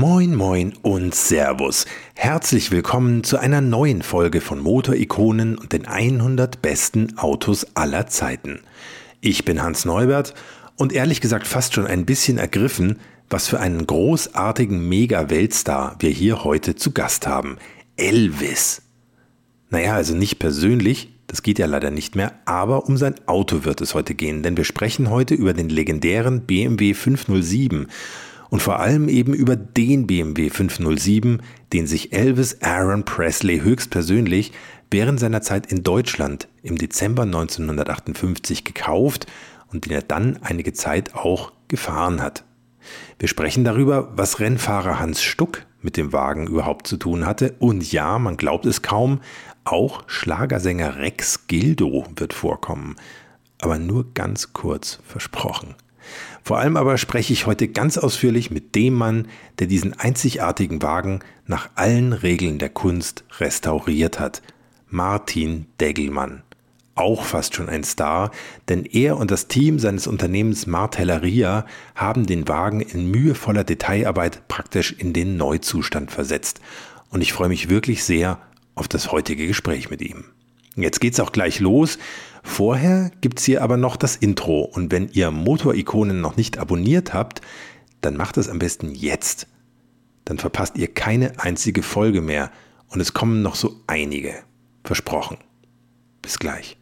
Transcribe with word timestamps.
Moin, 0.00 0.36
moin 0.36 0.74
und 0.82 1.12
Servus. 1.12 1.84
Herzlich 2.14 2.70
willkommen 2.70 3.24
zu 3.24 3.36
einer 3.36 3.60
neuen 3.60 4.02
Folge 4.02 4.40
von 4.40 4.60
Motorikonen 4.60 5.58
und 5.58 5.72
den 5.72 5.86
100 5.86 6.62
besten 6.62 7.18
Autos 7.18 7.66
aller 7.74 8.06
Zeiten. 8.06 8.60
Ich 9.20 9.44
bin 9.44 9.60
Hans 9.60 9.84
Neubert 9.84 10.34
und 10.76 10.92
ehrlich 10.92 11.20
gesagt 11.20 11.48
fast 11.48 11.74
schon 11.74 11.88
ein 11.88 12.06
bisschen 12.06 12.38
ergriffen, 12.38 13.00
was 13.28 13.48
für 13.48 13.58
einen 13.58 13.88
großartigen 13.88 14.88
Mega-Weltstar 14.88 15.96
wir 15.98 16.10
hier 16.10 16.44
heute 16.44 16.76
zu 16.76 16.92
Gast 16.92 17.26
haben. 17.26 17.56
Elvis. 17.96 18.82
Naja, 19.68 19.94
also 19.94 20.14
nicht 20.14 20.38
persönlich, 20.38 21.12
das 21.26 21.42
geht 21.42 21.58
ja 21.58 21.66
leider 21.66 21.90
nicht 21.90 22.14
mehr, 22.14 22.34
aber 22.44 22.86
um 22.86 22.98
sein 22.98 23.16
Auto 23.26 23.64
wird 23.64 23.80
es 23.80 23.94
heute 23.94 24.14
gehen, 24.14 24.44
denn 24.44 24.56
wir 24.56 24.64
sprechen 24.64 25.10
heute 25.10 25.34
über 25.34 25.54
den 25.54 25.68
legendären 25.68 26.42
BMW 26.42 26.94
507 26.94 27.88
und 28.50 28.62
vor 28.62 28.80
allem 28.80 29.08
eben 29.08 29.34
über 29.34 29.56
den 29.56 30.06
BMW 30.06 30.50
507, 30.50 31.42
den 31.72 31.86
sich 31.86 32.12
Elvis 32.12 32.62
Aaron 32.62 33.04
Presley 33.04 33.60
höchstpersönlich 33.60 34.52
während 34.90 35.20
seiner 35.20 35.42
Zeit 35.42 35.70
in 35.70 35.82
Deutschland 35.82 36.48
im 36.62 36.78
Dezember 36.78 37.22
1958 37.22 38.64
gekauft 38.64 39.26
und 39.70 39.84
den 39.84 39.92
er 39.92 40.02
dann 40.02 40.38
einige 40.42 40.72
Zeit 40.72 41.14
auch 41.14 41.52
gefahren 41.68 42.22
hat. 42.22 42.44
Wir 43.18 43.28
sprechen 43.28 43.64
darüber, 43.64 44.12
was 44.16 44.40
Rennfahrer 44.40 44.98
Hans 44.98 45.22
Stuck 45.22 45.66
mit 45.82 45.96
dem 45.96 46.12
Wagen 46.12 46.46
überhaupt 46.46 46.86
zu 46.86 46.96
tun 46.96 47.26
hatte 47.26 47.54
und 47.58 47.92
ja, 47.92 48.18
man 48.18 48.36
glaubt 48.36 48.66
es 48.66 48.82
kaum, 48.82 49.20
auch 49.64 50.04
Schlagersänger 50.06 50.96
Rex 50.96 51.46
Gildo 51.46 52.06
wird 52.16 52.32
vorkommen, 52.32 52.96
aber 53.60 53.78
nur 53.78 54.12
ganz 54.14 54.54
kurz 54.54 55.00
versprochen. 55.04 55.74
Vor 56.48 56.56
allem 56.60 56.78
aber 56.78 56.96
spreche 56.96 57.34
ich 57.34 57.44
heute 57.44 57.68
ganz 57.68 57.98
ausführlich 57.98 58.50
mit 58.50 58.74
dem 58.74 58.94
Mann, 58.94 59.28
der 59.58 59.66
diesen 59.66 59.92
einzigartigen 59.92 60.80
Wagen 60.80 61.20
nach 61.44 61.68
allen 61.74 62.14
Regeln 62.14 62.58
der 62.58 62.70
Kunst 62.70 63.22
restauriert 63.38 64.18
hat. 64.18 64.40
Martin 64.88 65.66
Degelmann. 65.78 66.42
Auch 66.94 67.26
fast 67.26 67.54
schon 67.54 67.68
ein 67.68 67.84
Star, 67.84 68.30
denn 68.70 68.86
er 68.86 69.18
und 69.18 69.30
das 69.30 69.48
Team 69.48 69.78
seines 69.78 70.06
Unternehmens 70.06 70.66
Martelleria 70.66 71.66
haben 71.94 72.24
den 72.24 72.48
Wagen 72.48 72.80
in 72.80 73.10
mühevoller 73.10 73.64
Detailarbeit 73.64 74.48
praktisch 74.48 74.92
in 74.92 75.12
den 75.12 75.36
Neuzustand 75.36 76.10
versetzt. 76.10 76.62
Und 77.10 77.20
ich 77.20 77.34
freue 77.34 77.50
mich 77.50 77.68
wirklich 77.68 78.04
sehr 78.04 78.38
auf 78.74 78.88
das 78.88 79.12
heutige 79.12 79.46
Gespräch 79.46 79.90
mit 79.90 80.00
ihm. 80.00 80.24
Jetzt 80.76 81.00
geht's 81.00 81.20
auch 81.20 81.32
gleich 81.32 81.60
los. 81.60 81.98
Vorher 82.42 83.10
gibt's 83.20 83.44
hier 83.44 83.62
aber 83.62 83.76
noch 83.76 83.96
das 83.96 84.16
Intro 84.16 84.60
und 84.62 84.92
wenn 84.92 85.08
ihr 85.08 85.30
Motorikonen 85.30 86.20
noch 86.20 86.36
nicht 86.36 86.58
abonniert 86.58 87.14
habt, 87.14 87.40
dann 88.00 88.16
macht 88.16 88.36
es 88.36 88.48
am 88.48 88.58
besten 88.58 88.94
jetzt. 88.94 89.46
Dann 90.24 90.38
verpasst 90.38 90.76
ihr 90.76 90.88
keine 90.88 91.40
einzige 91.40 91.82
Folge 91.82 92.20
mehr 92.20 92.50
und 92.88 93.00
es 93.00 93.14
kommen 93.14 93.42
noch 93.42 93.54
so 93.54 93.80
einige. 93.86 94.34
Versprochen. 94.84 95.38
Bis 96.22 96.38
gleich. 96.38 96.76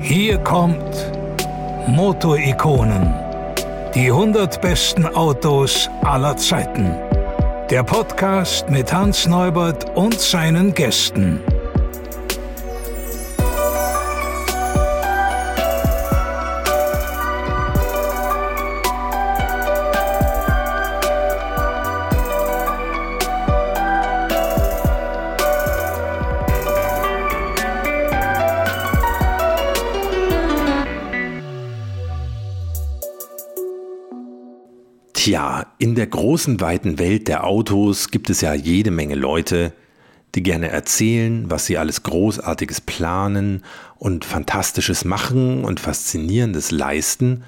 Hier 0.00 0.38
kommt 0.38 1.12
Motorikonen. 1.88 3.27
Die 3.94 4.10
100 4.10 4.60
besten 4.60 5.06
Autos 5.06 5.88
aller 6.02 6.36
Zeiten. 6.36 6.94
Der 7.70 7.82
Podcast 7.82 8.68
mit 8.68 8.92
Hans 8.92 9.26
Neubert 9.26 9.96
und 9.96 10.20
seinen 10.20 10.74
Gästen. 10.74 11.40
Großen 36.08 36.60
weiten 36.60 36.98
Welt 36.98 37.28
der 37.28 37.44
Autos 37.44 38.10
gibt 38.10 38.30
es 38.30 38.40
ja 38.40 38.54
jede 38.54 38.90
Menge 38.90 39.14
Leute, 39.14 39.72
die 40.34 40.42
gerne 40.42 40.68
erzählen, 40.68 41.50
was 41.50 41.66
sie 41.66 41.78
alles 41.78 42.02
Großartiges 42.02 42.80
planen 42.80 43.62
und 43.96 44.24
Fantastisches 44.24 45.04
machen 45.04 45.64
und 45.64 45.80
Faszinierendes 45.80 46.70
leisten. 46.70 47.44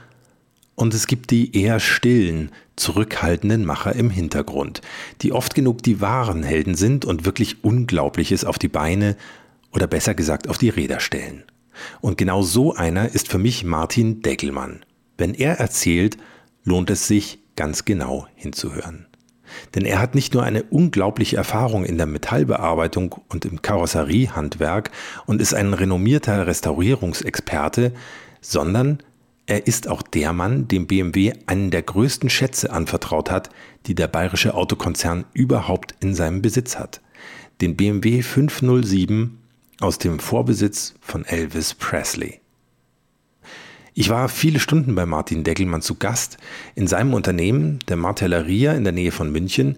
Und 0.74 0.94
es 0.94 1.06
gibt 1.06 1.30
die 1.30 1.54
eher 1.54 1.78
stillen, 1.78 2.50
zurückhaltenden 2.76 3.64
Macher 3.66 3.94
im 3.94 4.08
Hintergrund, 4.08 4.80
die 5.20 5.32
oft 5.32 5.54
genug 5.54 5.82
die 5.82 6.00
wahren 6.00 6.42
Helden 6.42 6.74
sind 6.74 7.04
und 7.04 7.26
wirklich 7.26 7.62
Unglaubliches 7.62 8.44
auf 8.44 8.58
die 8.58 8.68
Beine 8.68 9.16
oder 9.72 9.86
besser 9.86 10.14
gesagt 10.14 10.48
auf 10.48 10.56
die 10.56 10.70
Räder 10.70 11.00
stellen. 11.00 11.44
Und 12.00 12.16
genau 12.18 12.42
so 12.42 12.74
einer 12.74 13.14
ist 13.14 13.28
für 13.28 13.38
mich 13.38 13.64
Martin 13.64 14.22
Deckelmann. 14.22 14.80
Wenn 15.18 15.34
er 15.34 15.60
erzählt, 15.60 16.16
lohnt 16.64 16.90
es 16.90 17.06
sich, 17.06 17.39
ganz 17.60 17.84
genau 17.84 18.26
hinzuhören. 18.36 19.04
Denn 19.74 19.84
er 19.84 19.98
hat 19.98 20.14
nicht 20.14 20.32
nur 20.32 20.44
eine 20.44 20.62
unglaubliche 20.62 21.36
Erfahrung 21.36 21.84
in 21.84 21.98
der 21.98 22.06
Metallbearbeitung 22.06 23.16
und 23.28 23.44
im 23.44 23.60
Karosseriehandwerk 23.60 24.90
und 25.26 25.42
ist 25.42 25.52
ein 25.52 25.74
renommierter 25.74 26.46
Restaurierungsexperte, 26.46 27.92
sondern 28.40 29.02
er 29.44 29.66
ist 29.66 29.88
auch 29.88 30.00
der 30.00 30.32
Mann, 30.32 30.68
dem 30.68 30.86
BMW 30.86 31.34
einen 31.44 31.70
der 31.70 31.82
größten 31.82 32.30
Schätze 32.30 32.72
anvertraut 32.72 33.30
hat, 33.30 33.50
die 33.84 33.94
der 33.94 34.08
bayerische 34.08 34.54
Autokonzern 34.54 35.26
überhaupt 35.34 35.94
in 36.00 36.14
seinem 36.14 36.40
Besitz 36.40 36.78
hat. 36.78 37.02
Den 37.60 37.76
BMW 37.76 38.22
507 38.22 39.38
aus 39.80 39.98
dem 39.98 40.18
Vorbesitz 40.18 40.94
von 41.02 41.26
Elvis 41.26 41.74
Presley. 41.74 42.39
Ich 44.00 44.08
war 44.08 44.30
viele 44.30 44.60
Stunden 44.60 44.94
bei 44.94 45.04
Martin 45.04 45.44
Deckelmann 45.44 45.82
zu 45.82 45.94
Gast 45.94 46.38
in 46.74 46.86
seinem 46.86 47.12
Unternehmen, 47.12 47.80
der 47.86 47.98
Martelleria 47.98 48.72
in 48.72 48.82
der 48.82 48.94
Nähe 48.94 49.12
von 49.12 49.30
München. 49.30 49.76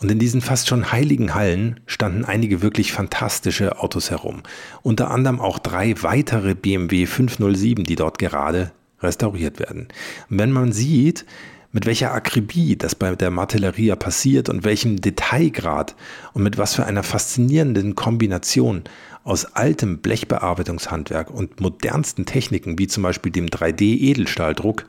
Und 0.00 0.10
in 0.10 0.18
diesen 0.18 0.40
fast 0.40 0.66
schon 0.66 0.90
heiligen 0.90 1.36
Hallen 1.36 1.78
standen 1.86 2.24
einige 2.24 2.62
wirklich 2.62 2.90
fantastische 2.90 3.78
Autos 3.78 4.10
herum. 4.10 4.42
Unter 4.82 5.12
anderem 5.12 5.38
auch 5.38 5.60
drei 5.60 5.94
weitere 6.02 6.56
BMW 6.56 7.06
507, 7.06 7.84
die 7.84 7.94
dort 7.94 8.18
gerade 8.18 8.72
restauriert 9.00 9.60
werden. 9.60 9.86
Und 10.28 10.38
wenn 10.40 10.50
man 10.50 10.72
sieht, 10.72 11.24
mit 11.70 11.86
welcher 11.86 12.12
Akribie 12.12 12.74
das 12.74 12.96
bei 12.96 13.14
der 13.14 13.30
Martelleria 13.30 13.94
passiert 13.94 14.48
und 14.48 14.64
welchem 14.64 15.00
Detailgrad 15.00 15.94
und 16.32 16.42
mit 16.42 16.58
was 16.58 16.74
für 16.74 16.86
einer 16.86 17.04
faszinierenden 17.04 17.94
Kombination 17.94 18.82
aus 19.24 19.44
altem 19.44 19.98
Blechbearbeitungshandwerk 19.98 21.30
und 21.30 21.60
modernsten 21.60 22.26
Techniken, 22.26 22.78
wie 22.78 22.86
zum 22.86 23.02
Beispiel 23.02 23.32
dem 23.32 23.46
3D-Edelstahldruck, 23.46 24.84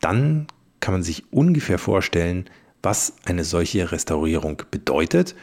dann 0.00 0.46
kann 0.80 0.94
man 0.94 1.02
sich 1.02 1.32
ungefähr 1.32 1.78
vorstellen, 1.78 2.46
was 2.82 3.14
eine 3.24 3.44
solche 3.44 3.92
Restaurierung 3.92 4.62
bedeutet 4.70 5.34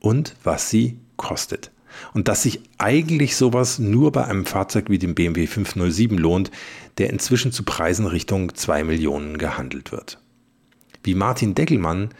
und 0.00 0.36
was 0.44 0.70
sie 0.70 0.98
kostet. 1.16 1.70
Und 2.12 2.28
dass 2.28 2.42
sich 2.42 2.60
eigentlich 2.76 3.36
sowas 3.36 3.78
nur 3.78 4.12
bei 4.12 4.26
einem 4.26 4.44
Fahrzeug 4.44 4.90
wie 4.90 4.98
dem 4.98 5.14
BMW 5.14 5.46
507 5.46 6.18
lohnt, 6.18 6.50
der 6.98 7.08
inzwischen 7.10 7.52
zu 7.52 7.64
Preisen 7.64 8.06
Richtung 8.06 8.54
2 8.54 8.84
Millionen 8.84 9.38
gehandelt 9.38 9.92
wird. 9.92 10.18
Wie 11.02 11.14
Martin 11.14 11.54
Deckelmann 11.54 12.10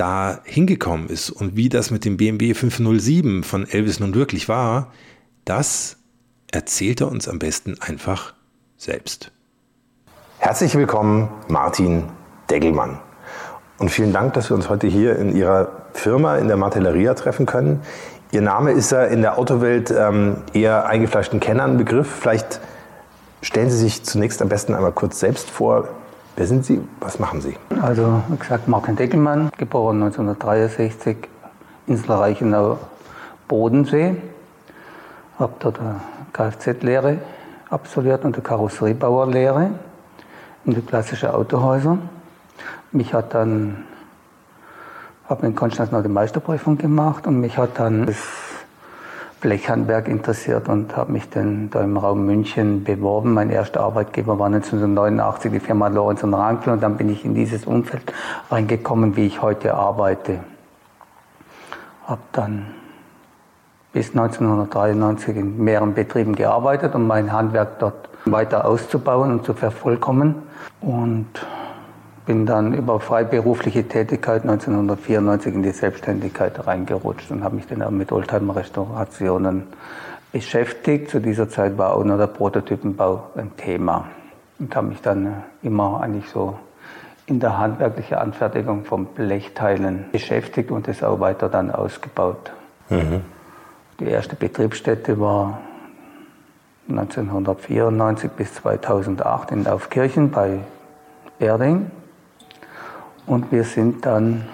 da 0.00 0.40
hingekommen 0.44 1.08
ist 1.08 1.28
und 1.28 1.56
wie 1.56 1.68
das 1.68 1.90
mit 1.90 2.06
dem 2.06 2.16
BMW 2.16 2.54
507 2.54 3.44
von 3.44 3.68
Elvis 3.68 4.00
nun 4.00 4.14
wirklich 4.14 4.48
war, 4.48 4.92
das 5.44 5.98
erzählt 6.50 7.02
er 7.02 7.08
uns 7.08 7.28
am 7.28 7.38
besten 7.38 7.76
einfach 7.80 8.32
selbst. 8.78 9.30
Herzlich 10.38 10.74
willkommen, 10.74 11.28
Martin 11.48 12.04
Degelmann. 12.50 12.98
Und 13.76 13.90
vielen 13.90 14.14
Dank, 14.14 14.32
dass 14.32 14.50
wir 14.50 14.56
uns 14.56 14.70
heute 14.70 14.86
hier 14.86 15.16
in 15.16 15.36
Ihrer 15.36 15.70
Firma 15.92 16.38
in 16.38 16.48
der 16.48 16.56
Martelleria 16.56 17.12
treffen 17.12 17.44
können. 17.44 17.82
Ihr 18.32 18.40
Name 18.40 18.72
ist 18.72 18.92
ja 18.92 19.04
in 19.04 19.20
der 19.20 19.36
Autowelt 19.36 19.90
ähm, 19.90 20.36
eher 20.54 20.86
eingefleischten 20.86 21.40
Kennern 21.40 21.76
Begriff. 21.76 22.08
Vielleicht 22.20 22.60
stellen 23.42 23.68
Sie 23.68 23.76
sich 23.76 24.02
zunächst 24.02 24.40
am 24.40 24.48
besten 24.48 24.74
einmal 24.74 24.92
kurz 24.92 25.20
selbst 25.20 25.50
vor. 25.50 25.88
Wer 26.36 26.46
sind 26.46 26.64
Sie? 26.64 26.80
Was 27.00 27.18
machen 27.18 27.40
Sie? 27.40 27.56
Also, 27.82 28.22
wie 28.28 28.36
gesagt, 28.36 28.68
Martin 28.68 28.96
Deckelmann, 28.96 29.50
geboren 29.58 30.02
1963, 30.02 31.16
Insel 31.86 32.12
Reichenau, 32.12 32.78
Bodensee. 33.48 34.16
Habe 35.38 35.52
dort 35.58 35.80
eine 35.80 36.00
Kfz-Lehre 36.32 37.18
absolviert 37.68 38.24
und 38.24 38.34
eine 38.34 38.42
Karosseriebauerlehre 38.42 39.70
in 40.64 40.74
die 40.74 40.82
klassische 40.82 41.34
Autohäuser. 41.34 41.98
Mich 42.92 43.14
hat 43.14 43.34
dann, 43.34 43.84
habe 45.28 45.46
in 45.46 45.54
Konstanz 45.54 45.90
noch 45.90 46.02
die 46.02 46.08
Meisterprüfung 46.08 46.78
gemacht 46.78 47.26
und 47.26 47.40
mich 47.40 47.56
hat 47.58 47.78
dann 47.78 48.06
das 48.06 48.16
Blechhandwerk 49.40 50.08
interessiert 50.08 50.68
und 50.68 50.96
habe 50.96 51.12
mich 51.12 51.28
dann 51.30 51.70
da 51.70 51.82
im 51.82 51.96
Raum 51.96 52.26
München 52.26 52.84
beworben. 52.84 53.32
Mein 53.32 53.50
erster 53.50 53.80
Arbeitgeber 53.80 54.38
war 54.38 54.46
1989 54.46 55.52
die 55.52 55.60
Firma 55.60 55.88
Lorenz 55.88 56.22
und 56.22 56.34
Rankel 56.34 56.72
und 56.72 56.82
dann 56.82 56.96
bin 56.96 57.08
ich 57.08 57.24
in 57.24 57.34
dieses 57.34 57.64
Umfeld 57.64 58.12
reingekommen, 58.50 59.16
wie 59.16 59.26
ich 59.26 59.42
heute 59.42 59.74
arbeite. 59.74 60.40
Habe 62.06 62.20
dann 62.32 62.66
bis 63.92 64.10
1993 64.10 65.36
in 65.36 65.64
mehreren 65.64 65.94
Betrieben 65.94 66.34
gearbeitet, 66.34 66.94
um 66.94 67.06
mein 67.06 67.32
Handwerk 67.32 67.78
dort 67.78 68.08
weiter 68.26 68.64
auszubauen 68.64 69.32
und 69.32 69.44
zu 69.44 69.54
vervollkommen. 69.54 70.36
Und 70.80 71.26
bin 72.30 72.46
dann 72.46 72.74
über 72.74 73.00
freiberufliche 73.00 73.88
Tätigkeit 73.88 74.42
1994 74.42 75.52
in 75.52 75.64
die 75.64 75.72
Selbstständigkeit 75.72 76.64
reingerutscht 76.64 77.28
und 77.32 77.42
habe 77.42 77.56
mich 77.56 77.66
dann 77.66 77.82
auch 77.82 77.90
mit 77.90 78.12
Oldtimer-Restaurationen 78.12 79.64
beschäftigt. 80.30 81.10
Zu 81.10 81.18
dieser 81.18 81.48
Zeit 81.48 81.76
war 81.76 81.92
auch 81.96 82.04
noch 82.04 82.18
der 82.18 82.28
Prototypenbau 82.28 83.30
ein 83.34 83.50
Thema 83.56 84.06
und 84.60 84.76
habe 84.76 84.86
mich 84.86 85.02
dann 85.02 85.42
immer 85.64 86.00
eigentlich 86.02 86.28
so 86.28 86.56
in 87.26 87.40
der 87.40 87.58
handwerklichen 87.58 88.18
Anfertigung 88.18 88.84
von 88.84 89.06
Blechteilen 89.06 90.04
beschäftigt 90.12 90.70
und 90.70 90.86
das 90.86 91.02
auch 91.02 91.18
weiter 91.18 91.48
dann 91.48 91.72
ausgebaut. 91.72 92.52
Mhm. 92.90 93.22
Die 93.98 94.06
erste 94.06 94.36
Betriebsstätte 94.36 95.18
war 95.18 95.58
1994 96.88 98.30
bis 98.30 98.54
2008 98.54 99.50
in 99.50 99.66
Aufkirchen 99.66 100.30
bei 100.30 100.60
Erding. 101.40 101.90
Und 103.30 103.52
wir 103.52 103.62
sind 103.62 104.04
dann 104.06 104.48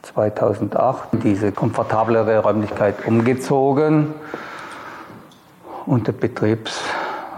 2008 0.00 1.12
in 1.12 1.20
diese 1.20 1.52
komfortablere 1.52 2.38
Räumlichkeit 2.38 3.06
umgezogen. 3.06 4.14
Und 5.84 6.06
der 6.06 6.12
Betriebs, 6.12 6.80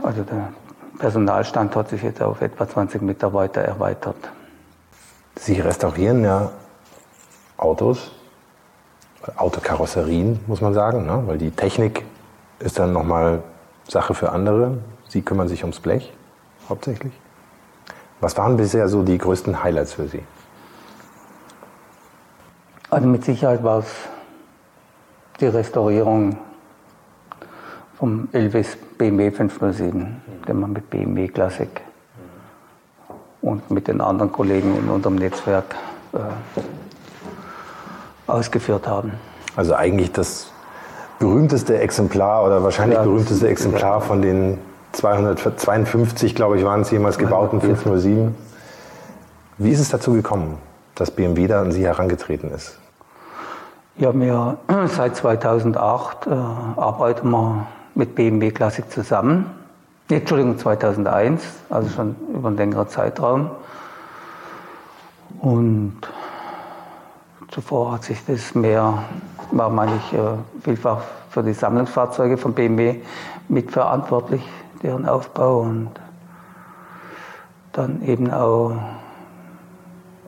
also 0.01 0.23
der 0.23 0.53
Personalstand 0.97 1.75
hat 1.75 1.89
sich 1.89 2.05
jetzt 2.05 2.23
auf 2.23 2.41
etwa 2.41 2.69
20 2.69 3.03
Mitarbeiter 3.03 3.63
erweitert. 3.63 4.15
Sie 5.35 5.59
restaurieren 5.59 6.23
ja 6.23 6.53
Autos, 7.57 8.13
Autokarosserien, 9.35 10.39
muss 10.47 10.61
man 10.61 10.73
sagen, 10.73 11.05
ne? 11.05 11.25
weil 11.27 11.39
die 11.39 11.51
Technik 11.51 12.05
ist 12.61 12.79
dann 12.79 12.93
nochmal 12.93 13.43
Sache 13.89 14.15
für 14.15 14.31
andere. 14.31 14.79
Sie 15.09 15.23
kümmern 15.23 15.49
sich 15.49 15.65
ums 15.65 15.81
Blech 15.81 16.13
hauptsächlich. 16.69 17.13
Was 18.21 18.39
waren 18.39 18.57
bisher 18.57 18.89
so 18.89 19.03
die 19.03 19.19
größten 19.19 19.65
Highlights 19.65 19.95
für 19.95 20.07
Sie? 20.07 20.23
Also 22.91 23.07
mit 23.07 23.25
Sicherheit 23.25 23.63
war 23.63 23.79
es 23.79 23.87
die 25.39 25.47
Restaurierung 25.47 26.37
vom 27.97 28.29
Elvis 28.33 28.77
BMW 28.99 29.31
507, 29.31 30.21
den 30.49 30.59
wir 30.59 30.67
mit 30.67 30.91
BMW 30.91 31.29
Classic 31.29 31.69
und 33.43 33.71
mit 33.71 33.87
den 33.87 34.01
anderen 34.01 34.33
Kollegen 34.33 34.77
in 34.77 34.89
unserem 34.89 35.15
Netzwerk 35.15 35.77
äh, 36.13 36.19
ausgeführt 38.27 38.89
haben. 38.89 39.13
Also 39.55 39.77
eigentlich 39.77 40.11
das 40.11 40.51
berühmteste 41.21 41.79
Exemplar 41.79 42.45
oder 42.45 42.65
wahrscheinlich 42.65 42.99
ja, 42.99 43.05
berühmteste 43.05 43.49
Exemplar 43.49 44.01
von 44.01 44.21
den 44.21 44.59
252, 44.93 46.35
glaube 46.35 46.59
ich, 46.59 46.65
waren 46.65 46.81
es 46.81 46.91
jemals 46.91 47.19
gebauten 47.19 47.61
507. 47.61 48.35
Wie 49.59 49.71
ist 49.71 49.79
es 49.79 49.91
dazu 49.91 50.13
gekommen, 50.13 50.59
dass 51.01 51.11
BMW 51.11 51.47
da 51.47 51.63
an 51.63 51.73
Sie 51.73 51.87
herangetreten 51.87 52.51
ist? 52.51 52.79
Ja, 53.97 54.13
wir 54.15 54.59
seit 54.87 55.17
2008 55.17 56.27
äh, 56.27 56.31
arbeiten 56.31 57.31
wir 57.31 57.67
mit 57.95 58.15
BMW 58.15 58.51
Classic 58.51 58.89
zusammen. 58.91 59.51
Entschuldigung, 60.11 60.59
2001, 60.59 61.43
also 61.71 61.89
schon 61.89 62.17
über 62.35 62.49
einen 62.49 62.57
längeren 62.59 62.89
Zeitraum. 62.89 63.51
Und 65.41 65.97
zuvor 67.51 67.93
hat 67.93 68.05
sich 68.05 68.19
das 68.27 68.55
mehr, 68.55 69.05
war 69.53 69.71
meine 69.71 69.93
ich 69.97 70.13
äh, 70.13 70.19
vielfach 70.63 71.01
für 71.31 71.43
die 71.43 71.55
Sammlungsfahrzeuge 71.55 72.37
von 72.37 72.53
BMW 72.53 72.97
mitverantwortlich, 73.49 74.43
deren 74.83 75.09
Aufbau 75.09 75.61
und 75.61 75.91
dann 77.73 78.03
eben 78.03 78.31
auch 78.31 78.73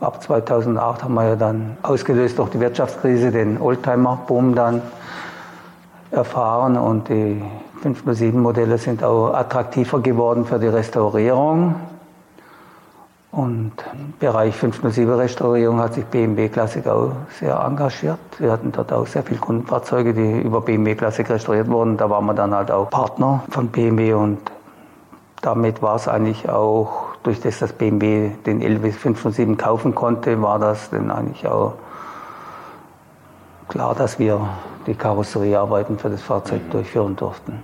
Ab 0.02 0.20
2008 0.20 1.04
haben 1.04 1.14
wir 1.14 1.28
ja 1.28 1.36
dann 1.36 1.76
ausgelöst 1.80 2.36
durch 2.36 2.50
die 2.50 2.58
Wirtschaftskrise 2.58 3.30
den 3.30 3.60
Oldtimer-Boom 3.60 4.56
dann 4.56 4.82
erfahren 6.10 6.76
und 6.76 7.08
die 7.08 7.40
507-Modelle 7.84 8.78
sind 8.78 9.04
auch 9.04 9.32
attraktiver 9.32 10.00
geworden 10.00 10.44
für 10.44 10.58
die 10.58 10.66
Restaurierung. 10.66 11.76
Und 13.30 13.72
im 13.92 14.14
Bereich 14.18 14.56
507-Restaurierung 14.56 15.78
hat 15.78 15.94
sich 15.94 16.04
BMW 16.06 16.48
Classic 16.48 16.84
auch 16.88 17.12
sehr 17.38 17.60
engagiert. 17.60 18.18
Wir 18.38 18.50
hatten 18.50 18.72
dort 18.72 18.92
auch 18.92 19.06
sehr 19.06 19.22
viele 19.22 19.38
Kundenfahrzeuge, 19.38 20.14
die 20.14 20.40
über 20.40 20.62
BMW 20.62 20.96
Classic 20.96 21.30
restauriert 21.30 21.70
wurden. 21.70 21.96
Da 21.96 22.10
waren 22.10 22.26
wir 22.26 22.34
dann 22.34 22.52
halt 22.52 22.72
auch 22.72 22.90
Partner 22.90 23.44
von 23.50 23.68
BMW 23.68 24.14
und 24.14 24.40
damit 25.42 25.80
war 25.80 25.94
es 25.94 26.08
eigentlich 26.08 26.48
auch 26.48 27.11
durch 27.22 27.40
das, 27.40 27.58
dass 27.60 27.72
BMW 27.72 28.30
den 28.46 28.60
LW 28.60 28.90
507 28.90 29.56
kaufen 29.56 29.94
konnte, 29.94 30.40
war 30.42 30.58
das 30.58 30.90
dann 30.90 31.10
eigentlich 31.10 31.46
auch 31.46 31.74
klar, 33.68 33.94
dass 33.94 34.18
wir 34.18 34.40
die 34.86 34.94
Karosseriearbeiten 34.94 35.98
für 35.98 36.10
das 36.10 36.22
Fahrzeug 36.22 36.70
durchführen 36.70 37.16
durften. 37.16 37.62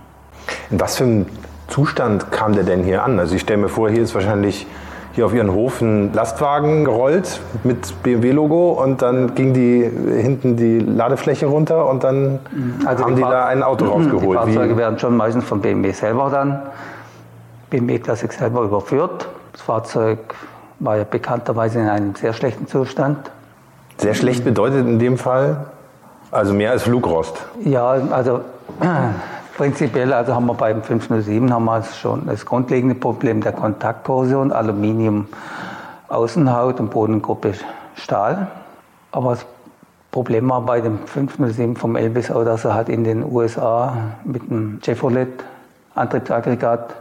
In 0.71 0.81
was 0.81 0.97
für 0.97 1.05
einem 1.05 1.27
Zustand 1.69 2.31
kam 2.31 2.55
der 2.55 2.65
denn 2.65 2.85
hier 2.85 3.03
an? 3.03 3.19
Also 3.19 3.35
ich 3.35 3.43
stelle 3.43 3.61
mir 3.63 3.69
vor, 3.69 3.91
hier 3.91 4.03
ist 4.03 4.15
wahrscheinlich 4.15 4.67
hier 5.13 5.27
auf 5.27 5.35
Ihren 5.35 5.53
Hof 5.53 5.81
ein 5.81 6.13
Lastwagen 6.13 6.85
gerollt 6.85 7.41
mit 7.65 8.03
BMW-Logo 8.05 8.71
und 8.73 9.03
dann 9.03 9.35
ging 9.35 9.53
die 9.53 9.83
hinten 9.83 10.57
die 10.57 10.79
Ladefläche 10.79 11.47
runter 11.47 11.89
und 11.89 12.05
dann 12.05 12.39
also 12.87 13.05
haben 13.05 13.17
die, 13.17 13.23
die 13.23 13.29
da 13.29 13.47
ein 13.47 13.63
Auto 13.63 13.85
rausgeholt. 13.91 14.23
Die 14.23 14.53
Fahrzeuge 14.53 14.75
Wie? 14.75 14.79
werden 14.79 14.99
schon 14.99 15.17
meistens 15.17 15.45
von 15.45 15.61
BMW 15.61 15.91
selber 15.91 16.31
dann, 16.31 16.63
BMW 17.69 17.99
Classic 17.99 18.33
selber 18.33 18.63
überführt. 18.63 19.29
Das 19.59 19.65
Fahrzeug 19.65 20.19
war 20.79 20.99
ja 20.99 21.03
bekannterweise 21.03 21.81
in 21.81 21.89
einem 21.89 22.15
sehr 22.15 22.33
schlechten 22.33 22.69
Zustand. 22.69 23.29
Sehr 23.97 24.15
schlecht 24.15 24.45
bedeutet 24.45 24.87
in 24.87 25.01
dem 25.01 25.19
Fall? 25.19 25.67
Also 26.31 26.55
mehr 26.55 26.71
als 26.71 26.85
Flugrost? 26.85 27.45
Ja, 27.65 27.89
also 27.89 28.43
prinzipiell 29.57 30.13
also 30.13 30.33
haben 30.37 30.47
wir 30.47 30.55
beim 30.55 30.85
507 30.85 31.53
haben 31.53 31.65
wir 31.65 31.83
schon 31.83 32.27
das 32.27 32.47
grundlegende 32.47 32.95
Problem 32.95 33.41
der 33.41 33.51
Kontaktkorrosion, 33.51 34.53
Aluminium, 34.53 35.27
Außenhaut 36.07 36.79
und 36.79 36.91
Bodengruppe 36.91 37.55
Stahl. 37.97 38.47
Aber 39.11 39.31
das 39.31 39.45
Problem 40.13 40.49
war 40.49 40.61
bei 40.61 40.81
dem 40.81 41.01
507 41.05 41.75
vom 41.75 41.97
Elvis 41.97 42.31
auch, 42.31 42.45
dass 42.45 42.65
er 42.65 42.75
halt 42.75 42.89
in 42.89 43.03
den 43.03 43.25
USA 43.25 43.97
mit 44.23 44.43
einem 44.43 44.79
Chevrolet 44.85 45.27
Antriebsaggregat 45.97 46.95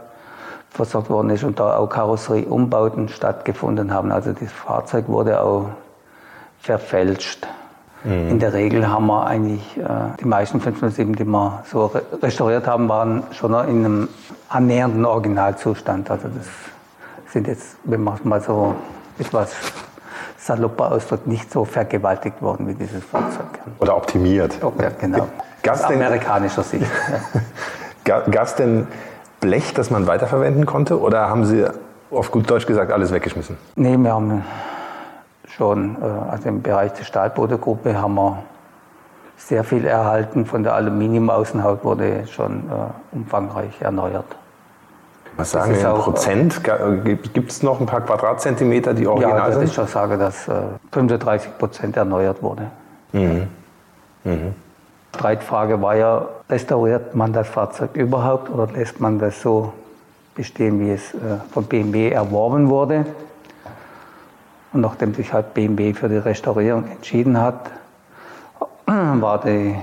versorgt 0.70 1.10
worden 1.10 1.30
ist 1.30 1.44
und 1.44 1.58
da 1.58 1.76
auch 1.76 1.88
Karosserieumbauten 1.88 3.08
stattgefunden 3.08 3.92
haben. 3.92 4.12
Also 4.12 4.32
das 4.32 4.52
Fahrzeug 4.52 5.08
wurde 5.08 5.40
auch 5.40 5.70
verfälscht. 6.60 7.46
Mhm. 8.04 8.28
In 8.30 8.38
der 8.38 8.52
Regel 8.52 8.88
haben 8.88 9.06
wir 9.06 9.26
eigentlich, 9.26 9.76
äh, 9.76 9.82
die 10.20 10.24
meisten 10.24 10.60
507, 10.60 11.16
die 11.16 11.24
wir 11.24 11.64
so 11.70 11.90
restauriert 12.22 12.66
haben, 12.66 12.88
waren 12.88 13.24
schon 13.32 13.52
in 13.52 13.84
einem 13.84 14.08
annähernden 14.48 15.04
Originalzustand. 15.04 16.10
Also 16.10 16.28
das 16.28 16.46
sind 17.32 17.48
jetzt, 17.48 17.76
wenn 17.84 18.02
man 18.02 18.14
es 18.14 18.24
mal 18.24 18.40
so 18.40 18.74
etwas 19.18 19.52
salopper 20.38 20.92
ausdrückt, 20.92 21.26
nicht 21.26 21.50
so 21.50 21.64
vergewaltigt 21.64 22.40
worden 22.40 22.68
wie 22.68 22.74
dieses 22.74 23.04
Fahrzeug. 23.04 23.46
Oder 23.80 23.96
optimiert. 23.96 24.58
Ja, 24.62 24.90
genau. 24.98 25.28
Aus 25.68 25.82
amerikanischer 25.82 26.62
Sicht. 26.62 26.86
Gab 28.04 28.34
es 28.34 28.54
denn 28.54 28.86
Blech, 29.40 29.74
das 29.74 29.90
man 29.90 30.06
weiterverwenden 30.06 30.66
konnte? 30.66 31.00
Oder 31.00 31.28
haben 31.28 31.44
Sie 31.44 31.64
auf 32.10 32.30
gut 32.30 32.50
Deutsch 32.50 32.66
gesagt 32.66 32.92
alles 32.92 33.12
weggeschmissen? 33.12 33.56
Nee, 33.76 33.96
wir 33.96 34.12
haben 34.12 34.44
schon, 35.46 35.96
äh, 36.00 36.30
also 36.30 36.48
im 36.48 36.62
Bereich 36.62 36.92
der 36.94 37.04
Stahlbodengruppe 37.04 38.00
haben 38.00 38.14
wir 38.14 38.42
sehr 39.36 39.64
viel 39.64 39.86
erhalten. 39.86 40.46
Von 40.46 40.62
der 40.62 40.74
Aluminiumaußenhaut 40.74 41.84
wurde 41.84 42.26
schon 42.26 42.64
äh, 42.70 43.16
umfangreich 43.16 43.80
erneuert. 43.80 44.26
Was 45.36 45.52
sagen 45.52 45.74
Sie 45.74 45.80
in 45.80 45.94
Prozent? 45.94 46.62
Gibt 47.32 47.52
es 47.52 47.62
noch 47.62 47.78
ein 47.78 47.86
paar 47.86 48.00
Quadratzentimeter, 48.00 48.92
die 48.92 49.06
original 49.06 49.38
ja, 49.38 49.52
sind? 49.52 49.60
Ja, 49.60 49.68
ich 49.68 49.74
schon 49.74 49.86
sagen, 49.86 50.18
dass 50.18 50.48
äh, 50.48 50.52
35 50.90 51.56
Prozent 51.58 51.96
erneuert 51.96 52.42
wurde. 52.42 52.66
Mhm. 53.12 53.46
Mhm. 54.24 54.54
Streitfrage 55.14 55.80
war 55.82 55.96
ja, 55.96 56.28
restauriert 56.48 57.14
man 57.14 57.32
das 57.32 57.48
Fahrzeug 57.48 57.96
überhaupt 57.96 58.50
oder 58.50 58.66
lässt 58.72 59.00
man 59.00 59.18
das 59.18 59.40
so 59.40 59.72
bestehen, 60.34 60.80
wie 60.80 60.90
es 60.90 61.14
äh, 61.14 61.38
von 61.50 61.64
BMW 61.64 62.10
erworben 62.10 62.68
wurde? 62.68 63.04
Und 64.72 64.82
nachdem 64.82 65.14
sich 65.14 65.32
halt 65.32 65.54
BMW 65.54 65.94
für 65.94 66.08
die 66.08 66.18
Restaurierung 66.18 66.88
entschieden 66.88 67.40
hat, 67.40 67.70
war 68.86 69.40
die 69.40 69.74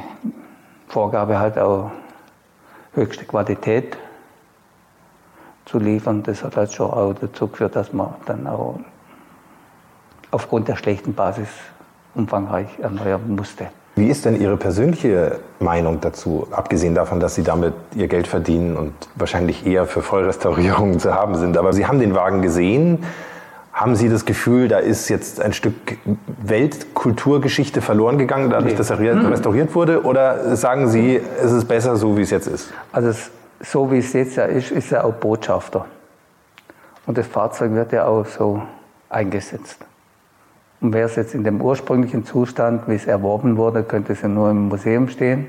Vorgabe 0.87 1.39
halt 1.39 1.57
auch 1.57 1.91
höchste 2.93 3.25
Qualität 3.25 3.97
zu 5.65 5.79
liefern. 5.79 6.23
Das 6.23 6.43
hat 6.43 6.55
halt 6.55 6.71
schon 6.71 6.91
auch 6.91 7.13
dazu 7.19 7.47
geführt, 7.47 7.75
dass 7.75 7.91
man 7.91 8.13
dann 8.25 8.47
auch 8.47 8.79
aufgrund 10.31 10.67
der 10.67 10.75
schlechten 10.75 11.13
Basis 11.13 11.49
umfangreich 12.13 12.79
erneuern 12.79 13.35
musste. 13.35 13.67
Wie 13.95 14.09
ist 14.09 14.25
denn 14.25 14.39
Ihre 14.39 14.57
persönliche 14.57 15.39
Meinung 15.59 16.01
dazu, 16.01 16.47
abgesehen 16.51 16.95
davon, 16.95 17.21
dass 17.21 17.35
Sie 17.35 17.43
damit 17.43 17.73
Ihr 17.95 18.09
Geld 18.09 18.27
verdienen 18.27 18.75
und 18.75 18.93
wahrscheinlich 19.15 19.65
eher 19.65 19.85
für 19.85 20.01
Vollrestaurierungen 20.01 20.99
zu 20.99 21.13
haben 21.13 21.35
sind? 21.35 21.57
Aber 21.57 21.71
Sie 21.71 21.87
haben 21.87 21.99
den 21.99 22.13
Wagen 22.13 22.41
gesehen. 22.41 23.05
Haben 23.71 23.95
Sie 23.95 24.09
das 24.09 24.25
Gefühl, 24.25 24.67
da 24.67 24.79
ist 24.79 25.09
jetzt 25.09 25.41
ein 25.41 25.53
Stück 25.53 25.73
Weltkulturgeschichte 26.43 27.81
verloren 27.81 28.17
gegangen, 28.17 28.49
dadurch, 28.49 28.73
nee. 28.73 28.77
dass 28.77 28.89
er 28.89 28.99
restauriert 28.99 29.75
wurde? 29.75 30.03
Oder 30.03 30.55
sagen 30.57 30.89
Sie, 30.89 31.19
es 31.41 31.51
ist 31.51 31.65
besser 31.65 31.95
so, 31.95 32.17
wie 32.17 32.21
es 32.21 32.31
jetzt 32.31 32.47
ist? 32.47 32.73
Also 32.91 33.11
so 33.61 33.91
wie 33.91 33.99
es 33.99 34.11
jetzt 34.13 34.35
ja 34.35 34.45
ist, 34.45 34.71
ist 34.71 34.91
er 34.91 35.05
auch 35.05 35.13
Botschafter. 35.13 35.85
Und 37.05 37.17
das 37.17 37.27
Fahrzeug 37.27 37.73
wird 37.73 37.91
ja 37.93 38.05
auch 38.05 38.25
so 38.25 38.61
eingesetzt. 39.09 39.77
Und 40.85 40.93
wäre 40.93 41.07
es 41.07 41.15
jetzt 41.15 41.33
in 41.33 41.43
dem 41.43 41.61
ursprünglichen 41.61 42.25
Zustand, 42.25 42.87
wie 42.87 42.93
es 42.93 43.07
erworben 43.07 43.57
wurde, 43.57 43.81
könnte 43.81 44.13
es 44.13 44.21
ja 44.21 44.27
nur 44.27 44.51
im 44.51 44.67
Museum 44.67 45.07
stehen. 45.09 45.47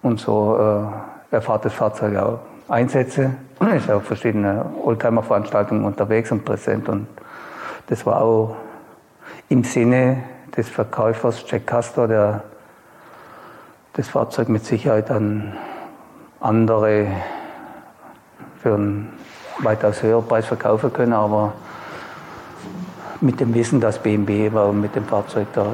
Und 0.00 0.20
so 0.20 0.56
äh, 0.56 1.34
erfahrt 1.34 1.64
das 1.64 1.72
Fahrzeug 1.72 2.16
auch 2.16 2.38
Einsätze. 2.68 3.32
Ist 3.76 3.90
auf 3.90 4.04
verschiedene 4.04 4.64
Oldtimer-Veranstaltungen 4.84 5.84
unterwegs 5.84 6.30
und 6.30 6.44
präsent. 6.44 6.88
Und 6.88 7.08
das 7.88 8.06
war 8.06 8.22
auch 8.22 8.54
im 9.48 9.64
Sinne 9.64 10.22
des 10.56 10.68
Verkäufers 10.68 11.44
Jack 11.48 11.66
Castor, 11.66 12.06
der 12.06 12.44
das 13.94 14.06
Fahrzeug 14.06 14.48
mit 14.48 14.64
Sicherheit 14.64 15.10
an 15.10 15.52
andere 16.38 17.08
für 18.62 18.74
einen 18.74 19.12
weitaus 19.58 20.00
höheren 20.00 20.28
Preis 20.28 20.46
verkaufen 20.46 20.92
können, 20.92 21.12
aber 21.12 21.54
mit 23.24 23.40
dem 23.40 23.54
Wissen, 23.54 23.80
dass 23.80 23.98
BMW 23.98 24.50
mit 24.72 24.94
dem 24.94 25.04
Fahrzeug 25.04 25.52
der 25.54 25.66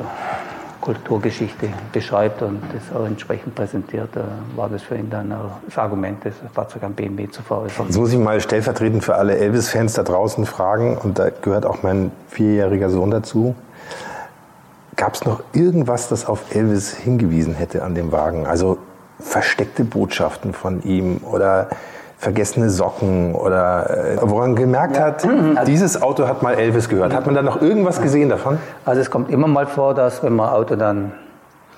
Kulturgeschichte 0.80 1.68
beschreibt 1.92 2.40
und 2.40 2.62
das 2.72 2.96
auch 2.96 3.04
entsprechend 3.04 3.54
präsentiert, 3.54 4.16
äh, 4.16 4.20
war 4.56 4.68
das 4.68 4.82
für 4.82 4.96
ihn 4.96 5.10
dann 5.10 5.34
das 5.66 5.76
Argument, 5.76 6.24
das 6.24 6.34
Fahrzeug 6.54 6.84
an 6.84 6.94
BMW 6.94 7.28
zu 7.28 7.42
veräußern. 7.42 7.86
Jetzt 7.86 7.98
muss 7.98 8.12
ich 8.12 8.18
mal 8.18 8.40
stellvertretend 8.40 9.04
für 9.04 9.16
alle 9.16 9.36
Elvis-Fans 9.36 9.92
da 9.92 10.02
draußen 10.02 10.46
fragen, 10.46 10.96
und 10.96 11.18
da 11.18 11.28
gehört 11.30 11.66
auch 11.66 11.82
mein 11.82 12.12
vierjähriger 12.28 12.88
Sohn 12.88 13.10
dazu. 13.10 13.54
Gab 14.96 15.14
es 15.14 15.24
noch 15.24 15.42
irgendwas, 15.52 16.08
das 16.08 16.26
auf 16.26 16.54
Elvis 16.54 16.94
hingewiesen 16.94 17.54
hätte 17.54 17.82
an 17.82 17.94
dem 17.94 18.10
Wagen? 18.10 18.46
Also 18.46 18.78
versteckte 19.18 19.84
Botschaften 19.84 20.54
von 20.54 20.82
ihm 20.82 21.18
oder 21.30 21.68
vergessene 22.20 22.68
Socken 22.68 23.34
oder 23.34 23.88
äh, 23.88 24.18
woran 24.20 24.54
gemerkt 24.54 24.96
ja. 24.96 25.04
hat, 25.04 25.24
also 25.24 25.64
dieses 25.64 26.02
Auto 26.02 26.28
hat 26.28 26.42
mal 26.42 26.52
Elvis 26.52 26.86
gehört. 26.90 27.14
Hat 27.14 27.24
man 27.24 27.34
da 27.34 27.40
noch 27.40 27.62
irgendwas 27.62 28.02
gesehen 28.02 28.28
davon? 28.28 28.58
Also 28.84 29.00
es 29.00 29.10
kommt 29.10 29.30
immer 29.30 29.48
mal 29.48 29.66
vor, 29.66 29.94
dass 29.94 30.22
wenn 30.22 30.36
man 30.36 30.50
ein 30.50 30.54
Auto 30.54 30.76
dann 30.76 31.12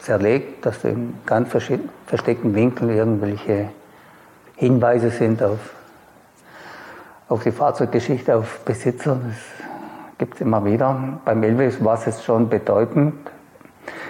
zerlegt, 0.01 0.67
dass 0.67 0.83
in 0.83 1.15
ganz 1.27 1.49
versteckten 1.49 2.57
Winkeln 2.57 2.91
irgendwelche 2.91 3.69
Hinweise 4.57 5.11
sind 5.11 5.45
auf, 5.45 5.61
auf 7.29 7.45
die 7.45 7.53
Fahrzeuggeschichte, 7.53 8.35
auf 8.35 8.63
Besitzer. 8.65 9.19
Das 9.25 9.37
gibt 10.19 10.35
es 10.35 10.41
immer 10.41 10.65
wieder. 10.65 11.21
Beim 11.25 11.41
Elvis 11.45 11.83
war 11.85 11.95
es 11.95 12.05
jetzt 12.07 12.25
schon 12.25 12.49
bedeutend. 12.49 13.15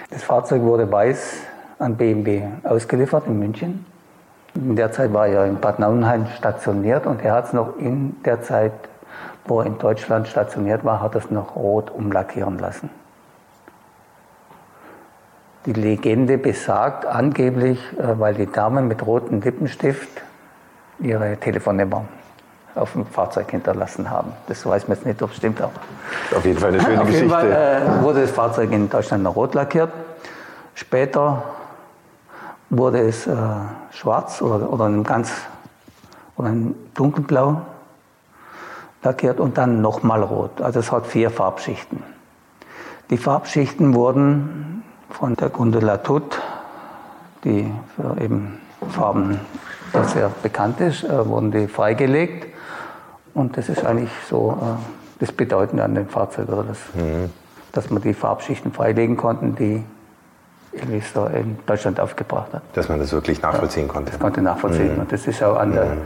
Das 0.09 0.23
Fahrzeug 0.23 0.63
wurde 0.63 0.91
weiß 0.91 1.41
an 1.77 1.95
BMW 1.95 2.41
ausgeliefert 2.63 3.27
in 3.27 3.37
München. 3.37 3.92
In 4.55 4.75
der 4.75 4.91
Zeit 4.91 5.13
war 5.13 5.27
er 5.27 5.45
in 5.45 5.59
Bad 5.59 5.79
Nauenheim 5.79 6.27
stationiert 6.37 7.07
und 7.07 7.23
er 7.23 7.33
hat 7.33 7.47
es 7.47 7.53
noch 7.53 7.77
in 7.77 8.21
der 8.23 8.41
Zeit, 8.43 8.73
wo 9.45 9.59
er 9.59 9.65
in 9.65 9.77
Deutschland 9.79 10.27
stationiert 10.27 10.85
war, 10.85 11.01
hat 11.01 11.15
es 11.15 11.31
noch 11.31 11.55
rot 11.55 11.89
umlackieren 11.89 12.59
lassen. 12.59 12.89
Die 15.65 15.73
Legende 15.73 16.37
besagt 16.37 17.05
angeblich, 17.05 17.79
äh, 17.97 18.19
weil 18.19 18.35
die 18.35 18.51
Dame 18.51 18.81
mit 18.81 19.05
rotem 19.05 19.41
Lippenstift 19.41 20.09
ihre 20.99 21.37
Telefonnummer 21.37 22.05
auf 22.75 22.93
dem 22.93 23.05
Fahrzeug 23.05 23.49
hinterlassen 23.51 24.09
haben. 24.09 24.33
Das 24.47 24.65
weiß 24.65 24.87
man 24.87 24.97
jetzt 24.97 25.05
nicht, 25.05 25.21
ob 25.21 25.31
es 25.31 25.37
stimmt, 25.37 25.61
aber. 25.61 25.71
Auf 26.35 26.45
jeden 26.45 26.59
Fall 26.59 26.69
eine 26.69 26.81
schöne 26.81 27.01
auf 27.01 27.07
Geschichte. 27.07 27.25
Jeden 27.25 27.31
Fall, 27.31 27.51
äh, 27.99 28.03
wurde 28.03 28.21
das 28.21 28.31
Fahrzeug 28.31 28.71
in 28.71 28.89
Deutschland 28.89 29.23
noch 29.23 29.35
rot 29.35 29.53
lackiert. 29.53 29.91
Später 30.75 31.43
wurde 32.77 32.99
es 33.01 33.27
äh, 33.27 33.35
schwarz 33.91 34.41
oder, 34.41 34.71
oder 34.71 34.87
in 34.87 35.03
ganz 35.03 35.31
oder 36.35 36.49
in 36.49 36.75
dunkelblau 36.93 37.61
lackiert 39.03 39.39
und 39.39 39.57
dann 39.57 39.81
nochmal 39.81 40.23
rot. 40.23 40.61
Also 40.61 40.79
es 40.79 40.91
hat 40.91 41.05
vier 41.05 41.29
Farbschichten. 41.29 42.01
Die 43.09 43.17
Farbschichten 43.17 43.93
wurden 43.93 44.83
von 45.09 45.35
der 45.35 45.49
Gundula 45.49 45.97
Tut, 45.97 46.41
die 47.43 47.71
für 47.95 48.19
eben 48.21 48.59
Farben 48.89 49.39
sehr 50.07 50.31
bekannt 50.41 50.79
ist, 50.79 51.03
äh, 51.03 51.27
wurden 51.27 51.51
die 51.51 51.67
freigelegt. 51.67 52.47
Und 53.33 53.57
das 53.57 53.69
ist 53.69 53.85
eigentlich 53.85 54.11
so 54.29 54.57
äh, 54.61 55.19
das 55.19 55.31
Bedeutende 55.31 55.83
an 55.83 55.95
dem 55.95 56.07
Fahrzeug, 56.07 56.49
oder 56.49 56.63
das, 56.63 56.79
mhm. 56.93 57.29
dass 57.71 57.89
man 57.89 58.01
die 58.01 58.13
Farbschichten 58.13 58.71
freilegen 58.71 59.17
konnten, 59.17 59.55
die 59.55 59.83
Da 61.13 61.27
in 61.27 61.57
Deutschland 61.65 61.99
aufgebracht 61.99 62.53
hat. 62.53 62.61
Dass 62.73 62.89
man 62.89 62.99
das 62.99 63.11
wirklich 63.11 63.41
nachvollziehen 63.41 63.87
konnte. 63.87 64.11
Das 64.11 64.19
konnte 64.19 64.41
nachvollziehen. 64.41 64.95
Mhm. 64.95 65.01
Und 65.01 65.11
das 65.11 65.27
ist 65.27 65.43
auch 65.43 65.57
an 65.57 65.73
der 65.73 65.85
mhm. 65.85 66.01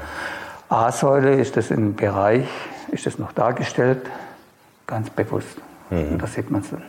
A-Säule, 0.70 1.36
ist 1.36 1.56
das 1.56 1.72
im 1.72 1.96
Bereich, 1.96 2.48
ist 2.92 3.06
das 3.06 3.18
noch 3.18 3.32
dargestellt, 3.32 4.02
ganz 4.86 5.10
bewusst. 5.10 5.58
Mhm. 5.90 6.14
Und 6.14 6.22
da 6.22 6.28
sieht 6.28 6.52
man 6.52 6.62
es 6.62 6.70
dann. 6.70 6.84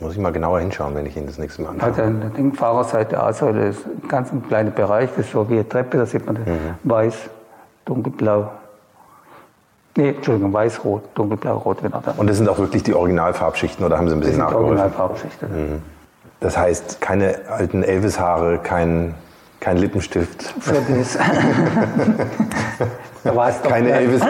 Muss 0.00 0.14
ich 0.14 0.18
mal 0.18 0.32
genauer 0.32 0.60
hinschauen, 0.60 0.94
wenn 0.96 1.06
ich 1.06 1.16
ihn 1.16 1.26
das 1.26 1.38
nächste 1.38 1.62
Mal 1.62 1.70
anschaue. 1.70 1.90
Also 1.90 2.02
an 2.02 2.32
der 2.36 2.52
Fahrerseite 2.54 3.22
A-Säule 3.22 3.68
ist 3.68 3.86
ein 3.86 4.08
ganz 4.08 4.30
kleiner 4.48 4.70
Bereich, 4.70 5.10
das 5.10 5.26
ist 5.26 5.32
so 5.32 5.48
wie 5.48 5.54
eine 5.54 5.68
Treppe, 5.68 5.98
da 5.98 6.06
sieht 6.06 6.26
man 6.26 6.34
das 6.34 6.46
mhm. 6.46 6.74
weiß, 6.82 7.14
dunkelblau. 7.84 8.50
Nee, 9.96 10.08
Entschuldigung, 10.08 10.52
weiß-rot, 10.52 11.04
dunkelblau-rot. 11.14 11.78
Und 12.16 12.28
das 12.28 12.38
sind 12.38 12.48
auch 12.48 12.58
wirklich 12.58 12.82
die 12.82 12.94
Originalfarbschichten 12.94 13.84
oder 13.84 13.98
haben 13.98 14.08
Sie 14.08 14.14
ein 14.14 14.20
bisschen 14.20 14.38
nachgeholfen? 14.38 14.76
Das 14.76 14.90
sind 14.90 15.00
Originalfarbschichten. 15.00 15.72
Mhm. 15.74 15.82
Das 16.42 16.58
heißt, 16.58 17.00
keine 17.00 17.36
alten 17.48 17.84
Elvis-Haare, 17.84 18.58
kein, 18.58 19.14
kein 19.60 19.76
Lippenstift. 19.76 20.42
Für 20.58 20.74
das. 23.22 23.62
keine, 23.62 23.92
Elvis, 23.92 24.22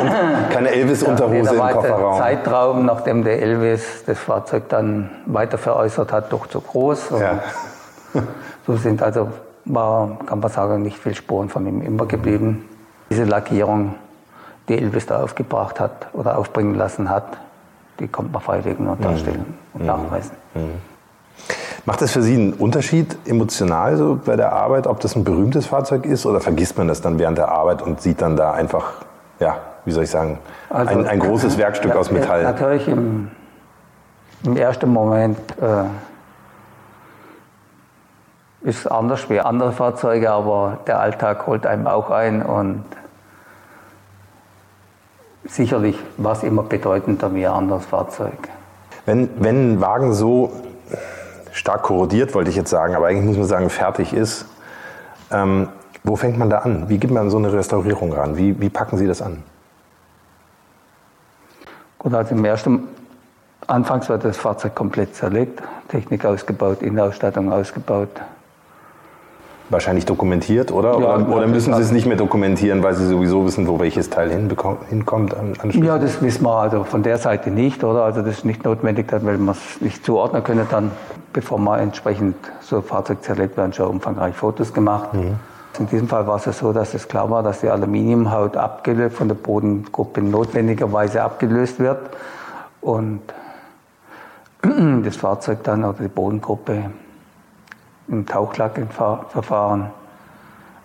keine 0.52 0.69
Elvis-Unterhose 0.69 1.57
ja, 1.57 1.69
im 1.69 1.75
Kofferraum. 1.75 2.16
Der 2.16 2.23
Zeitraum, 2.23 2.85
nachdem 2.85 3.25
der 3.25 3.40
Elvis 3.40 4.04
das 4.07 4.19
Fahrzeug 4.19 4.69
dann 4.69 5.09
weiter 5.25 5.57
veräußert 5.57 6.12
hat, 6.12 6.31
doch 6.33 6.47
zu 6.47 6.61
groß. 6.61 7.11
Ja. 7.19 7.42
So 8.64 8.76
sind 8.76 9.02
also, 9.02 9.28
war, 9.64 10.19
kann 10.25 10.38
man 10.38 10.49
sagen, 10.49 10.83
nicht 10.83 10.97
viel 10.97 11.16
Spuren 11.16 11.49
von 11.49 11.66
ihm 11.66 11.83
immer 11.83 12.07
geblieben. 12.07 12.69
Diese 13.11 13.25
Lackierung, 13.25 13.97
die 14.69 14.78
Elvis 14.78 15.07
da 15.07 15.21
aufgebracht 15.21 15.81
hat 15.81 16.07
oder 16.12 16.38
aufbringen 16.38 16.76
lassen 16.76 17.11
hat, 17.11 17.25
die 17.99 18.07
kommt 18.07 18.33
man 18.33 18.40
freilegen 18.40 18.87
und 18.87 19.04
darstellen 19.04 19.57
mhm. 19.75 19.81
und 19.81 19.87
nachweisen. 19.87 20.37
Mhm. 20.54 20.92
Macht 21.85 22.01
das 22.01 22.12
für 22.12 22.23
Sie 22.23 22.35
einen 22.35 22.53
Unterschied 22.53 23.17
emotional 23.27 23.97
so 23.97 24.21
bei 24.25 24.37
der 24.37 24.53
Arbeit, 24.53 24.87
ob 24.87 25.01
das 25.01 25.17
ein 25.17 25.25
berühmtes 25.25 25.67
Fahrzeug 25.67 26.07
ist 26.07 26.27
oder 26.27 26.41
vergisst 26.41 26.79
man 26.79 26.87
das 26.87 27.01
dann 27.01 27.19
während 27.19 27.39
der 27.39 27.49
Arbeit 27.49 27.83
und 27.83 28.01
sieht 28.01 28.23
dann 28.23 28.37
da 28.37 28.53
einfach, 28.53 28.93
ja, 29.41 29.57
wie 29.85 29.91
soll 29.91 30.05
ich 30.05 30.11
sagen, 30.11 30.39
also, 30.71 30.97
ein, 30.97 31.07
ein, 31.07 31.19
großes 31.19 31.59
Werkstück 31.59 31.97
aus 31.97 32.12
Metall? 32.12 32.45
Natürlich 32.45 32.87
im, 32.87 33.33
im 34.45 34.57
ersten 34.57 34.93
Moment 34.93 35.39
äh, 35.61 35.85
ist 38.69 38.79
es 38.81 38.87
anders 38.87 39.29
wie 39.29 39.41
andere 39.41 39.73
Fahrzeuge, 39.73 40.31
aber 40.31 40.79
der 40.87 41.01
Alltag 41.01 41.49
holt 41.49 41.67
einem 41.67 41.89
auch 41.89 42.11
ein 42.11 42.43
und 42.43 42.85
sicherlich 45.45 45.99
war 46.17 46.35
es 46.35 46.45
immer 46.45 46.62
bedeutender 46.62 47.35
wie 47.35 47.45
ein 47.45 47.53
anderes 47.53 47.87
Fahrzeug. 47.87 48.49
Wenn, 49.05 49.29
wenn 49.43 49.73
ein 49.73 49.81
Wagen 49.81 50.12
so 50.12 50.53
stark 51.52 51.82
korrodiert, 51.82 52.35
wollte 52.35 52.50
ich 52.50 52.56
jetzt 52.56 52.71
sagen, 52.71 52.94
aber 52.94 53.06
eigentlich 53.06 53.26
muss 53.26 53.37
man 53.37 53.47
sagen, 53.47 53.71
fertig 53.71 54.12
ist. 54.12 54.47
Ähm, 55.30 55.68
wo 56.04 56.16
fängt 56.16 56.38
man 56.38 56.50
da 56.50 56.59
an? 56.59 56.88
Wie 56.88 56.99
geht 56.99 57.11
man 57.11 57.30
so 57.30 57.38
eine 57.38 57.52
Restaurierung 57.52 58.12
ran? 58.12 58.37
Wie, 58.37 58.61
wie 58.61 58.71
packen 58.71 58.97
Sie 58.97 59.06
das 59.06 59.23
an? 59.23 59.42
Gut, 61.99 62.14
also 62.14 62.35
im 62.35 62.44
ersten 62.44 62.88
Anfangs 63.68 64.09
wird 64.09 64.25
das 64.25 64.37
Fahrzeug 64.37 64.75
komplett 64.75 65.14
zerlegt, 65.14 65.62
Technik 65.88 66.25
ausgebaut, 66.25 66.82
Innenausstattung 66.82 67.52
ausgebaut. 67.52 68.11
Wahrscheinlich 69.71 70.04
dokumentiert, 70.04 70.71
oder? 70.73 70.99
Ja, 70.99 71.16
oder, 71.16 71.28
oder 71.28 71.47
müssen 71.47 71.75
Sie 71.75 71.83
es 71.83 71.92
nicht 71.92 72.07
mehr 72.07 72.16
dokumentieren, 72.16 72.83
weil 72.83 72.95
Sie 72.95 73.07
sowieso 73.07 73.45
wissen, 73.45 73.66
wo 73.69 73.81
welches 73.81 74.11
Teil 74.11 74.31
hinkommt? 74.31 75.35
Ja, 75.75 75.99
das 75.99 76.21
wissen 76.23 76.45
wir 76.45 76.54
also 76.54 76.85
von 76.85 77.02
der 77.02 77.19
Seite 77.19 77.50
nicht, 77.50 77.83
oder? 77.85 78.04
Also 78.04 78.23
das 78.23 78.38
ist 78.38 78.45
nicht 78.45 78.64
notwendig, 78.64 79.07
weil 79.11 79.38
wir 79.38 79.52
es 79.52 79.81
nicht 79.81 80.04
zuordnen 80.04 80.45
können 80.45 80.66
dann, 80.71 80.90
bevor 81.33 81.59
man 81.59 81.81
entsprechend 81.81 82.37
so 82.61 82.76
ein 82.76 82.83
Fahrzeug 82.83 83.23
zerlegt, 83.23 83.57
werden 83.57 83.73
schon 83.73 83.88
umfangreich 83.88 84.35
Fotos 84.35 84.73
gemacht. 84.73 85.11
In 85.78 85.87
diesem 85.87 86.07
Fall 86.07 86.26
war 86.26 86.37
es 86.37 86.45
ja 86.45 86.52
so, 86.52 86.73
dass 86.73 86.92
es 86.92 87.09
klar 87.09 87.31
war, 87.31 87.42
dass 87.42 87.61
die 87.61 87.69
Aluminiumhaut 87.69 88.57
abgelöst, 88.57 89.16
von 89.16 89.28
der 89.28 89.35
Bodengruppe 89.37 90.21
notwendigerweise 90.21 91.23
abgelöst 91.23 91.78
wird 91.78 92.11
und 92.83 93.21
das 95.04 95.16
Fahrzeug 95.16 95.64
dann 95.64 95.85
oder 95.85 96.02
die 96.02 96.09
Bodengruppe 96.09 96.90
im 98.12 98.26
Tauchlackverfahren 98.26 99.90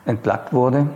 entlackt 0.05 0.53
wurde. 0.53 0.87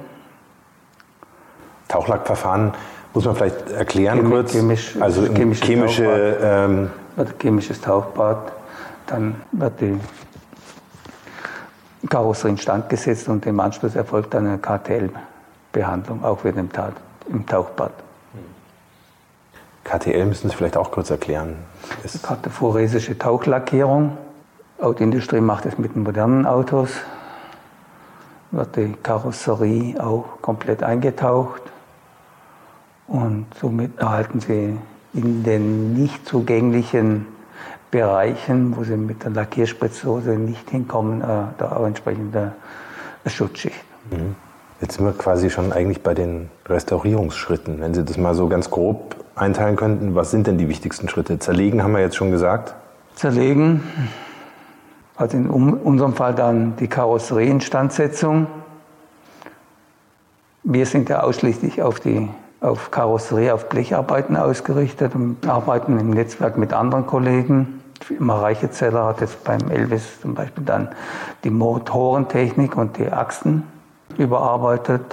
Tauchlackverfahren 1.90 2.74
muss 3.14 3.26
man 3.26 3.36
vielleicht 3.36 3.70
erklären 3.70 4.20
Chemi- 4.20 4.30
kurz. 4.30 4.54
chemisch- 4.54 5.00
also 5.02 5.22
ein 5.26 5.36
chemisches 5.36 5.68
chemische, 5.68 6.06
ähm, 6.42 6.90
wird 7.18 7.28
ein 7.30 7.34
chemisches 7.40 7.82
Tauchbad, 7.82 8.54
dann 9.08 9.36
wird 9.52 9.82
die 9.82 10.00
Karosserie 12.10 12.52
instand 12.54 12.88
gesetzt 12.90 13.28
und 13.28 13.46
im 13.46 13.60
Anschluss 13.60 13.96
erfolgt 13.96 14.34
dann 14.34 14.48
eine 14.48 14.58
KTL-Behandlung, 14.58 16.24
auch 16.24 16.44
wieder 16.46 16.60
im, 16.60 16.72
Ta- 16.72 16.94
im 17.30 17.46
Tauchbad. 17.46 17.92
KTL 19.84 20.26
müssen 20.26 20.50
Sie 20.50 20.56
vielleicht 20.56 20.78
auch 20.78 20.92
kurz 20.92 21.10
erklären. 21.10 21.58
Ist, 22.04 22.24
Kartophoresische 22.24 23.18
Tauchlackierung. 23.18 24.18
Autoindustrie 24.82 25.42
macht 25.42 25.68
es 25.68 25.78
mit 25.78 25.94
den 25.96 26.04
modernen 26.04 26.48
Autos. 26.48 26.90
Wird 28.50 28.76
die 28.76 28.94
Karosserie 29.04 29.96
auch 30.04 30.42
komplett 30.42 30.82
eingetaucht. 30.82 31.62
Und 33.08 33.46
somit 33.60 34.00
erhalten 34.00 34.40
Sie 34.40 34.76
in 35.14 35.44
den 35.44 35.94
nicht 35.94 36.26
zugänglichen 36.28 37.28
Bereichen, 37.92 38.76
wo 38.76 38.84
Sie 38.84 38.98
mit 38.98 39.24
der 39.24 39.32
Lackierspritzhose 39.32 40.32
nicht 40.32 40.70
hinkommen, 40.72 41.22
äh, 41.22 41.26
da 41.58 41.76
auch 41.76 41.86
entsprechende 41.86 42.54
Schutzschicht. 43.28 43.76
jetzt 44.80 44.96
sind 44.96 45.06
wir 45.06 45.14
quasi 45.14 45.52
schon 45.52 45.72
eigentlich 45.72 46.02
bei 46.02 46.16
den 46.16 46.50
Restaurierungsschritten. 46.66 47.82
Wenn 47.82 47.94
Sie 47.94 48.04
das 48.04 48.18
mal 48.18 48.34
so 48.34 48.48
ganz 48.48 48.72
grob 48.72 49.16
einteilen 49.36 49.76
könnten, 49.76 50.16
was 50.16 50.32
sind 50.32 50.48
denn 50.48 50.58
die 50.58 50.70
wichtigsten 50.70 51.08
Schritte? 51.08 51.38
Zerlegen 51.38 51.84
haben 51.84 51.92
wir 51.92 52.02
jetzt 52.02 52.16
schon 52.16 52.32
gesagt. 52.32 52.74
zerlegen. 53.14 53.84
Also 55.22 55.38
in 55.38 55.48
unserem 55.48 56.16
Fall 56.16 56.34
dann 56.34 56.76
die 56.78 56.88
Karosserieinstandsetzung. 56.88 58.48
Wir 60.64 60.88
sind 60.88 61.10
ja 61.10 61.22
ausschließlich 61.22 61.84
auf 61.84 62.00
die 62.00 62.28
auf 62.60 62.90
Karosserie, 62.90 63.54
auf 63.54 63.70
Blecharbeiten 63.70 64.36
ausgerichtet 64.36 65.14
und 65.14 65.48
arbeiten 65.48 66.00
im 66.00 66.10
Netzwerk 66.10 66.58
mit 66.58 66.74
anderen 66.74 67.06
Kollegen. 67.06 67.84
Die 68.02 68.06
Firma 68.06 68.40
Reichezeller 68.40 69.06
hat 69.06 69.22
jetzt 69.22 69.44
beim 69.44 69.70
Elvis 69.70 70.22
zum 70.22 70.34
Beispiel 70.34 70.64
dann 70.64 70.90
die 71.44 71.52
Motorentechnik 71.52 72.76
und 72.76 72.98
die 72.98 73.12
Achsen 73.12 73.62
überarbeitet. 74.18 75.04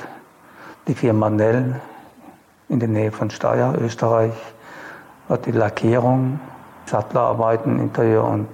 Die 0.87 0.95
Firma 0.95 1.29
Nell 1.29 1.83
in 2.71 2.81
der 2.81 2.89
Nähe 2.89 3.13
von 3.13 3.29
Steyr, 3.29 3.75
Österreich, 3.79 4.33
hat 5.29 5.45
die 5.45 5.53
Lackierung, 5.53 6.41
Sattlerarbeiten, 6.87 7.79
Interieur 7.79 8.25
und 8.25 8.47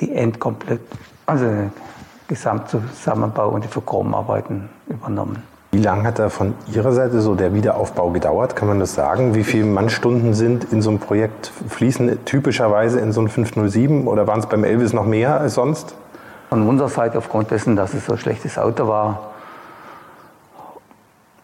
die 0.00 0.14
Endkomplett, 0.14 0.80
also 1.26 1.44
den 1.44 1.72
Gesamtzusammenbau 2.28 3.48
und 3.48 3.64
die 3.64 3.68
Verchromarbeiten 3.68 4.68
übernommen. 4.88 5.42
Wie 5.72 5.78
lange 5.78 6.02
hat 6.02 6.18
da 6.18 6.30
von 6.30 6.54
Ihrer 6.72 6.92
Seite 6.92 7.20
so 7.20 7.36
der 7.36 7.54
Wiederaufbau 7.54 8.10
gedauert? 8.10 8.56
Kann 8.56 8.66
man 8.66 8.80
das 8.80 8.94
sagen? 8.94 9.36
Wie 9.36 9.44
viele 9.44 9.66
Mannstunden 9.66 10.34
sind 10.34 10.72
in 10.72 10.82
so 10.82 10.90
einem 10.90 10.98
Projekt 10.98 11.52
fließen 11.68 12.24
typischerweise 12.24 12.98
in 12.98 13.12
so 13.12 13.20
ein 13.20 13.28
507 13.28 14.08
oder 14.08 14.26
waren 14.26 14.40
es 14.40 14.46
beim 14.46 14.64
Elvis 14.64 14.92
noch 14.92 15.06
mehr 15.06 15.40
als 15.40 15.54
sonst? 15.54 15.94
Von 16.48 16.66
unserer 16.66 16.88
Seite, 16.88 17.18
aufgrund 17.18 17.52
dessen, 17.52 17.76
dass 17.76 17.94
es 17.94 18.06
so 18.06 18.14
ein 18.14 18.18
schlechtes 18.18 18.58
Auto 18.58 18.88
war, 18.88 19.30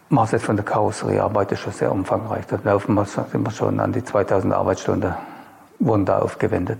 war 0.09 0.25
es 0.25 0.31
jetzt 0.31 0.43
von 0.43 0.57
der 0.57 0.65
Karosseriearbeit 0.65 1.57
schon 1.57 1.71
sehr 1.71 1.91
umfangreich. 1.91 2.45
Da 2.47 2.59
laufen 2.63 2.95
wir, 2.95 3.05
sind 3.05 3.43
wir 3.45 3.51
schon 3.51 3.79
an 3.79 3.93
die 3.93 4.03
2000 4.03 4.53
Arbeitsstunden, 4.53 5.13
wurden 5.79 6.03
da 6.03 6.19
aufgewendet. 6.19 6.79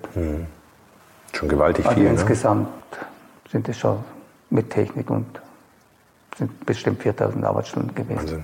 Schon 1.34 1.50
gewaltig 1.50 1.86
Also 1.86 1.96
viel. 1.96 2.06
Ne? 2.06 2.12
insgesamt 2.12 2.68
sind 3.52 3.68
es 3.70 3.78
schon 3.78 3.98
mit 4.50 4.70
Technik 4.70 5.10
und 5.10 5.26
sind 6.38 6.66
bestimmt 6.66 7.02
4000 7.02 7.44
Arbeitsstunden 7.46 7.96
gewesen. 7.96 8.18
Wahnsinn. 8.20 8.44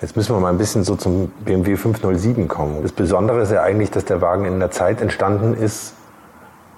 Jetzt 0.00 0.16
müssen 0.16 0.34
wir 0.34 0.40
mal 0.40 0.50
ein 0.50 0.58
bisschen 0.58 0.84
so 0.84 0.96
zum 0.96 1.28
BMW 1.44 1.76
507 1.76 2.48
kommen. 2.48 2.82
Das 2.82 2.92
Besondere 2.92 3.40
ist 3.42 3.52
ja 3.52 3.62
eigentlich, 3.62 3.90
dass 3.90 4.04
der 4.04 4.20
Wagen 4.20 4.44
in 4.44 4.54
einer 4.54 4.70
Zeit 4.70 5.00
entstanden 5.00 5.54
ist. 5.54 5.94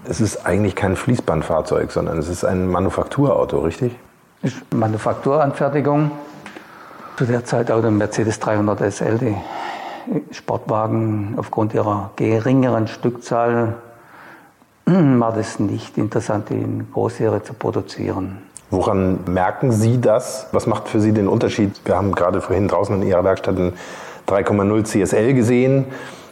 Es 0.09 0.21
ist 0.21 0.47
eigentlich 0.47 0.77
kein 0.77 0.95
Fließbandfahrzeug, 0.95 1.91
sondern 1.91 2.19
es 2.19 2.29
ist 2.29 2.45
ein 2.45 2.69
Manufakturauto, 2.69 3.59
richtig? 3.61 3.97
ist 4.43 4.73
Manufakturanfertigung. 4.73 6.11
Zu 7.17 7.25
der 7.25 7.45
Zeit 7.45 7.71
auch 7.71 7.81
der 7.81 7.91
Mercedes 7.91 8.39
300 8.39 8.93
SL, 8.93 9.19
die 9.19 9.37
Sportwagen 10.31 11.35
aufgrund 11.39 11.75
ihrer 11.75 12.11
geringeren 12.17 12.87
Stückzahl 12.87 13.75
war 14.87 15.33
das 15.33 15.59
nicht 15.59 15.99
interessant, 15.99 16.51
in 16.51 16.87
Großserie 16.93 17.43
zu 17.43 17.55
produzieren. 17.55 18.39
Woran 18.71 19.19
merken 19.27 19.73
Sie 19.73 20.01
das? 20.01 20.49
Was 20.53 20.67
macht 20.67 20.89
für 20.89 21.01
Sie 21.01 21.13
den 21.13 21.29
Unterschied? 21.29 21.81
Wir 21.85 21.97
haben 21.97 22.13
gerade 22.13 22.41
vorhin 22.41 22.69
draußen 22.69 22.95
in 23.01 23.07
Ihrer 23.07 23.25
Werkstatt 23.25 23.57
einen 23.57 23.73
3,0 24.29 24.85
CSL 24.85 25.35
gesehen. 25.35 25.85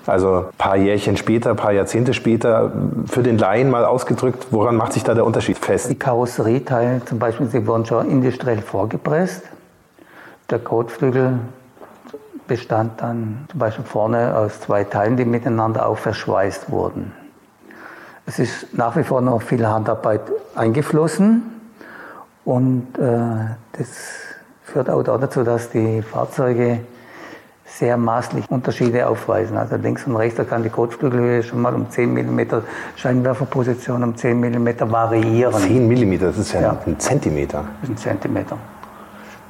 Also 0.06 0.38
ein 0.38 0.44
paar 0.58 0.76
Jährchen 0.76 1.16
später, 1.16 1.50
ein 1.50 1.56
paar 1.56 1.72
Jahrzehnte 1.72 2.12
später, 2.12 2.72
für 3.06 3.22
den 3.22 3.38
Laien 3.38 3.70
mal 3.70 3.84
ausgedrückt, 3.84 4.48
woran 4.50 4.76
macht 4.76 4.92
sich 4.92 5.02
da 5.02 5.14
der 5.14 5.24
Unterschied 5.24 5.58
fest? 5.58 5.88
Die 5.90 5.94
Karosserieteile 5.94 7.04
zum 7.04 7.18
Beispiel, 7.18 7.46
sie 7.46 7.66
wurden 7.66 7.86
schon 7.86 8.10
industriell 8.10 8.60
vorgepresst. 8.60 9.44
Der 10.50 10.58
Kotflügel 10.58 11.38
bestand 12.46 13.00
dann 13.00 13.46
zum 13.50 13.58
Beispiel 13.58 13.84
vorne 13.84 14.36
aus 14.36 14.60
zwei 14.60 14.84
Teilen, 14.84 15.16
die 15.16 15.24
miteinander 15.24 15.86
auch 15.86 15.96
verschweißt 15.96 16.70
wurden. 16.70 17.12
Es 18.26 18.38
ist 18.38 18.76
nach 18.76 18.96
wie 18.96 19.04
vor 19.04 19.20
noch 19.20 19.42
viel 19.42 19.66
Handarbeit 19.66 20.22
eingeflossen 20.54 21.42
und 22.44 22.86
äh, 22.98 23.02
das 23.72 23.88
führt 24.62 24.88
auch 24.88 25.02
dazu, 25.02 25.42
dass 25.44 25.70
die 25.70 26.00
Fahrzeuge 26.02 26.80
sehr 27.66 27.96
maßlich 27.96 28.50
Unterschiede 28.50 29.06
aufweisen. 29.08 29.56
Also 29.56 29.76
links 29.76 30.06
und 30.06 30.16
rechts, 30.16 30.36
da 30.36 30.44
kann 30.44 30.62
die 30.62 30.68
Kotflügelhöhe 30.70 31.42
schon 31.42 31.60
mal 31.60 31.74
um 31.74 31.90
10 31.90 32.12
mm, 32.12 32.40
Scheinwerferposition 32.96 34.02
um 34.04 34.16
10 34.16 34.38
mm 34.38 34.68
variieren. 34.90 35.54
10 35.60 35.88
mm, 35.88 36.18
das 36.18 36.38
ist 36.38 36.52
ja, 36.52 36.60
Ja. 36.60 36.78
ein 36.86 36.98
Zentimeter. 36.98 37.64
Das 37.80 37.90
ist 37.90 37.96
ein 37.96 37.96
Zentimeter. 37.96 38.56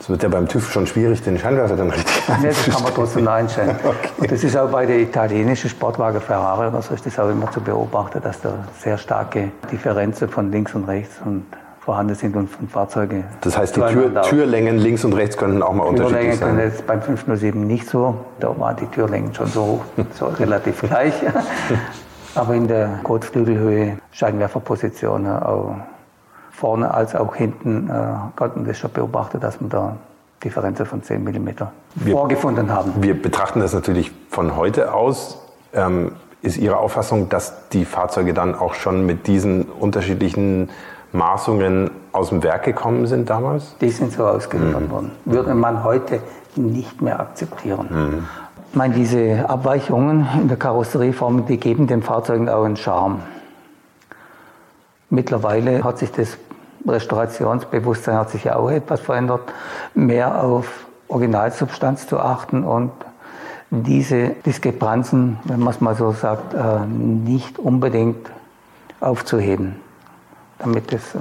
Es 0.05 0.11
wird 0.11 0.23
ja 0.23 0.29
beim 0.29 0.47
TÜV 0.47 0.71
schon 0.71 0.87
schwierig, 0.87 1.23
den 1.23 1.39
Scheinwerfer 1.39 1.77
dann 1.77 1.89
richtig 1.89 2.15
Nee, 2.43 2.49
das 2.49 2.65
kann 2.67 2.83
man 2.83 2.93
trotzdem 2.93 3.27
einstellen. 3.27 3.75
Und 4.19 4.31
das 4.31 4.45
ist 4.45 4.55
auch 4.55 4.69
bei 4.69 4.85
den 4.85 5.01
italienischen 5.01 5.71
Sportwagen 5.71 6.21
Ferrari 6.21 6.69
oder 6.69 6.83
so 6.83 6.93
ist 6.93 7.07
das 7.07 7.19
auch 7.19 7.31
immer 7.31 7.51
zu 7.51 7.63
beobachten, 7.63 8.21
dass 8.21 8.39
da 8.43 8.53
sehr 8.79 8.99
starke 8.99 9.51
Differenzen 9.73 10.29
von 10.29 10.53
links 10.53 10.75
und 10.75 10.85
rechts 10.85 11.23
und 11.25 11.47
vorhanden 11.81 12.15
sind 12.15 12.37
und 12.37 12.51
von 12.51 12.69
Fahrzeugen. 12.69 13.25
Das 13.41 13.57
heißt, 13.57 13.77
die 13.77 13.81
Tür. 13.81 14.21
Türlängen 14.21 14.77
links 14.77 15.07
und 15.07 15.15
rechts 15.15 15.39
könnten 15.39 15.63
auch 15.63 15.73
mal 15.73 15.85
unterschiedlich 15.85 16.39
Türlängen 16.39 16.39
können 16.39 16.57
sein. 16.59 16.69
jetzt 16.69 16.87
beim 16.87 17.01
507 17.01 17.67
nicht 17.67 17.89
so. 17.89 18.15
Da 18.41 18.61
waren 18.61 18.77
die 18.77 18.87
Türlängen 18.89 19.33
schon 19.33 19.47
so, 19.47 19.81
so 20.13 20.27
relativ 20.39 20.83
gleich. 20.83 21.15
Aber 22.35 22.55
in 22.55 22.69
der 22.69 23.01
Kotflügelhöhe, 23.05 23.97
Scheinwerferposition, 24.11 25.27
auch 25.27 25.77
vorne 26.55 26.95
als 26.95 27.15
auch 27.15 27.35
hinten, 27.35 27.91
äh, 27.91 27.93
konnten 28.37 28.67
wir 28.67 28.75
schon 28.75 28.93
beobachten, 28.93 29.41
dass 29.41 29.61
wir 29.61 29.69
da 29.69 29.97
Differenzen 30.43 30.87
von 30.87 31.03
10 31.03 31.25
mm 31.25 31.49
vorgefunden 32.11 32.71
haben. 32.71 32.93
Wir 33.01 33.21
betrachten 33.21 33.61
das 33.61 33.73
natürlich 33.73 34.13
von 34.31 34.57
heute 34.57 34.93
aus. 34.93 35.39
Ähm, 35.73 36.13
ist 36.43 36.59
Ihre 36.59 36.77
Auffassung, 36.77 37.29
dass 37.31 37.69
die 37.71 37.87
Fahrzeuge 37.87 38.35
dann 38.35 38.55
auch 38.55 38.75
schon 38.75 39.07
mit 39.07 39.27
diesen 39.27 39.63
unterschiedlichen 39.65 40.69
Maßungen 41.13 41.91
aus 42.13 42.29
dem 42.29 42.43
Werk 42.43 42.65
gekommen 42.65 43.07
sind 43.07 43.31
damals? 43.31 43.77
Die 43.81 43.89
sind 43.89 44.13
so 44.13 44.27
ausgeliefert 44.27 44.91
worden. 44.91 45.13
Würde 45.25 45.55
man 45.55 45.83
heute 45.83 46.21
nicht 46.57 47.01
mehr 47.01 47.19
akzeptieren. 47.19 48.27
Ich 48.71 48.77
meine, 48.77 48.95
diese 48.95 49.49
Abweichungen 49.49 50.27
in 50.41 50.49
der 50.49 50.57
Karosserieform, 50.57 51.47
die 51.47 51.57
geben 51.57 51.87
den 51.87 52.03
Fahrzeugen 52.03 52.49
auch 52.49 52.65
einen 52.65 52.77
Charme. 52.77 53.21
Mittlerweile 55.15 55.85
hat 55.85 55.99
sich 55.99 56.11
das 56.11 56.37
Restaurationsbewusstsein 56.87 58.17
hat 58.17 58.31
sich 58.31 58.45
ja 58.45 58.57
auch 58.57 58.69
etwas 58.69 59.01
verändert, 59.01 59.43
mehr 59.95 60.43
auf 60.43 60.87
Originalsubstanz 61.07 62.09
zu 62.09 62.19
achten 62.19 62.65
und 62.65 62.91
diese 63.71 64.31
Diskrepanzen, 64.45 65.39
wenn 65.45 65.61
man 65.61 65.73
es 65.73 65.81
mal 65.81 65.95
so 65.95 66.11
sagt, 66.11 66.53
äh, 66.53 66.85
nicht 66.87 67.59
unbedingt 67.61 68.29
aufzuheben, 69.01 69.77
damit 70.59 70.93
das 70.93 71.15
äh, 71.15 71.19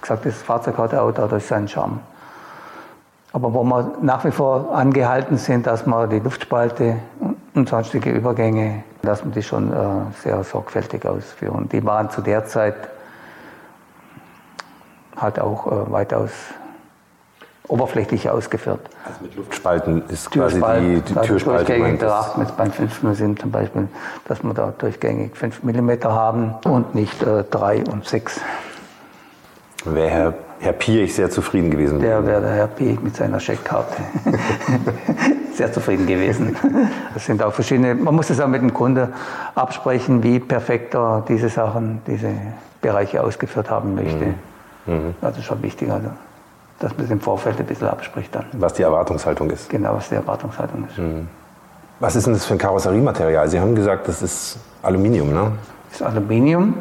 gesagt, 0.00 0.24
das 0.24 0.36
Fahrzeug 0.36 0.78
hat 0.78 0.94
auch 0.94 1.10
dadurch 1.10 1.44
seinen 1.44 1.66
Charme. 1.66 1.98
Aber 3.32 3.52
wo 3.52 3.64
wir 3.64 3.96
nach 4.00 4.24
wie 4.24 4.30
vor 4.30 4.74
angehalten 4.74 5.38
sind, 5.38 5.66
dass 5.66 5.86
man 5.86 6.08
die 6.08 6.20
Luftspalte 6.20 6.96
und 7.54 7.68
sonstige 7.68 8.10
Übergänge, 8.10 8.84
dass 9.02 9.24
wir 9.24 9.30
die 9.30 9.42
schon 9.42 9.72
äh, 9.72 9.76
sehr 10.22 10.42
sorgfältig 10.44 11.06
ausführen. 11.06 11.68
Die 11.70 11.84
waren 11.84 12.10
zu 12.10 12.20
der 12.20 12.46
Zeit 12.46 12.76
halt 15.16 15.38
auch 15.40 15.66
äh, 15.66 15.92
weitaus 15.92 16.30
oberflächlich 17.68 18.30
ausgeführt. 18.30 18.80
Also 19.04 19.20
mit 19.22 19.36
Luftspalten 19.36 20.02
ist 20.08 20.30
quasi 20.30 20.56
die, 20.56 21.00
die 21.02 21.16
also 21.16 21.28
Türspalte. 21.28 21.64
Durchgängig 21.66 22.00
beachten 22.00 22.40
jetzt 22.40 22.56
beim 22.56 22.72
507 22.72 23.36
zum 23.36 23.50
Beispiel, 23.50 23.88
dass 24.26 24.42
wir 24.42 24.54
da 24.54 24.72
durchgängig 24.76 25.36
5 25.36 25.62
mm 25.62 25.90
haben 26.04 26.54
und 26.64 26.94
nicht 26.94 27.22
äh, 27.22 27.44
3 27.44 27.84
und 27.84 28.06
6. 28.06 28.40
Wäre 29.84 30.08
Herr, 30.08 30.34
Herr 30.60 30.72
Piech 30.72 31.14
sehr 31.14 31.30
zufrieden 31.30 31.70
gewesen? 31.70 32.00
Der 32.00 32.24
wäre 32.26 32.40
der 32.40 32.52
Herr 32.52 32.66
Piech 32.66 33.00
mit 33.00 33.16
seiner 33.16 33.40
Scheckkarte 33.40 34.02
sehr 35.54 35.72
zufrieden 35.72 36.06
gewesen. 36.06 36.56
Das 37.14 37.26
sind 37.26 37.42
auch 37.42 37.52
verschiedene, 37.52 37.94
man 37.94 38.14
muss 38.14 38.30
es 38.30 38.40
auch 38.40 38.48
mit 38.48 38.60
dem 38.62 38.74
Kunde 38.74 39.12
absprechen, 39.54 40.22
wie 40.22 40.40
perfekt 40.40 40.94
er 40.94 41.24
diese 41.28 41.48
Sachen, 41.48 42.00
diese 42.06 42.30
Bereiche 42.80 43.22
ausgeführt 43.22 43.70
haben 43.70 43.94
möchte. 43.94 44.34
Mhm. 44.86 44.94
Mhm. 44.94 45.14
Das 45.20 45.36
ist 45.38 45.44
schon 45.44 45.62
wichtig. 45.62 45.90
Also 45.90 46.10
dass 46.78 46.96
man 46.96 47.06
es 47.06 47.10
im 47.10 47.20
Vorfeld 47.20 47.58
ein 47.58 47.66
bisschen 47.66 47.88
abspricht 47.88 48.34
dann. 48.34 48.44
Was 48.52 48.74
die 48.74 48.82
Erwartungshaltung 48.82 49.50
ist. 49.50 49.68
Genau, 49.68 49.96
was 49.96 50.08
die 50.08 50.14
Erwartungshaltung 50.14 50.86
ist. 50.88 50.98
Mhm. 50.98 51.28
Was 52.00 52.14
ist 52.14 52.26
denn 52.26 52.34
das 52.34 52.46
für 52.46 52.54
ein 52.54 52.58
Karosseriematerial? 52.58 53.48
Sie 53.48 53.58
haben 53.58 53.74
gesagt, 53.74 54.06
das 54.06 54.22
ist 54.22 54.58
Aluminium, 54.82 55.32
ne? 55.32 55.52
Das 55.90 56.00
ist 56.00 56.06
Aluminium. 56.06 56.74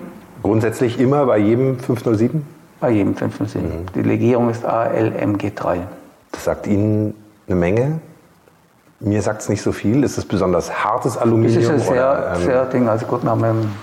Grundsätzlich 0.44 1.00
immer 1.00 1.26
bei 1.26 1.40
jedem 1.40 1.80
507? 1.80 2.46
Bei 2.80 2.92
jedem 2.92 3.16
507. 3.16 3.64
Mhm. 3.64 3.86
Die 3.96 4.02
Legierung 4.02 4.50
ist 4.50 4.66
ALMG3. 4.66 5.80
Das 6.32 6.44
sagt 6.44 6.68
Ihnen 6.68 7.16
eine 7.48 7.56
Menge. 7.56 8.00
Mir 9.00 9.22
sagt 9.22 9.42
es 9.42 9.50
nicht 9.50 9.62
so 9.62 9.72
viel. 9.72 10.04
Ist 10.04 10.18
es 10.18 10.26
besonders 10.26 10.84
hartes 10.84 11.18
Aluminium? 11.18 11.58
Es 11.58 11.64
ist 11.64 11.70
ein 11.70 11.80
sehr, 11.80 12.12
oder, 12.12 12.34
ähm, 12.36 12.42
sehr 12.44 12.66
Ding. 12.66 12.90
Also 12.90 13.06
gut, 13.06 13.24
wir 13.24 13.32
haben, 13.32 13.76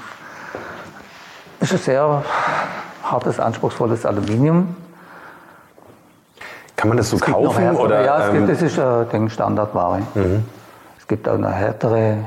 es 1.60 1.72
ist 1.72 1.80
ein 1.80 1.84
sehr 1.84 2.24
hartes, 3.02 3.40
anspruchsvolles 3.40 4.06
Aluminium. 4.06 4.76
Kann 6.76 6.88
man 6.88 6.96
das 6.96 7.10
so 7.10 7.16
es 7.16 7.22
kaufen? 7.22 7.76
Oder, 7.76 8.04
ja, 8.04 8.26
es 8.26 8.32
gibt, 8.32 8.42
ähm, 8.42 8.48
das 8.48 8.62
ist 8.62 8.78
äh, 8.78 9.30
Standardware. 9.30 10.02
Mhm. 10.14 10.44
Es 10.98 11.06
gibt 11.06 11.28
auch 11.28 11.34
eine 11.34 11.52
härtere 11.52 12.18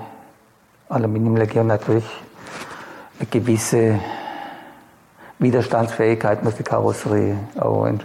Aluminiumlegierung, 0.89 1.67
natürlich 1.67 2.05
eine 3.19 3.27
gewisse 3.27 3.99
Widerstandsfähigkeit 5.39 6.43
muss 6.43 6.55
die 6.55 6.63
Karosserie 6.63 7.37
auch 7.59 7.85
in 7.85 7.99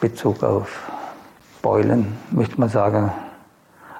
Bezug 0.00 0.42
auf 0.42 0.90
Beulen, 1.62 2.18
möchte 2.30 2.58
man 2.58 2.68
sagen, 2.68 3.12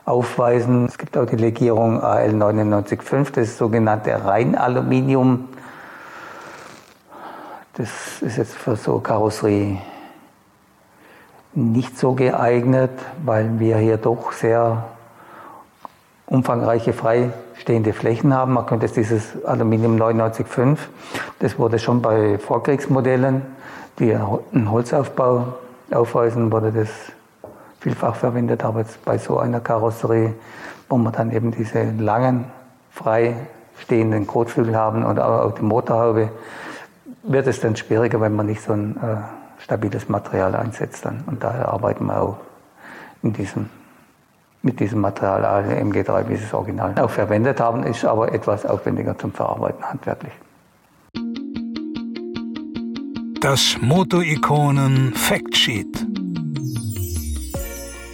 aufweisen. 0.05 0.87
Es 0.87 0.99
gibt 0.99 1.17
auch 1.17 1.27
die 1.27 1.37
Legierung 1.37 2.03
AL995, 2.03 3.33
das 3.33 3.49
ist 3.49 3.59
sogenannte 3.59 4.25
Reinaluminium. 4.25 5.49
Das 7.75 7.89
ist 8.21 8.37
jetzt 8.37 8.55
für 8.55 8.77
so 8.77 8.99
Karosserie 8.99 9.79
nicht 11.55 11.99
so 11.99 12.15
geeignet, 12.15 12.91
weil 13.25 13.61
wir 13.61 13.77
hier 13.77 13.97
doch 13.97 14.33
sehr 14.33 14.85
umfangreiche 16.33 16.95
freistehende 16.95 17.93
Flächen 17.93 18.33
haben. 18.33 18.55
Man 18.55 18.65
könnte 18.65 18.89
dieses 18.89 19.45
Aluminium 19.45 19.97
995, 19.97 20.89
das 21.41 21.59
wurde 21.59 21.79
schon 21.79 22.01
bei 22.01 22.39
Vorkriegsmodellen, 22.39 23.43
die 23.99 24.15
einen 24.15 24.71
Holzaufbau 24.71 25.55
aufweisen, 25.91 26.51
wurde 26.51 26.73
das 26.73 26.89
vielfach 27.81 28.17
verwendet. 28.17 28.65
Aber 28.65 28.81
jetzt 28.81 29.05
bei 29.05 29.19
so 29.19 29.39
einer 29.39 29.61
Karosserie, 29.61 30.33
wo 30.89 30.97
man 30.97 31.13
dann 31.13 31.33
eben 31.33 31.51
diese 31.51 31.91
langen, 31.99 32.47
freistehenden 32.93 34.27
Kotflügel 34.27 34.75
haben 34.75 35.05
und 35.05 35.21
auch 35.21 35.53
die 35.53 35.63
Motorhaube, 35.63 36.31
wird 37.25 37.47
es 37.47 37.61
dann 37.61 37.77
schwieriger, 37.77 38.21
wenn 38.23 38.35
man 38.35 38.47
nicht 38.47 38.63
so 38.63 38.73
ein 38.73 38.97
äh, 38.97 39.63
stabiles 39.63 40.09
Material 40.09 40.55
einsetzt 40.55 41.05
dann. 41.05 41.25
Und 41.27 41.45
daher 41.45 41.69
arbeiten 41.69 42.07
wir 42.07 42.21
auch 42.21 42.39
in 43.23 43.35
diesem, 43.35 43.69
mit 44.63 44.81
diesem 44.81 45.01
Material 45.01 45.65
MG3, 45.65 46.29
wie 46.29 46.37
sie 46.37 46.45
es 46.45 46.55
original 46.55 46.95
auch 46.99 47.11
verwendet 47.11 47.61
haben, 47.61 47.83
ist 47.83 48.05
aber 48.05 48.33
etwas 48.33 48.65
aufwendiger 48.65 49.19
zum 49.19 49.33
Verarbeiten 49.33 49.85
handwerklich. 49.85 50.33
Das 53.41 53.77
Moto-Ikonen 53.81 55.15
Factsheet. 55.15 56.07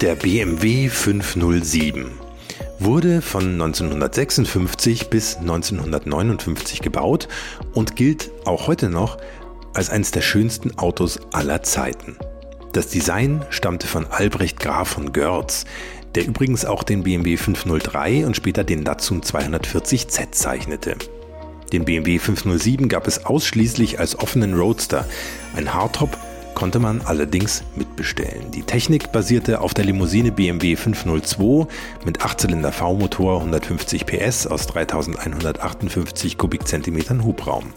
Der 0.01 0.15
BMW 0.15 0.89
507 0.89 2.07
wurde 2.79 3.21
von 3.21 3.43
1956 3.53 5.11
bis 5.11 5.37
1959 5.37 6.81
gebaut 6.81 7.29
und 7.75 7.97
gilt 7.97 8.31
auch 8.47 8.69
heute 8.69 8.89
noch 8.89 9.19
als 9.75 9.91
eines 9.91 10.13
der 10.13 10.23
schönsten 10.23 10.79
Autos 10.79 11.21
aller 11.33 11.63
Zeiten. 11.63 12.17
Das 12.73 12.89
Design 12.89 13.45
stammte 13.51 13.87
von 13.87 14.07
Albrecht 14.07 14.61
Graf 14.61 14.89
von 14.89 15.13
Görz, 15.13 15.65
der 16.19 16.27
übrigens 16.27 16.65
auch 16.65 16.83
den 16.83 17.05
BMW 17.05 17.37
503 17.37 18.27
und 18.27 18.35
später 18.35 18.65
den 18.65 18.83
Datsun 18.83 19.21
240Z 19.21 20.33
zeichnete. 20.33 20.97
Den 21.73 21.85
BMW 21.85 22.19
507 22.19 22.89
gab 22.89 23.07
es 23.07 23.25
ausschließlich 23.25 24.01
als 24.01 24.19
offenen 24.19 24.55
Roadster. 24.55 25.07
Ein 25.55 25.73
Hardtop 25.73 26.19
konnte 26.57 26.81
man 26.81 27.03
allerdings 27.03 27.63
mitbestellen. 27.77 28.51
Die 28.51 28.65
Technik 28.65 29.13
basierte 29.13 29.61
auf 29.61 29.75
der 29.75 29.85
Limousine 29.85 30.33
BMW 30.33 30.75
502 30.75 31.69
mit 32.05 32.21
8-Zylinder 32.21 32.73
V-Motor 32.73 33.39
150 33.39 34.05
PS 34.05 34.49
aus 34.49 34.67
3158 34.67 36.37
Kubikzentimetern 36.37 37.23
Hubraum. 37.23 37.73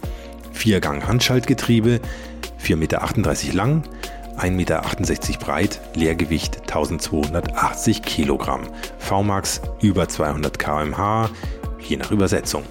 Viergang 0.52 1.08
Handschaltgetriebe, 1.08 2.00
4,38 2.60 2.76
Meter 2.76 3.54
lang, 3.54 3.84
1,68 4.42 4.52
Meter 4.52 4.82
breit, 5.40 5.80
Leergewicht 5.94 6.62
1280 6.62 8.02
Kilogramm, 8.02 8.62
VMAX 8.98 9.62
über 9.82 10.08
200 10.08 10.58
km/h, 10.58 11.30
je 11.80 11.98
nach 11.98 12.12
Übersetzung. 12.12 12.64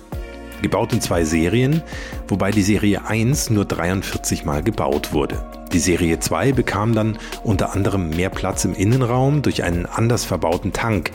Gebaut 0.63 0.93
in 0.93 1.01
zwei 1.01 1.25
Serien, 1.25 1.83
wobei 2.29 2.51
die 2.51 2.63
Serie 2.63 3.07
1 3.07 3.51
nur 3.51 3.65
43 3.65 4.45
Mal 4.45 4.63
gebaut 4.63 5.13
wurde. 5.13 5.43
Die 5.73 5.79
Serie 5.79 6.19
2 6.19 6.53
bekam 6.53 6.95
dann 6.95 7.19
unter 7.45 7.73
anderem 7.75 8.11
mehr 8.11 8.31
Platz 8.31 8.65
im 8.65 8.75
Innenraum 8.75 9.41
durch 9.41 9.63
einen 9.63 9.87
anders 9.87 10.25
verbauten 10.25 10.73
Tank, 10.73 11.13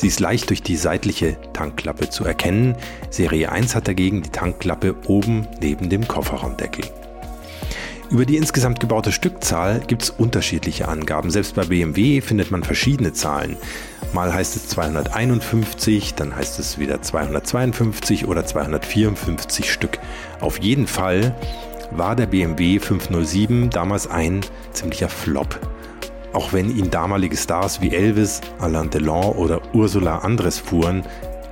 Sie 0.00 0.06
ist 0.06 0.18
leicht 0.18 0.48
durch 0.48 0.62
die 0.62 0.76
seitliche 0.76 1.36
Tankklappe 1.52 2.08
zu 2.08 2.24
erkennen. 2.24 2.74
Serie 3.10 3.52
1 3.52 3.74
hat 3.74 3.86
dagegen 3.86 4.22
die 4.22 4.30
Tankklappe 4.30 4.96
oben 5.06 5.46
neben 5.60 5.90
dem 5.90 6.08
Kofferraumdeckel. 6.08 6.86
Über 8.10 8.26
die 8.26 8.36
insgesamt 8.36 8.80
gebaute 8.80 9.12
Stückzahl 9.12 9.80
gibt 9.86 10.02
es 10.02 10.10
unterschiedliche 10.10 10.88
Angaben. 10.88 11.30
Selbst 11.30 11.54
bei 11.54 11.64
BMW 11.64 12.20
findet 12.20 12.50
man 12.50 12.64
verschiedene 12.64 13.12
Zahlen. 13.12 13.56
Mal 14.12 14.34
heißt 14.34 14.56
es 14.56 14.66
251, 14.68 16.14
dann 16.14 16.34
heißt 16.34 16.58
es 16.58 16.78
wieder 16.78 17.00
252 17.00 18.26
oder 18.26 18.44
254 18.44 19.72
Stück. 19.72 20.00
Auf 20.40 20.58
jeden 20.58 20.88
Fall 20.88 21.36
war 21.92 22.16
der 22.16 22.26
BMW 22.26 22.80
507 22.80 23.70
damals 23.70 24.08
ein 24.08 24.40
ziemlicher 24.72 25.08
Flop 25.08 25.60
auch 26.32 26.52
wenn 26.52 26.76
ihn 26.76 26.90
damalige 26.90 27.36
Stars 27.36 27.80
wie 27.80 27.94
Elvis, 27.94 28.40
Alain 28.60 28.90
Delon 28.90 29.32
oder 29.32 29.60
Ursula 29.72 30.18
Andres 30.18 30.58
fuhren. 30.58 31.02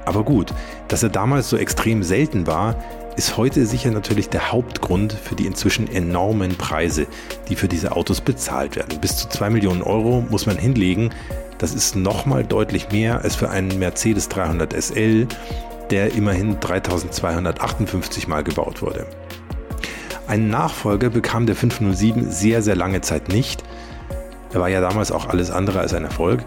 Aber 0.04 0.24
gut, 0.24 0.54
dass 0.88 1.02
er 1.02 1.08
damals 1.08 1.50
so 1.50 1.56
extrem 1.56 2.02
selten 2.02 2.46
war, 2.46 2.76
ist 3.18 3.36
heute 3.36 3.66
sicher 3.66 3.90
natürlich 3.90 4.28
der 4.28 4.52
Hauptgrund 4.52 5.12
für 5.12 5.34
die 5.34 5.46
inzwischen 5.46 5.90
enormen 5.92 6.56
Preise, 6.56 7.08
die 7.48 7.56
für 7.56 7.66
diese 7.66 7.96
Autos 7.96 8.20
bezahlt 8.20 8.76
werden. 8.76 9.00
Bis 9.00 9.16
zu 9.16 9.28
2 9.28 9.50
Millionen 9.50 9.82
Euro 9.82 10.24
muss 10.30 10.46
man 10.46 10.56
hinlegen. 10.56 11.10
Das 11.58 11.74
ist 11.74 11.96
nochmal 11.96 12.44
deutlich 12.44 12.92
mehr 12.92 13.22
als 13.22 13.34
für 13.34 13.50
einen 13.50 13.76
Mercedes 13.80 14.28
300 14.28 14.72
SL, 14.72 15.26
der 15.90 16.14
immerhin 16.14 16.60
3258 16.60 18.28
Mal 18.28 18.44
gebaut 18.44 18.82
wurde. 18.82 19.04
Einen 20.28 20.48
Nachfolger 20.48 21.10
bekam 21.10 21.46
der 21.46 21.56
507 21.56 22.30
sehr, 22.30 22.62
sehr 22.62 22.76
lange 22.76 23.00
Zeit 23.00 23.28
nicht. 23.28 23.64
Er 24.52 24.60
war 24.60 24.68
ja 24.68 24.80
damals 24.80 25.10
auch 25.10 25.26
alles 25.26 25.50
andere 25.50 25.80
als 25.80 25.92
ein 25.92 26.04
Erfolg. 26.04 26.44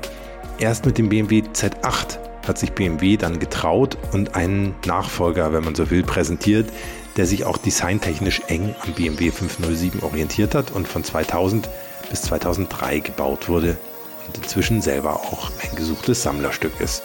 Erst 0.57 0.85
mit 0.85 0.97
dem 0.97 1.09
BMW 1.09 1.43
Z8 1.53 2.30
hat 2.47 2.57
sich 2.57 2.73
BMW 2.73 3.17
dann 3.17 3.39
getraut 3.39 3.97
und 4.11 4.35
einen 4.35 4.75
Nachfolger, 4.85 5.53
wenn 5.53 5.63
man 5.63 5.75
so 5.75 5.89
will, 5.91 6.03
präsentiert, 6.03 6.69
der 7.17 7.25
sich 7.25 7.45
auch 7.45 7.57
designtechnisch 7.57 8.41
eng 8.47 8.75
am 8.85 8.93
BMW 8.93 9.31
507 9.31 10.01
orientiert 10.03 10.55
hat 10.55 10.71
und 10.71 10.87
von 10.87 11.03
2000 11.03 11.69
bis 12.09 12.23
2003 12.23 12.99
gebaut 12.99 13.49
wurde 13.49 13.77
und 14.27 14.37
inzwischen 14.37 14.81
selber 14.81 15.15
auch 15.15 15.51
ein 15.63 15.75
gesuchtes 15.75 16.23
Sammlerstück 16.23 16.79
ist. 16.79 17.03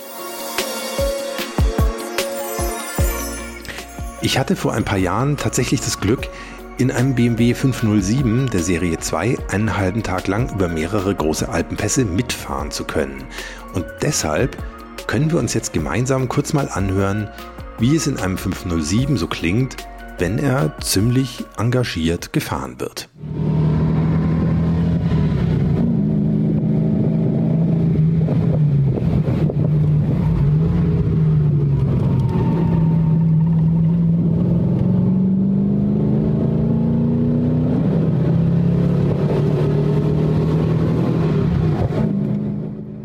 Ich 4.22 4.38
hatte 4.38 4.56
vor 4.56 4.72
ein 4.72 4.84
paar 4.84 4.98
Jahren 4.98 5.36
tatsächlich 5.36 5.80
das 5.80 6.00
Glück, 6.00 6.28
in 6.78 6.90
einem 6.90 7.14
BMW 7.14 7.54
507 7.54 8.50
der 8.50 8.62
Serie 8.62 8.98
2 8.98 9.38
einen 9.50 9.76
halben 9.78 10.02
Tag 10.02 10.26
lang 10.26 10.52
über 10.52 10.68
mehrere 10.68 11.14
große 11.14 11.48
Alpenpässe 11.48 12.04
mitfahren 12.04 12.70
zu 12.70 12.84
können. 12.84 13.24
Und 13.72 13.86
deshalb 14.02 14.56
können 15.06 15.30
wir 15.30 15.38
uns 15.38 15.54
jetzt 15.54 15.72
gemeinsam 15.72 16.28
kurz 16.28 16.52
mal 16.52 16.68
anhören, 16.68 17.28
wie 17.78 17.94
es 17.94 18.06
in 18.06 18.18
einem 18.18 18.38
507 18.38 19.16
so 19.16 19.26
klingt, 19.26 19.76
wenn 20.18 20.38
er 20.38 20.78
ziemlich 20.80 21.44
engagiert 21.58 22.32
gefahren 22.32 22.80
wird. 22.80 23.08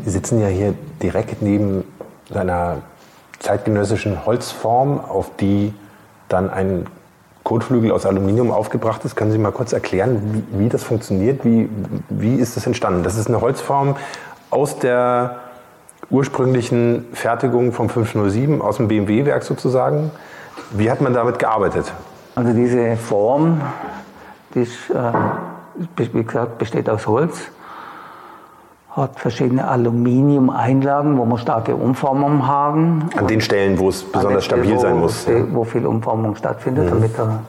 sitzen 0.04 0.40
ja 0.40 0.48
hier 0.48 0.74
direkt 1.02 1.42
neben 1.42 1.84
seiner 2.30 2.78
zeitgenössischen 3.38 4.24
Holzform, 4.24 5.00
auf 5.00 5.30
die 5.36 5.74
dann 6.28 6.48
ein 6.50 6.86
Kotflügel 7.42 7.90
aus 7.90 8.06
Aluminium 8.06 8.52
aufgebracht 8.52 9.04
ist. 9.04 9.16
Können 9.16 9.32
Sie 9.32 9.38
mal 9.38 9.50
kurz 9.50 9.72
erklären, 9.72 10.44
wie, 10.52 10.64
wie 10.64 10.68
das 10.68 10.84
funktioniert? 10.84 11.44
Wie, 11.44 11.68
wie 12.08 12.36
ist 12.36 12.56
das 12.56 12.66
entstanden? 12.66 13.02
Das 13.02 13.16
ist 13.16 13.26
eine 13.26 13.40
Holzform 13.40 13.96
aus 14.50 14.78
der 14.78 15.40
ursprünglichen 16.10 17.06
Fertigung 17.12 17.72
vom 17.72 17.88
507, 17.88 18.60
aus 18.60 18.76
dem 18.76 18.88
BMW-Werk 18.88 19.42
sozusagen. 19.42 20.10
Wie 20.70 20.90
hat 20.90 21.00
man 21.00 21.14
damit 21.14 21.38
gearbeitet? 21.38 21.92
Also 22.34 22.52
diese 22.52 22.96
Form, 22.96 23.60
die 24.54 24.60
ist, 24.60 24.90
äh, 24.90 25.12
wie 25.96 26.22
gesagt, 26.22 26.58
besteht 26.58 26.88
aus 26.88 27.06
Holz 27.06 27.50
hat 28.96 29.18
verschiedene 29.18 29.66
Aluminium-Einlagen, 29.68 31.16
wo 31.16 31.24
wir 31.24 31.38
starke 31.38 31.74
Umformungen 31.74 32.46
haben. 32.46 33.08
An 33.16 33.26
den 33.26 33.40
Stellen, 33.40 33.78
wo 33.78 33.88
es 33.88 34.02
besonders 34.02 34.44
stabil 34.44 34.78
sein 34.78 34.98
muss. 34.98 35.26
Ja. 35.26 35.44
Wo 35.50 35.64
viel 35.64 35.86
Umformung 35.86 36.36
stattfindet, 36.36 36.86
mhm. 36.86 36.90
damit 36.90 37.18
er 37.18 37.40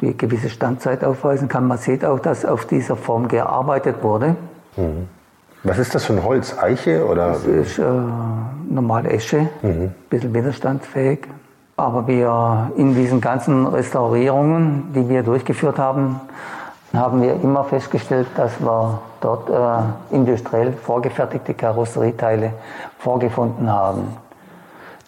die 0.00 0.16
gewisse 0.16 0.48
Standzeit 0.48 1.04
aufweisen 1.04 1.48
kann. 1.48 1.66
Man 1.66 1.78
sieht 1.78 2.04
auch, 2.04 2.18
dass 2.20 2.44
auf 2.44 2.64
dieser 2.64 2.96
Form 2.96 3.28
gearbeitet 3.28 4.02
wurde. 4.02 4.36
Mhm. 4.76 5.08
Was 5.64 5.78
ist 5.78 5.94
das 5.94 6.04
für 6.04 6.14
ein 6.14 6.24
Holz? 6.24 6.56
Eiche 6.56 7.04
oder? 7.04 7.32
Das 7.32 7.44
ist 7.44 7.78
äh, 7.78 7.82
normale 8.70 9.10
Esche, 9.10 9.48
mhm. 9.60 9.68
ein 9.68 9.94
bisschen 10.08 10.32
widerstandsfähig. 10.32 11.26
Aber 11.76 12.06
wir 12.08 12.72
in 12.76 12.94
diesen 12.94 13.20
ganzen 13.20 13.66
Restaurierungen, 13.66 14.92
die 14.94 15.08
wir 15.08 15.22
durchgeführt 15.22 15.78
haben, 15.78 16.20
haben 16.92 17.20
wir 17.22 17.34
immer 17.42 17.64
festgestellt, 17.64 18.28
dass 18.36 18.58
wir 18.60 19.00
dort 19.20 19.50
äh, 19.50 20.14
industriell 20.14 20.72
vorgefertigte 20.72 21.54
Karosserieteile 21.54 22.52
vorgefunden 22.98 23.70
haben. 23.70 24.16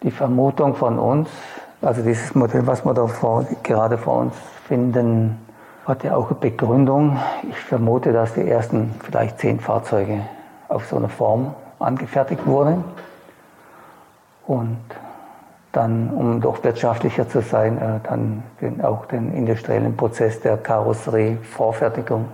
Die 0.02 0.10
Vermutung 0.10 0.74
von 0.74 0.98
uns, 0.98 1.28
also 1.82 2.02
dieses 2.02 2.34
Modell, 2.34 2.66
was 2.66 2.84
wir 2.84 2.94
da 2.94 3.06
vor, 3.06 3.44
gerade 3.62 3.98
vor 3.98 4.18
uns 4.18 4.34
finden, 4.66 5.38
hat 5.86 6.04
ja 6.04 6.14
auch 6.14 6.30
eine 6.30 6.38
Begründung. 6.38 7.18
Ich 7.48 7.58
vermute, 7.58 8.12
dass 8.12 8.34
die 8.34 8.48
ersten 8.48 8.94
vielleicht 9.02 9.38
zehn 9.38 9.60
Fahrzeuge 9.60 10.20
auf 10.68 10.86
so 10.86 10.96
eine 10.96 11.08
Form 11.08 11.54
angefertigt 11.78 12.46
wurden. 12.46 12.84
Und 14.46 14.78
dann, 15.72 16.10
um 16.10 16.40
doch 16.40 16.62
wirtschaftlicher 16.64 17.28
zu 17.28 17.40
sein, 17.42 17.78
äh, 17.78 18.00
dann 18.08 18.42
auch 18.82 19.06
den 19.06 19.32
industriellen 19.32 19.96
Prozess 19.96 20.40
der 20.40 20.56
Karosserievorfertigung 20.56 22.26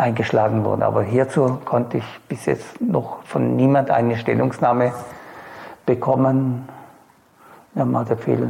eingeschlagen 0.00 0.64
wurde. 0.64 0.84
Aber 0.84 1.02
hierzu 1.02 1.58
konnte 1.64 1.98
ich 1.98 2.04
bis 2.28 2.46
jetzt 2.46 2.80
noch 2.80 3.22
von 3.24 3.56
niemand 3.56 3.90
eine 3.90 4.16
Stellungnahme 4.16 4.92
bekommen. 5.86 6.68
Wir 7.74 7.82
haben 7.82 7.94
also 7.94 8.16
viele 8.16 8.48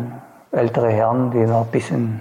ältere 0.52 0.90
Herren, 0.90 1.30
die 1.30 1.38
noch 1.38 1.66
ein 1.66 1.70
bisschen 1.70 2.20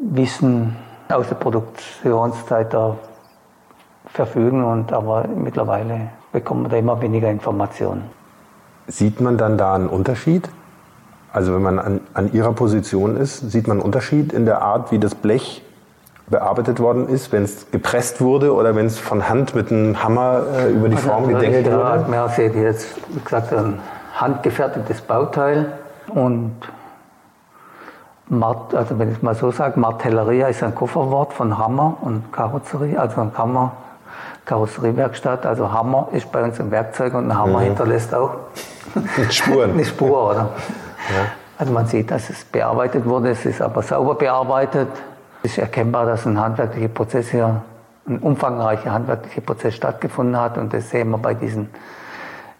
Wissen 0.00 0.76
aus 1.08 1.28
der 1.28 1.36
Produktionszeit 1.36 2.72
da 2.72 2.96
verfügen, 4.06 4.64
und 4.64 4.92
aber 4.92 5.26
mittlerweile 5.28 6.10
bekommen 6.32 6.64
wir 6.64 6.68
da 6.70 6.76
immer 6.76 7.00
weniger 7.00 7.30
Informationen. 7.30 8.04
Sieht 8.86 9.20
man 9.20 9.38
dann 9.38 9.56
da 9.56 9.74
einen 9.74 9.88
Unterschied? 9.88 10.48
Also 11.32 11.54
wenn 11.54 11.62
man 11.62 11.78
an, 11.78 12.00
an 12.14 12.32
Ihrer 12.32 12.52
Position 12.52 13.16
ist, 13.16 13.50
sieht 13.50 13.68
man 13.68 13.78
einen 13.78 13.84
Unterschied 13.84 14.32
in 14.32 14.46
der 14.46 14.62
Art, 14.62 14.90
wie 14.90 14.98
das 14.98 15.14
Blech 15.14 15.62
bearbeitet 16.30 16.80
worden 16.80 17.08
ist, 17.08 17.32
wenn 17.32 17.42
es 17.42 17.70
gepresst 17.70 18.20
wurde 18.20 18.54
oder 18.54 18.74
wenn 18.76 18.86
es 18.86 18.98
von 18.98 19.28
Hand 19.28 19.54
mit 19.54 19.70
einem 19.70 20.02
Hammer 20.02 20.42
äh, 20.56 20.70
über 20.70 20.88
die 20.88 20.96
also 20.96 21.08
Form 21.08 21.28
gedengelt 21.28 21.66
wurde? 21.66 21.78
Ja, 21.78 22.04
man 22.08 22.28
sieht 22.30 22.54
jetzt, 22.54 22.86
wie 23.08 23.20
gesagt, 23.20 23.52
ein 23.52 23.80
handgefertigtes 24.14 25.00
Bauteil 25.00 25.72
und 26.08 26.54
Mart, 28.28 28.74
also 28.76 28.96
wenn 28.98 29.10
ich 29.10 29.16
es 29.16 29.22
mal 29.22 29.34
so 29.34 29.50
sage, 29.50 29.78
Martelleria 29.80 30.46
ist 30.46 30.62
ein 30.62 30.74
Kofferwort 30.74 31.32
von 31.32 31.58
Hammer 31.58 31.96
und 32.00 32.32
Karosserie, 32.32 32.96
also 32.96 33.20
ein 33.20 33.32
Hammer, 33.36 33.72
Karosseriewerkstatt. 34.44 35.44
Also 35.46 35.72
Hammer 35.72 36.08
ist 36.12 36.30
bei 36.30 36.42
uns 36.44 36.60
ein 36.60 36.70
Werkzeug 36.70 37.14
und 37.14 37.28
ein 37.28 37.36
Hammer 37.36 37.58
mhm. 37.58 37.64
hinterlässt 37.64 38.14
auch 38.14 38.36
Spuren. 39.30 39.70
eine 39.72 39.84
Spur, 39.84 40.30
oder? 40.30 40.50
Ja. 41.08 41.26
Also 41.58 41.72
man 41.72 41.86
sieht, 41.86 42.10
dass 42.10 42.30
es 42.30 42.44
bearbeitet 42.44 43.04
wurde, 43.04 43.30
es 43.30 43.44
ist 43.44 43.60
aber 43.60 43.82
sauber 43.82 44.14
bearbeitet. 44.14 44.88
Es 45.42 45.52
ist 45.52 45.58
erkennbar, 45.58 46.06
dass 46.06 46.26
ein 46.26 46.38
handwerklicher 46.38 46.88
Prozess 46.88 47.30
hier, 47.30 47.62
ein 48.06 48.18
umfangreicher 48.18 48.92
handwerklicher 48.92 49.40
Prozess 49.40 49.74
stattgefunden 49.74 50.38
hat 50.38 50.58
und 50.58 50.72
das 50.72 50.90
sehen 50.90 51.10
wir 51.10 51.18
bei 51.18 51.34
diesen 51.34 51.68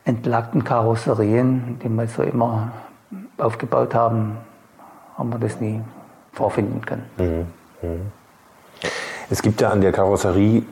entlackten 0.05 0.65
Karosserien, 0.65 1.79
die 1.83 1.89
wir 1.89 2.07
so 2.09 2.23
immer 2.23 2.73
aufgebaut 3.39 3.95
haben, 3.95 4.39
haben 5.17 5.31
wir 5.31 5.39
das 5.39 5.61
nie 5.61 5.81
vorfinden 6.33 6.81
können. 6.85 7.05
Mhm. 7.19 7.89
Mhm. 7.89 8.01
Es 9.29 9.43
gibt 9.43 9.61
ja 9.61 9.71
an 9.71 9.81
der 9.81 9.93
Karosserie 9.93 10.63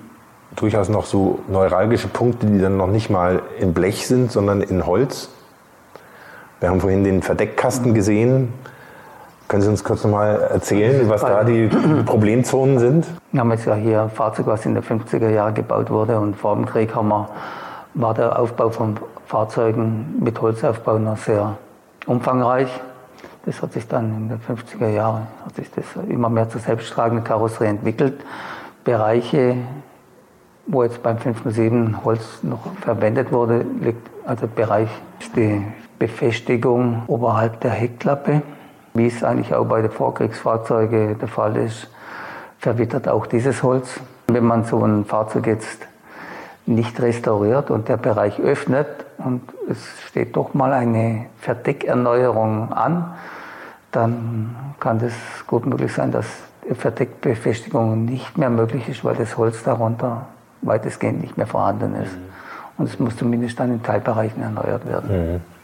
durchaus 0.57 0.89
noch 0.89 1.05
so 1.05 1.41
neuralgische 1.49 2.09
Punkte, 2.09 2.47
die 2.47 2.59
dann 2.59 2.77
noch 2.77 2.89
nicht 2.89 3.11
mal 3.11 3.43
in 3.59 3.75
Blech 3.75 4.07
sind, 4.07 4.33
sondern 4.33 4.63
in 4.63 4.87
Holz. 4.87 5.29
Wir 6.61 6.71
haben 6.71 6.81
vorhin 6.81 7.05
den 7.05 7.23
Verdeckkasten 7.23 7.95
gesehen. 7.95 8.53
Können 9.49 9.63
Sie 9.63 9.71
uns 9.71 9.83
kurz 9.83 10.05
noch 10.05 10.11
mal 10.11 10.43
erzählen, 10.43 11.09
was 11.09 11.23
da 11.23 11.43
die 11.43 11.69
Problemzonen 12.05 12.79
sind? 12.79 13.07
Wir 13.33 13.41
haben 13.41 13.51
jetzt 13.51 13.65
ja 13.65 13.75
hier 13.75 14.03
ein 14.03 14.11
Fahrzeug, 14.11 14.47
was 14.47 14.67
in 14.67 14.75
den 14.75 14.83
50er 14.83 15.31
Jahren 15.31 15.55
gebaut 15.55 15.89
wurde 15.89 16.21
und 16.21 16.37
vor 16.37 16.55
dem 16.55 16.67
Krieg 16.67 16.95
haben 16.95 17.09
wir, 17.09 17.31
war 17.95 18.13
der 18.13 18.39
Aufbau 18.39 18.69
von 18.69 18.99
Fahrzeugen 19.27 20.17
mit 20.23 20.39
Holzaufbau 20.43 20.99
noch 20.99 21.17
sehr 21.17 21.57
umfangreich. 22.05 22.69
Das 23.47 23.63
hat 23.63 23.73
sich 23.73 23.89
dann 23.89 24.15
in 24.15 24.29
den 24.29 24.41
50er 24.41 24.91
Jahren 24.91 25.27
hat 25.47 25.55
sich 25.55 25.71
das 25.71 25.85
immer 26.11 26.29
mehr 26.29 26.51
zur 26.51 26.61
selbsttragenden 26.61 27.25
Karosserie 27.25 27.71
entwickelt. 27.71 28.21
Bereiche, 28.85 29.57
wo 30.67 30.83
jetzt 30.83 31.03
beim 31.03 31.17
507 31.17 32.05
Holz 32.05 32.41
noch 32.43 32.61
verwendet 32.83 33.33
wurde, 33.33 33.65
liegt 33.81 34.11
also 34.27 34.47
Bereich 34.47 34.91
die 35.35 35.65
Befestigung 35.99 37.05
oberhalb 37.07 37.61
der 37.61 37.71
Heckklappe, 37.71 38.43
wie 38.99 39.07
es 39.07 39.25
eigentlich 39.25 39.55
auch 39.55 39.65
bei 39.65 39.81
den 39.81 39.91
Vorkriegsfahrzeugen 39.91 41.19
der 41.19 41.29
Fall 41.29 41.57
ist, 41.57 41.89
verwittert 42.59 43.09
auch 43.09 43.27
dieses 43.27 43.63
Holz. 43.63 44.01
Wenn 44.27 44.45
man 44.45 44.65
so 44.65 44.85
ein 44.85 45.05
Fahrzeug 45.05 45.47
jetzt 45.47 45.87
nicht 46.67 47.01
restauriert 47.01 47.71
und 47.71 47.89
der 47.89 47.97
Bereich 47.97 48.39
öffnet 48.41 48.89
und 49.17 49.41
es 49.71 49.79
steht 50.07 50.37
doch 50.37 50.53
mal 50.53 50.73
eine 50.73 51.27
Verdeckerneuerung 51.41 52.73
an, 52.73 53.15
dann 53.91 54.55
kann 54.79 54.99
es 54.99 55.15
gut 55.47 55.65
möglich 55.65 55.93
sein, 55.95 56.13
dass 56.13 56.27
Verdeckbefestigung 56.71 58.05
nicht 58.05 58.37
mehr 58.37 58.51
möglich 58.51 58.87
ist, 58.89 59.03
weil 59.03 59.15
das 59.15 59.39
Holz 59.39 59.63
darunter 59.63 60.27
weitestgehend 60.61 61.23
nicht 61.23 61.39
mehr 61.39 61.47
vorhanden 61.47 61.95
ist. 61.95 62.13
Mhm. 62.13 62.23
Und 62.77 62.89
es 62.89 62.99
muss 62.99 63.17
zumindest 63.17 63.59
dann 63.59 63.73
in 63.73 63.83
Teilbereichen 63.83 64.43
erneuert 64.43 64.87
werden. 64.87 65.35
Mhm 65.35 65.58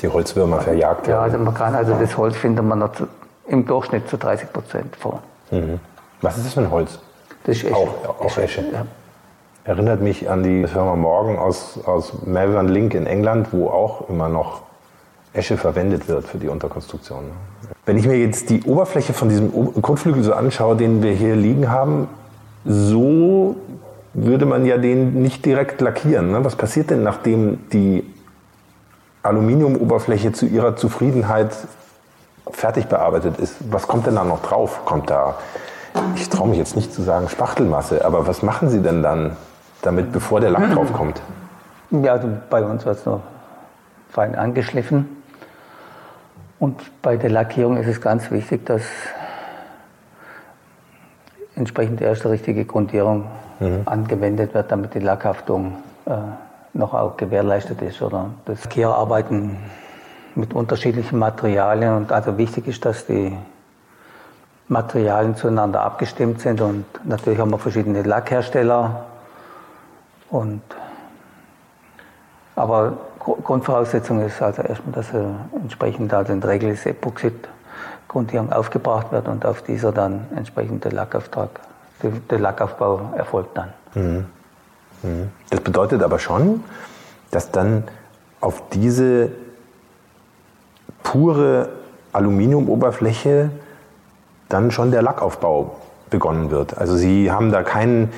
die 0.00 0.08
Holzwürmer 0.08 0.60
verjagt 0.60 1.06
werden. 1.06 1.18
Ja, 1.18 1.22
also 1.22 1.38
man 1.38 1.54
kann, 1.54 1.74
also 1.74 1.94
das 1.94 2.16
Holz 2.16 2.36
findet 2.36 2.64
man 2.64 2.88
zu, 2.94 3.08
im 3.48 3.66
Durchschnitt 3.66 4.08
zu 4.08 4.16
30 4.16 4.52
Prozent 4.52 4.96
vor. 4.96 5.22
Mhm. 5.50 5.80
Was 6.20 6.36
ist 6.36 6.46
das 6.46 6.54
für 6.54 6.60
ein 6.60 6.70
Holz? 6.70 6.98
Das 7.44 7.56
ist 7.56 7.64
Esche. 7.64 7.74
Auch, 7.76 8.20
auch 8.20 8.38
Esche. 8.38 8.62
Ja. 8.72 8.86
Erinnert 9.64 10.00
mich 10.00 10.30
an 10.30 10.42
die 10.42 10.66
Firma 10.66 10.94
Morgan 10.96 11.38
aus, 11.38 11.78
aus 11.84 12.12
Malvern 12.24 12.68
Link 12.68 12.94
in 12.94 13.06
England, 13.06 13.48
wo 13.52 13.68
auch 13.68 14.08
immer 14.08 14.28
noch 14.28 14.62
Esche 15.32 15.56
verwendet 15.56 16.08
wird 16.08 16.24
für 16.24 16.38
die 16.38 16.48
Unterkonstruktion. 16.48 17.24
Wenn 17.84 17.98
ich 17.98 18.06
mir 18.06 18.16
jetzt 18.16 18.50
die 18.50 18.62
Oberfläche 18.62 19.12
von 19.12 19.28
diesem 19.28 19.52
Kotflügel 19.82 20.22
so 20.22 20.32
anschaue, 20.32 20.76
den 20.76 21.02
wir 21.02 21.12
hier 21.12 21.36
liegen 21.36 21.70
haben, 21.70 22.08
so 22.64 23.56
würde 24.14 24.46
man 24.46 24.64
ja 24.64 24.78
den 24.78 25.20
nicht 25.20 25.44
direkt 25.44 25.80
lackieren. 25.80 26.32
Ne? 26.32 26.44
Was 26.44 26.56
passiert 26.56 26.90
denn, 26.90 27.02
nachdem 27.02 27.68
die 27.70 28.04
Aluminiumoberfläche 29.26 30.32
zu 30.32 30.46
ihrer 30.46 30.76
Zufriedenheit 30.76 31.50
fertig 32.50 32.86
bearbeitet 32.86 33.38
ist, 33.38 33.56
was 33.70 33.86
kommt 33.86 34.06
denn 34.06 34.14
da 34.14 34.24
noch 34.24 34.42
drauf? 34.42 34.84
Kommt 34.84 35.10
da 35.10 35.36
ich 36.14 36.28
traue 36.28 36.48
mich 36.48 36.58
jetzt 36.58 36.76
nicht 36.76 36.92
zu 36.92 37.02
sagen 37.02 37.28
Spachtelmasse, 37.28 38.04
aber 38.04 38.26
was 38.26 38.42
machen 38.42 38.68
Sie 38.68 38.80
denn 38.80 39.02
dann 39.02 39.36
damit, 39.82 40.12
bevor 40.12 40.40
der 40.40 40.50
Lack 40.50 40.72
drauf 40.72 40.92
kommt? 40.92 41.20
Ja, 41.90 42.12
also 42.12 42.28
bei 42.50 42.64
uns 42.64 42.84
wird 42.84 42.98
es 42.98 43.06
noch 43.06 43.22
fein 44.10 44.34
angeschliffen. 44.34 45.22
Und 46.58 46.80
bei 47.02 47.16
der 47.16 47.30
Lackierung 47.30 47.76
ist 47.76 47.86
es 47.86 48.00
ganz 48.00 48.30
wichtig, 48.30 48.64
dass 48.66 48.82
entsprechend 51.54 52.00
erst 52.00 52.24
die 52.24 52.28
richtige 52.28 52.64
Grundierung 52.64 53.26
mhm. 53.60 53.82
angewendet 53.84 54.54
wird, 54.54 54.72
damit 54.72 54.94
die 54.94 55.00
Lackhaftung 55.00 55.76
äh, 56.06 56.12
noch 56.76 56.94
auch 56.94 57.16
gewährleistet 57.16 57.82
ist. 57.82 58.02
Oder 58.02 58.30
das 58.44 58.64
Lackierarbeiten 58.64 59.56
mit 60.34 60.54
unterschiedlichen 60.54 61.18
Materialien 61.18 61.96
und 61.96 62.12
also 62.12 62.36
wichtig 62.38 62.68
ist, 62.68 62.84
dass 62.84 63.06
die 63.06 63.36
Materialien 64.68 65.36
zueinander 65.36 65.82
abgestimmt 65.82 66.40
sind 66.40 66.60
und 66.60 66.84
natürlich 67.04 67.38
haben 67.38 67.50
wir 67.50 67.58
verschiedene 67.58 68.02
Lackhersteller 68.02 69.06
und 70.28 70.60
aber 72.56 72.96
Grundvoraussetzung 73.18 74.24
ist 74.24 74.40
also 74.40 74.62
erstmal, 74.62 74.92
dass 74.94 75.12
entsprechend 75.60 76.12
also 76.14 76.32
in 76.32 76.40
der 76.40 76.50
Regel 76.50 76.70
ist 76.70 76.86
Epoxid-Grundierung 76.86 78.52
aufgebracht 78.52 79.12
wird 79.12 79.28
und 79.28 79.44
auf 79.44 79.62
dieser 79.62 79.92
dann 79.92 80.26
entsprechend 80.34 80.84
der 80.84 80.92
Lackauftrag, 80.92 81.50
der 82.02 82.38
Lackaufbau 82.38 83.12
erfolgt 83.16 83.56
dann. 83.56 83.72
Mhm. 83.94 84.26
Das 85.50 85.60
bedeutet 85.60 86.02
aber 86.02 86.18
schon, 86.18 86.64
dass 87.30 87.50
dann 87.50 87.84
auf 88.40 88.62
diese 88.72 89.30
pure 91.02 91.68
Aluminiumoberfläche 92.12 93.50
dann 94.48 94.70
schon 94.70 94.90
der 94.90 95.02
Lackaufbau 95.02 95.76
begonnen 96.10 96.50
wird. 96.50 96.78
Also 96.78 96.96
Sie 96.96 97.30
haben 97.30 97.50
da 97.50 97.62
keinen 97.62 98.12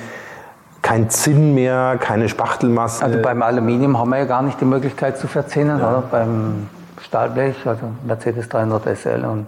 kein 0.81 1.09
Zinn 1.09 1.53
mehr, 1.55 1.97
keine 1.99 2.29
Spachtelmasse. 2.29 3.03
Also 3.03 3.21
beim 3.21 3.41
Aluminium 3.41 3.97
haben 3.97 4.09
wir 4.09 4.19
ja 4.19 4.25
gar 4.25 4.41
nicht 4.41 4.61
die 4.61 4.65
Möglichkeit 4.65 5.17
zu 5.17 5.27
verzinnen, 5.27 5.79
ja. 5.79 5.89
oder? 5.89 6.03
Beim 6.09 6.69
Stahlblech, 7.01 7.65
also 7.65 7.91
Mercedes 8.05 8.47
300 8.49 8.97
SL 8.97 9.25
und 9.25 9.45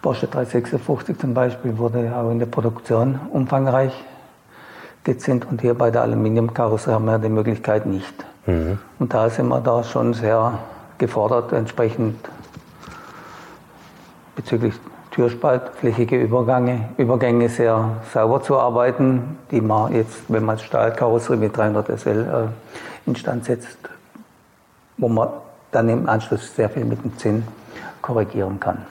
Porsche 0.00 0.26
356 0.26 1.18
zum 1.18 1.34
Beispiel, 1.34 1.76
wurde 1.76 2.12
auch 2.16 2.30
in 2.30 2.38
der 2.38 2.46
Produktion 2.46 3.20
umfangreich 3.30 3.92
gezinnt 5.04 5.46
und 5.50 5.60
hier 5.60 5.74
bei 5.74 5.90
der 5.90 6.02
Aluminiumkarosserie 6.02 6.94
haben 6.94 7.04
wir 7.04 7.18
die 7.18 7.28
Möglichkeit 7.28 7.86
nicht. 7.86 8.14
Mhm. 8.46 8.78
Und 8.98 9.14
da 9.14 9.30
sind 9.30 9.48
wir 9.48 9.60
da 9.60 9.84
schon 9.84 10.14
sehr 10.14 10.58
gefordert, 10.98 11.52
entsprechend 11.52 12.16
bezüglich 14.34 14.74
türspaltflächige 15.10 16.20
Übergänge, 16.20 16.88
Übergänge 16.96 17.48
sehr 17.48 17.90
sauber 18.12 18.42
zu 18.42 18.58
arbeiten, 18.58 19.38
die 19.50 19.60
man 19.60 19.94
jetzt, 19.94 20.24
wenn 20.28 20.44
man 20.44 20.58
Stahlkarosserie 20.58 21.38
mit 21.38 21.56
300 21.56 22.00
SL 22.00 22.48
äh, 22.48 23.08
instand 23.08 23.44
setzt, 23.44 23.78
wo 24.96 25.08
man 25.08 25.28
dann 25.70 25.88
im 25.88 26.08
Anschluss 26.08 26.54
sehr 26.54 26.68
viel 26.68 26.84
mit 26.84 27.04
dem 27.04 27.16
Zinn 27.18 27.44
korrigieren 28.02 28.58
kann. 28.58 28.86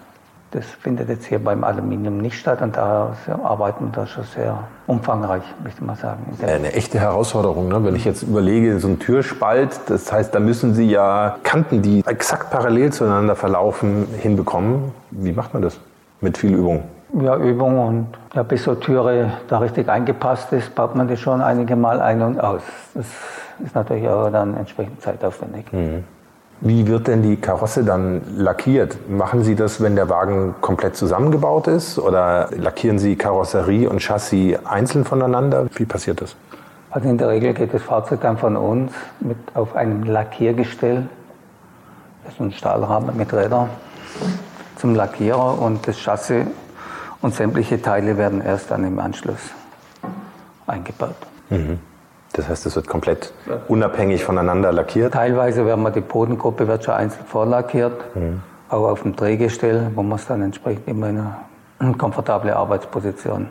Das 0.53 0.65
findet 0.65 1.09
jetzt 1.09 1.25
hier 1.25 1.43
beim 1.43 1.63
Aluminium 1.63 2.19
nicht 2.19 2.37
statt 2.37 2.61
und 2.61 2.77
daher 2.77 3.15
arbeiten 3.43 3.85
wir 3.85 3.91
da 3.91 4.05
schon 4.05 4.23
sehr 4.23 4.59
umfangreich, 4.85 5.41
möchte 5.63 5.83
man 5.83 5.95
sagen. 5.95 6.21
Eine 6.45 6.73
echte 6.73 6.99
Herausforderung, 6.99 7.69
ne? 7.69 7.83
wenn 7.83 7.95
ich 7.95 8.05
jetzt 8.05 8.21
überlege, 8.21 8.79
so 8.79 8.87
ein 8.87 8.99
Türspalt, 8.99 9.71
das 9.87 10.11
heißt, 10.11 10.35
da 10.35 10.39
müssen 10.39 10.75
Sie 10.75 10.87
ja 10.87 11.37
Kanten, 11.41 11.81
die 11.81 12.03
exakt 12.05 12.51
parallel 12.51 12.93
zueinander 12.93 13.35
verlaufen, 13.35 14.05
hinbekommen. 14.21 14.91
Wie 15.09 15.31
macht 15.31 15.55
man 15.55 15.63
das? 15.63 15.79
Mit 16.21 16.37
viel 16.37 16.53
Übung. 16.53 16.83
Ja, 17.19 17.35
Übung 17.35 17.79
und 17.79 18.07
ja, 18.35 18.43
bis 18.43 18.63
so 18.63 18.75
Türe 18.75 19.33
da 19.47 19.57
richtig 19.57 19.89
eingepasst 19.89 20.53
ist, 20.53 20.75
baut 20.75 20.95
man 20.95 21.07
die 21.07 21.17
schon 21.17 21.41
einige 21.41 21.75
Mal 21.75 21.99
ein 21.99 22.21
und 22.21 22.39
aus. 22.39 22.61
Das 22.93 23.07
ist 23.63 23.73
natürlich 23.73 24.07
auch 24.07 24.29
dann 24.29 24.55
entsprechend 24.55 25.01
zeitaufwendig. 25.01 25.73
Mhm. 25.73 26.03
Wie 26.65 26.87
wird 26.87 27.07
denn 27.07 27.21
die 27.21 27.35
Karosse 27.35 27.83
dann 27.83 28.21
lackiert? 28.37 29.09
Machen 29.09 29.43
Sie 29.43 29.53
das, 29.53 29.81
wenn 29.81 29.97
der 29.97 30.07
Wagen 30.07 30.55
komplett 30.61 30.95
zusammengebaut 30.95 31.67
ist? 31.67 31.99
Oder 31.99 32.47
lackieren 32.55 32.99
Sie 32.99 33.17
Karosserie 33.17 33.89
und 33.89 34.01
Chassis 34.01 34.57
einzeln 34.63 35.03
voneinander? 35.03 35.67
Wie 35.75 35.83
passiert 35.83 36.21
das? 36.21 36.37
Also 36.89 37.09
in 37.09 37.17
der 37.17 37.27
Regel 37.27 37.53
geht 37.53 37.73
das 37.73 37.81
Fahrzeug 37.81 38.21
dann 38.21 38.37
von 38.37 38.55
uns 38.55 38.93
mit 39.19 39.35
auf 39.55 39.75
einem 39.75 40.03
Lackiergestell. 40.03 41.09
Das 42.23 42.33
ist 42.35 42.39
ein 42.39 42.53
Stahlrahmen 42.53 43.17
mit 43.17 43.33
Rädern 43.33 43.69
zum 44.77 44.95
Lackierer 44.95 45.61
und 45.61 45.85
das 45.85 45.97
Chassis 45.97 46.45
und 47.21 47.35
sämtliche 47.35 47.81
Teile 47.81 48.17
werden 48.17 48.39
erst 48.39 48.71
dann 48.71 48.85
im 48.85 48.99
Anschluss 48.99 49.51
eingebaut. 50.65 51.17
Mhm. 51.49 51.79
Das 52.33 52.49
heißt, 52.49 52.65
es 52.65 52.75
wird 52.75 52.87
komplett 52.87 53.31
unabhängig 53.67 54.23
voneinander 54.23 54.71
lackiert? 54.71 55.13
Teilweise 55.13 55.65
werden 55.65 55.83
wir 55.83 55.91
die 55.91 56.01
Bodengruppe 56.01 56.67
wird 56.67 56.83
schon 56.83 56.95
einzeln 56.95 57.25
vorlackiert, 57.25 57.93
mhm. 58.15 58.41
auch 58.69 58.89
auf 58.89 59.03
dem 59.03 59.15
Drehgestell, 59.15 59.91
wo 59.93 60.01
man 60.01 60.17
es 60.17 60.25
dann 60.25 60.41
entsprechend 60.41 60.87
immer 60.87 61.09
in 61.09 61.23
eine 61.79 61.93
komfortable 61.93 62.55
Arbeitsposition 62.55 63.47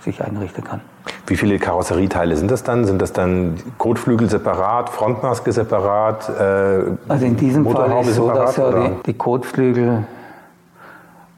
sich 0.00 0.22
einrichten 0.22 0.64
kann. 0.64 0.80
Wie 1.26 1.36
viele 1.36 1.58
Karosserieteile 1.58 2.36
sind 2.36 2.50
das 2.50 2.64
dann? 2.64 2.84
Sind 2.84 3.00
das 3.00 3.12
dann 3.12 3.56
Kotflügel 3.78 4.28
separat, 4.28 4.90
Frontmaske 4.90 5.52
separat? 5.52 6.28
Äh, 6.28 6.82
also 7.08 7.24
in 7.24 7.36
diesem 7.36 7.68
Fall 7.68 8.00
ist 8.00 8.08
es 8.08 8.16
so, 8.16 8.28
dass 8.30 8.56
ja 8.56 8.70
die, 8.70 9.02
die 9.06 9.14
Kotflügel 9.14 10.04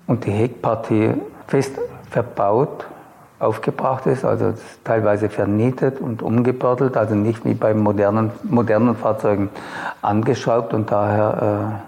und 0.07 0.25
die 0.25 0.31
Heckpartie 0.31 1.15
fest 1.47 1.73
verbaut 2.11 2.87
aufgebracht 3.41 4.07
ist, 4.07 4.25
also 4.25 4.55
teilweise 4.85 5.29
vernietet 5.29 6.01
und 6.01 6.23
umgebördelt, 6.23 6.97
also 6.97 7.15
nicht 7.15 7.45
wie 7.45 7.55
bei 7.55 7.75
modernen, 7.75 8.31
modernen 8.43 8.97
Fahrzeugen 8.97 9.51
angeschraubt 10.03 10.75
und 10.75 10.91
daher 10.91 11.83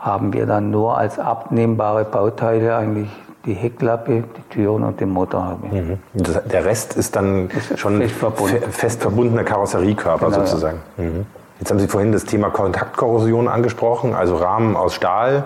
äh, 0.00 0.04
haben 0.04 0.32
wir 0.32 0.46
dann 0.46 0.70
nur 0.70 0.96
als 0.96 1.18
abnehmbare 1.18 2.04
Bauteile 2.04 2.76
eigentlich 2.76 3.10
die 3.44 3.54
Heckklappe, 3.54 4.24
die 4.36 4.54
Türen 4.54 4.84
und 4.84 5.00
den 5.00 5.10
Motorhaube. 5.10 5.66
Mhm. 5.68 5.98
Der 6.14 6.64
Rest 6.64 6.96
ist 6.96 7.16
dann 7.16 7.48
ist 7.50 7.78
schon 7.78 8.00
fest, 8.00 8.14
verbunden. 8.14 8.70
fest 8.70 9.00
verbundener 9.00 9.44
Karosseriekörper 9.44 10.26
genau, 10.26 10.44
sozusagen. 10.44 10.80
Ja. 10.96 11.04
Mhm. 11.04 11.26
Jetzt 11.58 11.70
haben 11.70 11.80
Sie 11.80 11.88
vorhin 11.88 12.12
das 12.12 12.24
Thema 12.24 12.50
Kontaktkorrosion 12.50 13.48
angesprochen, 13.48 14.14
also 14.14 14.36
Rahmen 14.36 14.76
aus 14.76 14.94
Stahl. 14.94 15.44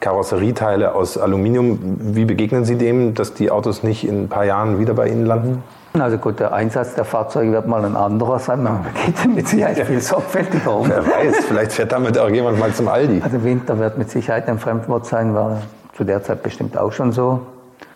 Karosserieteile 0.00 0.94
aus 0.94 1.16
Aluminium. 1.18 1.78
Wie 1.98 2.24
begegnen 2.24 2.64
Sie 2.64 2.76
dem, 2.76 3.14
dass 3.14 3.34
die 3.34 3.50
Autos 3.50 3.82
nicht 3.82 4.06
in 4.06 4.24
ein 4.24 4.28
paar 4.28 4.44
Jahren 4.44 4.78
wieder 4.78 4.94
bei 4.94 5.08
Ihnen 5.08 5.26
landen? 5.26 5.62
Also 5.98 6.18
gut, 6.18 6.40
der 6.40 6.52
Einsatz 6.52 6.96
der 6.96 7.04
Fahrzeuge 7.04 7.52
wird 7.52 7.68
mal 7.68 7.84
ein 7.84 7.94
anderer 7.94 8.40
sein. 8.40 8.64
Man 8.64 8.84
geht 9.06 9.32
mit 9.32 9.46
Sicherheit 9.46 9.78
viel 9.86 10.00
sorgfältiger 10.00 10.76
um. 10.76 10.88
Wer 10.88 11.06
weiß, 11.06 11.44
vielleicht 11.46 11.72
fährt 11.72 11.92
damit 11.92 12.18
auch 12.18 12.28
jemand 12.28 12.58
mal 12.58 12.72
zum 12.72 12.88
Aldi. 12.88 13.20
Also 13.22 13.44
Winter 13.44 13.78
wird 13.78 13.96
mit 13.96 14.10
Sicherheit 14.10 14.48
ein 14.48 14.58
Fremdwort 14.58 15.06
sein, 15.06 15.34
war 15.34 15.58
zu 15.92 16.02
der 16.02 16.24
Zeit 16.24 16.42
bestimmt 16.42 16.76
auch 16.76 16.90
schon 16.92 17.12
so. 17.12 17.42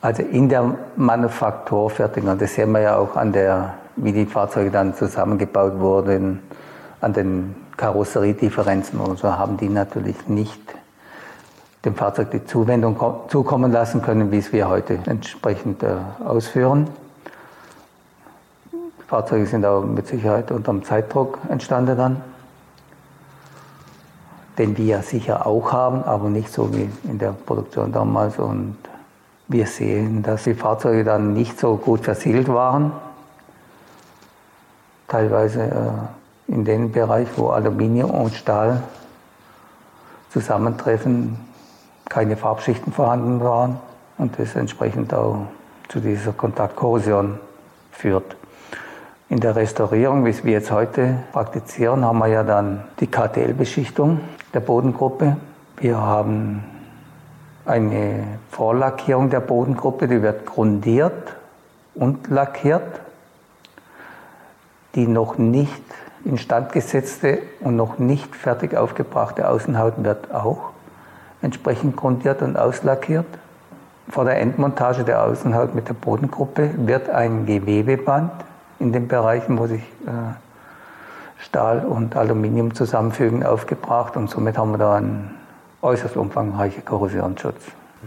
Also 0.01 0.23
in 0.23 0.49
der 0.49 0.77
Manufakturfertigung, 0.95 2.39
das 2.39 2.55
sehen 2.55 2.71
wir 2.71 2.81
ja 2.81 2.97
auch 2.97 3.17
an 3.17 3.33
der, 3.33 3.75
wie 3.97 4.13
die 4.13 4.27
Fahrzeuge 4.27 4.71
dann 4.71 4.95
zusammengebaut 4.95 5.81
wurden, 5.81 6.41
an 7.01 7.13
den 7.13 7.57
Karosseriedifferenzen 7.77 9.01
und 9.01 9.19
so 9.19 9.37
haben 9.37 9.57
die 9.57 9.69
natürlich 9.69 10.29
nicht 10.29 10.61
dem 11.85 11.95
Fahrzeug 11.95 12.31
die 12.33 12.45
Zuwendung 12.45 12.99
zukommen 13.29 13.71
lassen 13.73 14.03
können, 14.03 14.33
wie 14.33 14.38
es 14.38 14.53
wir 14.53 14.69
heute 14.69 14.99
entsprechend 15.07 15.83
äh, 15.83 15.95
ausführen. 16.25 16.88
Die 18.73 19.05
Fahrzeuge 19.07 19.47
sind 19.47 19.64
auch 19.64 19.83
mit 19.85 20.07
Sicherheit 20.07 20.51
unter 20.51 20.73
dem 20.73 20.85
Zeitdruck 20.85 21.38
entstanden 21.49 21.97
dann, 21.97 22.21
den 24.59 24.77
wir 24.77 24.85
ja 24.85 25.03
sicher 25.03 25.47
auch 25.47 25.73
haben, 25.73 26.03
aber 26.03 26.29
nicht 26.29 26.53
so 26.53 26.75
wie 26.75 26.91
in 27.05 27.19
der 27.19 27.33
Produktion 27.33 27.93
damals. 27.93 28.38
Und 28.38 28.77
wir 29.47 29.67
sehen, 29.67 30.23
dass 30.23 30.45
die 30.45 30.55
Fahrzeuge 30.55 31.05
dann 31.05 31.33
nicht 31.33 31.59
so 31.59 31.77
gut 31.77 32.01
versiegelt 32.01 32.49
waren. 32.49 32.93
Teilweise 35.07 35.62
äh, 35.62 36.53
in 36.53 36.64
dem 36.64 36.91
Bereich, 36.93 37.29
wo 37.37 37.49
Aluminium 37.51 38.11
und 38.11 38.35
Stahl 38.35 38.83
zusammentreffen, 40.31 41.48
keine 42.09 42.37
Farbschichten 42.37 42.92
vorhanden 42.92 43.40
waren 43.40 43.79
und 44.16 44.38
das 44.38 44.57
entsprechend 44.57 45.12
auch 45.14 45.47
zu 45.89 46.01
dieser 46.01 46.33
Kontaktkorrosion 46.33 47.39
führt. 47.93 48.37
In 49.30 49.41
der 49.41 49.57
Restaurierung, 49.57 50.24
wie 50.24 50.45
wir 50.45 50.53
jetzt 50.53 50.70
heute 50.70 51.16
praktizieren, 51.33 52.05
haben 52.05 52.18
wir 52.18 52.28
ja 52.28 52.43
dann 52.43 52.85
die 53.01 53.07
KTL-Beschichtung 53.07 54.20
der 54.55 54.61
Bodengruppe. 54.61 55.37
Wir 55.76 55.99
haben 55.99 56.64
eine 57.66 58.24
Vorlackierung 58.51 59.28
der 59.28 59.41
Bodengruppe, 59.41 60.09
die 60.09 60.22
wird 60.22 60.47
grundiert 60.47 61.35
und 61.95 62.28
lackiert. 62.28 63.01
Die 64.95 65.07
noch 65.07 65.37
nicht 65.37 65.85
instand 66.24 66.72
gesetzte 66.72 67.41
und 67.61 67.76
noch 67.76 67.99
nicht 67.99 68.35
fertig 68.35 68.74
aufgebrachte 68.74 69.49
Außenhaut 69.49 70.03
wird 70.03 70.33
auch 70.33 70.70
entsprechend 71.43 71.97
grundiert 71.97 72.43
und 72.43 72.57
auslackiert. 72.57 73.26
Vor 74.11 74.24
der 74.24 74.41
Endmontage 74.41 75.05
der 75.05 75.22
Außenhaut 75.24 75.74
mit 75.74 75.89
der 75.89 75.95
Bodengruppe 75.95 76.70
wird 76.76 77.11
ein 77.11 77.47
Gewebeband 77.47 78.32
in 78.78 78.93
den 78.93 79.09
Bereichen, 79.09 79.59
wo 79.59 79.66
sich 79.66 79.82
äh, 80.07 81.43
Stahl 81.43 81.84
und 81.84 82.16
Aluminium 82.16 82.74
zusammenfügen, 82.74 83.45
aufgebracht 83.45 84.16
und 84.16 84.30
somit 84.30 84.59
haben 84.59 84.72
wir 84.72 84.78
da 84.78 84.97
einen 84.97 85.34
äußerst 85.82 86.16
umfangreichen 86.16 86.84
Korrosionsschutz. 86.84 87.61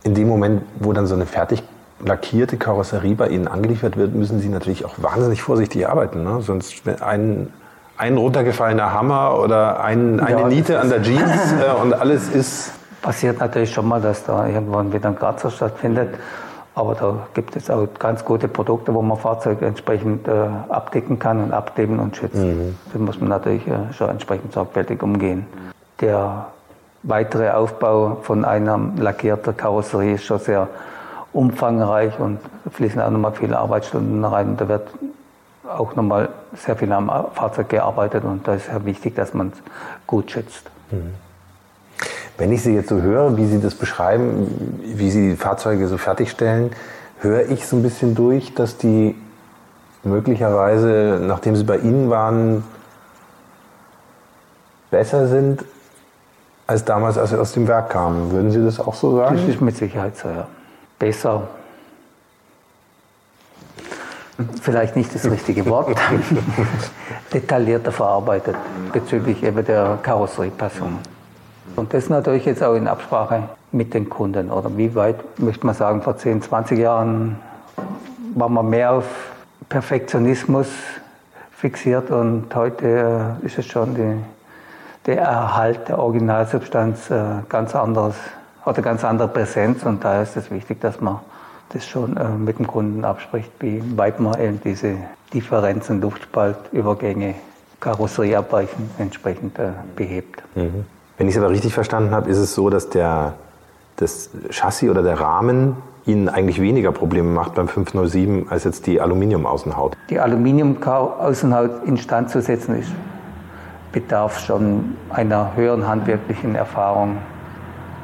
In 0.04 0.14
dem 0.16 0.28
Moment, 0.28 0.64
wo 0.80 0.92
dann 0.94 1.08
so 1.08 1.16
eine 1.16 1.26
fertig 1.26 1.64
lackierte 2.04 2.58
Karosserie 2.58 3.16
bei 3.16 3.30
Ihnen 3.30 3.48
angeliefert 3.48 3.96
wird, 3.96 4.16
müssen 4.16 4.40
Sie 4.40 4.50
natürlich 4.50 4.86
auch 4.86 4.96
wahnsinnig 4.98 5.42
vorsichtig 5.42 5.88
arbeiten. 5.88 6.24
Ne? 6.24 6.42
Sonst 6.42 6.84
ein, 7.02 7.54
ein 7.98 8.18
runtergefallener 8.18 8.94
Hammer 8.94 9.40
oder 9.40 9.84
ein, 9.84 10.20
eine 10.20 10.42
Ja, 10.42 10.48
Niete 10.48 10.80
an 10.80 10.90
der 10.90 11.04
Jeans 11.04 11.54
äh, 11.54 11.82
und 11.82 11.94
alles 11.94 12.30
ist 12.30 12.72
Passiert 13.02 13.40
natürlich 13.40 13.74
schon 13.74 13.88
mal, 13.88 14.00
dass 14.02 14.24
da 14.26 14.48
irgendwann 14.48 14.94
wieder 14.94 15.10
ein 15.10 15.16
Kratzer 15.16 15.50
stattfindet. 15.50 16.16
Aber 16.74 16.96
da 16.96 17.28
gibt 17.34 17.56
es 17.56 17.70
auch 17.70 17.88
ganz 18.00 18.24
gute 18.24 18.48
Produkte, 18.48 18.94
wo 18.94 19.02
man 19.02 19.18
Fahrzeuge 19.18 19.66
entsprechend 19.66 20.28
äh, 20.28 20.32
abdecken 20.70 21.20
kann 21.20 21.44
und 21.44 21.52
abkleben 21.52 22.00
und 22.00 22.16
schützen. 22.16 22.78
Da 22.94 23.00
muss 23.00 23.20
man 23.20 23.30
natürlich 23.30 23.68
äh, 23.68 23.92
schon 23.94 24.10
entsprechend 24.10 24.54
sorgfältig 24.54 25.04
umgehen. 25.04 25.46
Der 26.00 26.48
weitere 27.04 27.50
Aufbau 27.50 28.20
von 28.22 28.46
einer 28.46 28.80
lackierten 28.98 29.58
Karosserie 29.58 30.14
ist 30.14 30.24
schon 30.24 30.40
sehr 30.40 30.70
umfangreich 31.34 32.18
und 32.20 32.40
fließen 32.72 33.02
auch 33.02 33.10
nochmal 33.10 33.34
viele 33.34 33.58
Arbeitsstunden 33.58 34.24
rein. 34.24 34.50
Und 34.52 34.62
da 34.62 34.68
wird 34.70 34.88
auch 35.68 35.96
nochmal 35.96 36.30
sehr 36.56 36.76
viel 36.76 36.92
am 36.92 37.12
Fahrzeug 37.34 37.70
gearbeitet 37.70 38.24
und 38.24 38.48
da 38.48 38.54
ist 38.54 38.68
sehr 38.68 38.86
wichtig, 38.86 39.16
dass 39.16 39.34
man 39.34 39.48
es 39.50 39.62
gut 40.08 40.32
schützt. 40.32 40.70
Wenn 42.42 42.52
ich 42.52 42.64
Sie 42.64 42.74
jetzt 42.74 42.90
so 42.90 43.00
höre, 43.04 43.38
wie 43.38 43.46
Sie 43.46 43.62
das 43.62 43.76
beschreiben, 43.76 44.80
wie 44.84 45.12
Sie 45.12 45.30
die 45.30 45.36
Fahrzeuge 45.36 45.88
so 45.88 46.00
fertigstellen, 46.00 46.72
höre 47.20 47.48
ich 47.52 47.68
so 47.68 47.76
ein 47.76 47.84
bisschen 47.84 48.16
durch, 48.16 48.56
dass 48.56 48.78
die 48.78 49.16
möglicherweise, 50.04 51.20
nachdem 51.22 51.56
sie 51.56 51.64
bei 51.64 51.78
Ihnen 51.78 52.10
waren, 52.10 52.64
besser 54.90 55.28
sind 55.28 55.64
als 56.66 56.84
damals, 56.84 57.20
als 57.20 57.30
sie 57.30 57.40
aus 57.40 57.52
dem 57.52 57.68
Werk 57.68 57.92
kamen. 57.92 58.32
Würden 58.32 58.50
Sie 58.50 58.66
das 58.66 58.80
auch 58.80 58.96
so 58.96 59.20
Das 59.20 59.30
sagen? 59.30 59.48
ist 59.48 59.62
mit 59.62 59.78
Sicherheit 59.78 60.18
so, 60.18 60.28
ja. 60.28 60.48
Besser. 60.98 61.44
Vielleicht 64.64 64.96
nicht 64.96 65.14
das 65.14 65.30
richtige 65.30 65.64
Wort. 65.68 65.96
Detaillierter 67.36 67.92
verarbeitet 67.92 68.56
bezüglich 68.92 69.44
eben 69.44 69.64
der 69.64 70.00
Karosseriepassung. 70.02 70.98
Und 71.76 71.94
das 71.94 72.10
natürlich 72.10 72.46
jetzt 72.46 72.64
auch 72.64 72.76
in 72.76 72.88
Absprache 72.88 73.44
mit 73.72 73.94
den 73.94 74.10
Kunden. 74.10 74.52
Oder 74.52 74.76
wie 74.78 74.94
weit, 74.96 75.40
möchte 75.40 75.66
man 75.66 75.76
sagen, 75.76 76.02
vor 76.02 76.18
10, 76.18 76.42
20 76.42 76.78
Jahren 76.78 77.38
war 78.36 78.50
man 78.50 78.70
mehr 78.70 78.92
auf 78.92 79.06
Perfektionismus 79.70 80.68
fixiert 81.52 82.12
und 82.12 82.54
heute 82.56 83.38
äh, 83.42 83.46
ist 83.46 83.58
es 83.58 83.68
schon 83.68 83.96
die, 83.96 84.18
der 85.06 85.22
Erhalt 85.22 85.88
der 85.88 86.00
Originalsubstanz 86.00 87.10
äh, 87.12 87.24
ganz 87.48 87.76
anderes, 87.76 88.16
hat 88.66 88.76
eine 88.76 88.84
ganz 88.84 89.04
andere 89.04 89.28
Präsenz 89.28 89.84
und 89.84 90.04
daher 90.04 90.24
ist 90.24 90.36
es 90.36 90.50
wichtig, 90.52 90.82
dass 90.82 91.00
man 91.00 91.20
das 91.70 91.88
schon 91.88 92.18
äh, 92.18 92.30
mit 92.30 92.60
dem 92.60 92.68
Kunden 92.68 93.06
abspricht, 93.06 93.52
wie 93.60 93.82
weit 93.96 94.20
man 94.20 94.40
eben 94.42 94.60
diese 94.62 94.96
Differenzen, 95.34 96.02
Luftspaltübergänge, 96.02 97.36
Karosserieabweichen 97.80 98.92
entsprechend 98.98 99.58
behebt. 99.96 100.44
Wenn 101.18 101.28
ich 101.28 101.36
es 101.36 101.42
aber 101.42 101.52
richtig 101.52 101.74
verstanden 101.74 102.12
habe, 102.12 102.30
ist 102.30 102.38
es 102.38 102.56
so, 102.56 102.70
dass 102.70 102.90
der, 102.90 103.34
das 103.98 104.30
Chassis 104.50 104.90
oder 104.90 105.04
der 105.04 105.20
Rahmen 105.20 105.76
Ihnen 106.06 106.30
eigentlich 106.30 106.60
weniger 106.60 106.92
Probleme 106.92 107.30
macht 107.30 107.54
beim 107.54 107.68
507 107.68 108.48
als 108.50 108.64
jetzt 108.64 108.88
die 108.88 109.00
Aluminiumaußenhaut. 109.00 109.96
Die 110.10 110.20
Aluminiumaußenhaut 110.20 111.84
instand 111.86 112.32
zu 112.32 112.42
setzen, 112.42 112.80
ist, 112.80 112.92
bedarf 113.92 114.40
schon 114.40 114.96
einer 115.10 115.56
höheren 115.56 115.88
handwerklichen 115.88 116.56
Erfahrung, 116.56 117.18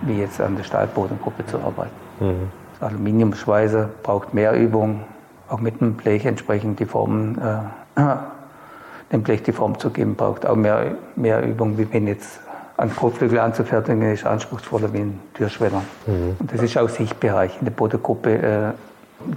wie 0.04 0.20
jetzt 0.20 0.40
an 0.40 0.56
der 0.56 0.64
Stahlbodengruppe 0.64 1.46
zu 1.48 1.58
arbeiten. 1.58 1.92
Das 2.80 2.90
Aluminiumschweißer 2.90 3.90
braucht 4.04 4.34
mehr 4.34 4.54
Übung, 4.54 5.02
auch 5.50 5.60
mit 5.60 5.82
dem 5.82 5.94
Blech 5.94 6.26
entsprechend 6.26 6.80
die 6.80 6.86
Formen, 6.86 7.40
äh, 7.98 8.02
dem 9.12 9.24
Blech 9.24 9.44
die 9.44 9.54
Form 9.54 9.80
zu 9.80 9.90
geben, 9.90 10.16
braucht 10.16 10.46
auch 10.46 10.56
mehr, 10.56 10.96
mehr 11.16 11.44
Übung, 11.44 11.78
wie 11.78 11.92
wenn 11.92 12.06
jetzt 12.08 12.40
ein 12.78 12.96
Kotflügel 12.96 13.40
anzufertigen, 13.40 14.02
ist 14.14 14.26
anspruchsvoller 14.26 14.94
wie 14.94 15.00
ein 15.00 15.20
Türschweller. 15.34 15.82
Und 16.06 16.54
das 16.54 16.62
ist 16.62 16.78
auch 16.78 16.90
Sichtbereich 16.90 17.58
in 17.60 17.66
der 17.66 17.72
Bodengruppe. 17.72 18.36
Äh, 18.36 18.74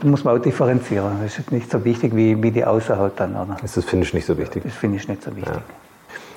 da 0.02 0.06
muss 0.06 0.24
man 0.24 0.36
auch 0.36 0.42
differenzieren. 0.42 1.12
Das 1.22 1.38
ist 1.38 1.50
nicht 1.50 1.70
so 1.70 1.82
wichtig 1.84 2.14
wie, 2.14 2.40
wie 2.42 2.50
die 2.50 2.64
Außerhaut 2.64 3.12
dann. 3.16 3.34
Oder? 3.34 3.56
Ist 3.64 3.78
das 3.78 3.84
Finish 3.86 4.12
nicht 4.12 4.26
so 4.26 4.36
wichtig? 4.36 4.62
Das 4.64 4.74
finde 4.74 4.98
ich 4.98 5.08
nicht 5.08 5.22
so 5.22 5.34
wichtig. 5.34 5.62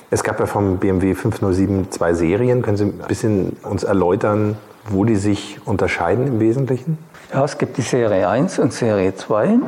Es 0.10 0.24
gab 0.24 0.40
ja 0.40 0.46
vom 0.46 0.78
BMW 0.78 1.14
507 1.14 1.92
zwei 1.92 2.14
Serien. 2.14 2.62
Können 2.62 2.78
Sie 2.78 2.86
ein 2.86 2.98
bisschen 3.08 3.58
uns 3.64 3.84
erläutern, 3.84 4.58
wo 4.88 5.04
die 5.04 5.18
sich 5.18 5.60
unterscheiden 5.66 6.28
im 6.28 6.40
Wesentlichen? 6.40 6.98
Ja, 7.34 7.44
es 7.44 7.58
gibt 7.58 7.78
die 7.78 7.82
Serie 7.82 8.30
1 8.30 8.60
und 8.60 8.72
Serie 8.72 9.16
2. 9.16 9.60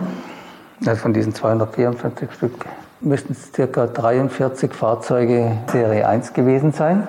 Also 0.86 1.01
von 1.01 1.13
diesen 1.13 1.33
254 1.33 2.31
Stück 2.31 2.65
müssten 3.01 3.33
es 3.33 3.51
ca. 3.51 3.88
43 3.88 4.73
Fahrzeuge 4.73 5.57
Serie 5.71 6.07
1 6.07 6.33
gewesen 6.33 6.71
sein. 6.71 7.07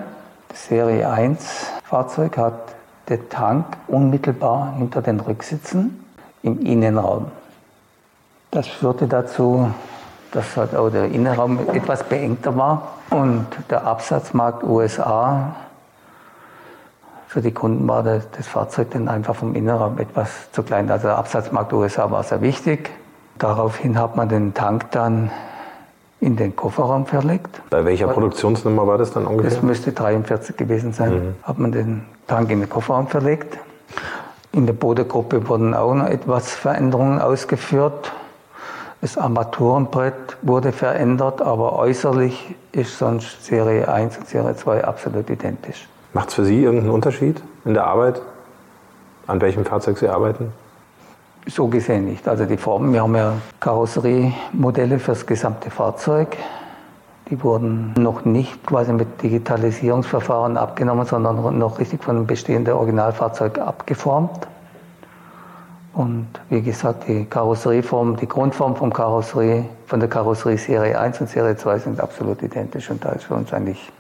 Serie 0.57 1.09
1 1.09 1.71
Fahrzeug 1.85 2.39
hat 2.39 2.75
den 3.09 3.29
Tank 3.29 3.67
unmittelbar 3.87 4.75
hinter 4.77 5.03
den 5.03 5.21
Rücksitzen 5.21 6.05
im 6.43 6.65
Innenraum. 6.65 7.27
Das 8.51 8.67
führte 8.67 9.07
dazu, 9.07 9.71
dass 10.33 10.57
halt 10.57 10.75
auch 10.75 10.91
der 10.91 11.07
Innenraum 11.07 11.59
etwas 11.73 12.03
beengter 12.03 12.57
war 12.57 12.95
und 13.11 13.47
der 13.71 13.87
Absatzmarkt 13.87 14.65
USA 14.65 15.55
für 17.29 17.43
die 17.43 17.53
Kunden 17.53 17.87
war 17.87 18.03
das, 18.03 18.31
das 18.31 18.47
Fahrzeug 18.47 18.91
dann 18.93 19.09
einfach 19.09 19.37
vom 19.37 19.55
Innenraum 19.55 19.99
etwas 19.99 20.51
zu 20.53 20.63
klein. 20.63 20.91
Also 20.91 21.09
der 21.09 21.19
Absatzmarkt 21.19 21.73
USA 21.73 22.11
war 22.11 22.23
sehr 22.23 22.41
wichtig. 22.41 22.91
Daraufhin 23.39 23.99
hat 23.99 24.17
man 24.17 24.29
den 24.29 24.55
Tank 24.55 24.91
dann 24.93 25.31
in 26.27 26.35
den 26.35 26.57
Kofferraum 26.57 27.07
verlegt. 27.07 27.63
Bei 27.71 27.85
welcher 27.85 28.09
Produktionsnummer 28.09 28.85
war 28.85 28.99
das 28.99 29.13
dann 29.13 29.23
Das 29.23 29.33
ungefähr? 29.33 29.63
müsste 29.63 29.93
43 29.93 30.57
gewesen 30.57 30.93
sein. 30.93 31.37
Hat 31.45 31.59
man 31.61 31.71
den 31.71 32.03
Tank 32.27 32.51
in 32.51 32.59
den 32.59 32.69
Kofferraum 32.69 33.07
verlegt. 33.07 33.57
In 34.51 34.67
der 34.67 34.73
Bodengruppe 34.73 35.49
wurden 35.49 35.73
auch 35.73 35.95
noch 35.95 36.09
etwas 36.09 36.53
Veränderungen 36.53 37.21
ausgeführt. 37.21 38.13
Das 39.01 39.17
Armaturenbrett 39.17 40.37
wurde 40.43 40.73
verändert, 40.73 41.43
aber 41.43 41.79
äußerlich 41.79 42.57
ist 42.73 42.99
sonst 42.99 43.45
Serie 43.45 43.87
1 43.89 44.19
und 44.19 44.27
Serie 44.29 44.57
2 44.57 44.83
absolut 44.85 45.31
identisch. 45.31 45.87
Macht 46.13 46.31
es 46.31 46.35
für 46.35 46.45
Sie 46.45 46.61
irgendeinen 46.65 46.91
Unterschied 46.91 47.41
in 47.65 47.75
der 47.75 47.87
Arbeit? 47.87 48.21
An 49.29 49.41
welchem 49.41 49.65
Fahrzeug 49.65 49.99
Sie 49.99 50.09
arbeiten? 50.09 50.53
So 51.49 51.69
gesehen 51.69 52.07
nicht. 52.07 52.27
Also 52.27 52.45
die 52.45 52.57
Formen, 52.57 52.93
wir 52.93 53.03
haben 53.03 53.15
ja 53.15 53.35
Karosseriemodelle 53.61 54.99
für 54.99 55.13
das 55.13 55.27
gesamte 55.27 55.71
Fahrzeug. 55.71 56.37
Die 57.31 57.43
wurden 57.43 57.93
noch 57.97 58.25
nicht 58.25 58.67
quasi 58.67 58.93
mit 58.93 59.23
Digitalisierungsverfahren 59.23 60.57
abgenommen, 60.57 61.07
sondern 61.07 61.59
noch 61.59 61.79
richtig 61.79 62.03
von 62.03 62.17
dem 62.17 62.27
bestehenden 62.27 62.75
Originalfahrzeug 62.75 63.59
abgeformt. 63.59 64.47
Und 65.93 66.29
wie 66.51 66.63
gesagt, 66.63 67.09
die 67.09 67.25
Karosserieform, 67.25 68.17
die 68.17 68.29
Grundform 68.29 68.77
vom 68.77 68.93
Karosserie, 68.93 69.65
von 69.87 69.99
der 69.99 70.11
Karosserie 70.11 70.59
Serie 70.59 71.01
1 71.01 71.23
und 71.23 71.31
Serie 71.31 71.57
2 71.57 71.79
sind 71.79 72.01
absolut 72.01 72.43
identisch 72.43 72.91
und 72.91 73.05
da 73.05 73.13
ist 73.13 73.25
für 73.25 73.35
uns 73.35 73.53
eigentlich 73.53 73.91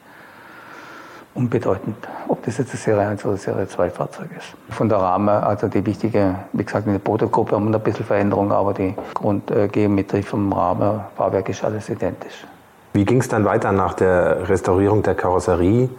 unbedeutend, 1.37 1.97
ob 2.28 2.43
das 2.45 2.59
jetzt 2.59 2.70
eine 2.70 2.78
Serie 2.78 3.07
1 3.09 3.24
oder 3.24 3.37
Serie 3.37 3.68
2 3.68 3.91
Fahrzeug 3.91 4.28
ist. 4.37 4.55
Von 4.74 4.89
der 4.89 4.99
Rahmen, 4.99 5.28
also 5.28 5.68
die 5.68 5.84
wichtige, 5.84 6.34
wie 6.53 6.64
gesagt, 6.64 6.87
in 6.87 6.93
der 6.93 6.99
Protogruppe 6.99 7.55
haben 7.55 7.68
wir 7.68 7.76
ein 7.76 7.82
bisschen 7.82 8.07
Veränderung, 8.07 8.51
aber 8.53 8.74
die 8.74 8.95
Grundgeometrie 9.14 10.22
vom 10.22 10.53
Rahmen, 10.53 11.01
Fahrwerk 11.16 11.49
ist 11.49 11.64
alles 11.64 11.89
identisch. 11.89 12.47
Wie 12.93 13.05
ging 13.05 13.20
es 13.20 13.28
dann 13.28 13.45
weiter 13.45 13.72
nach 13.72 13.95
der 13.95 14.49
Restaurierung 14.49 15.03
der 15.03 15.14
Karosserie? 15.14 15.91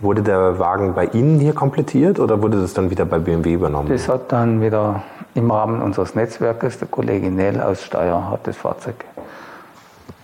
Wurde 0.00 0.22
der 0.22 0.58
Wagen 0.58 0.92
bei 0.94 1.06
Ihnen 1.06 1.38
hier 1.38 1.54
komplettiert 1.54 2.20
oder 2.20 2.42
wurde 2.42 2.60
das 2.60 2.74
dann 2.74 2.90
wieder 2.90 3.06
bei 3.06 3.18
BMW 3.18 3.54
übernommen? 3.54 3.88
Das 3.88 4.08
hat 4.08 4.30
dann 4.32 4.60
wieder 4.60 5.02
im 5.34 5.50
Rahmen 5.50 5.80
unseres 5.80 6.14
Netzwerkes, 6.14 6.78
der 6.78 6.88
Kollege 6.88 7.30
Nell 7.30 7.60
aus 7.60 7.82
Steyr 7.82 8.30
hat 8.30 8.46
das 8.46 8.56
Fahrzeug 8.56 8.96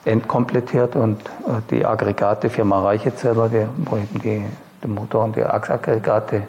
entkomplettiert 0.05 0.96
und 0.96 1.20
äh, 1.20 1.61
die 1.70 1.84
Aggregate 1.84 2.51
Firma 2.51 2.82
Reichezeller, 2.82 3.48
die, 3.48 3.66
wo 3.88 3.96
eben 3.96 4.20
die, 4.22 4.44
den 4.82 4.94
Motor 4.94 5.24
und 5.24 5.36
die 5.36 5.44
Achsaggregate 5.44 6.42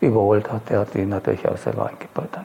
überholt 0.00 0.50
hat, 0.50 0.68
der 0.70 0.80
hat 0.80 0.94
die 0.94 1.04
natürlich 1.04 1.46
auch 1.46 1.56
selber 1.56 1.88
eingebaut. 1.88 2.28
Dann. 2.32 2.44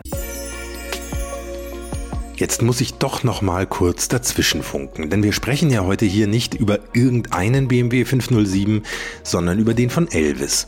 Jetzt 2.35 2.63
muss 2.63 2.81
ich 2.81 2.95
doch 2.95 3.23
noch 3.23 3.41
mal 3.41 3.67
kurz 3.67 4.07
dazwischenfunken, 4.07 5.09
denn 5.09 5.21
wir 5.21 5.31
sprechen 5.31 5.69
ja 5.69 5.85
heute 5.85 6.05
hier 6.05 6.25
nicht 6.25 6.55
über 6.55 6.79
irgendeinen 6.93 7.67
BMW 7.67 8.03
507, 8.03 8.83
sondern 9.21 9.59
über 9.59 9.75
den 9.75 9.91
von 9.91 10.09
Elvis. 10.11 10.67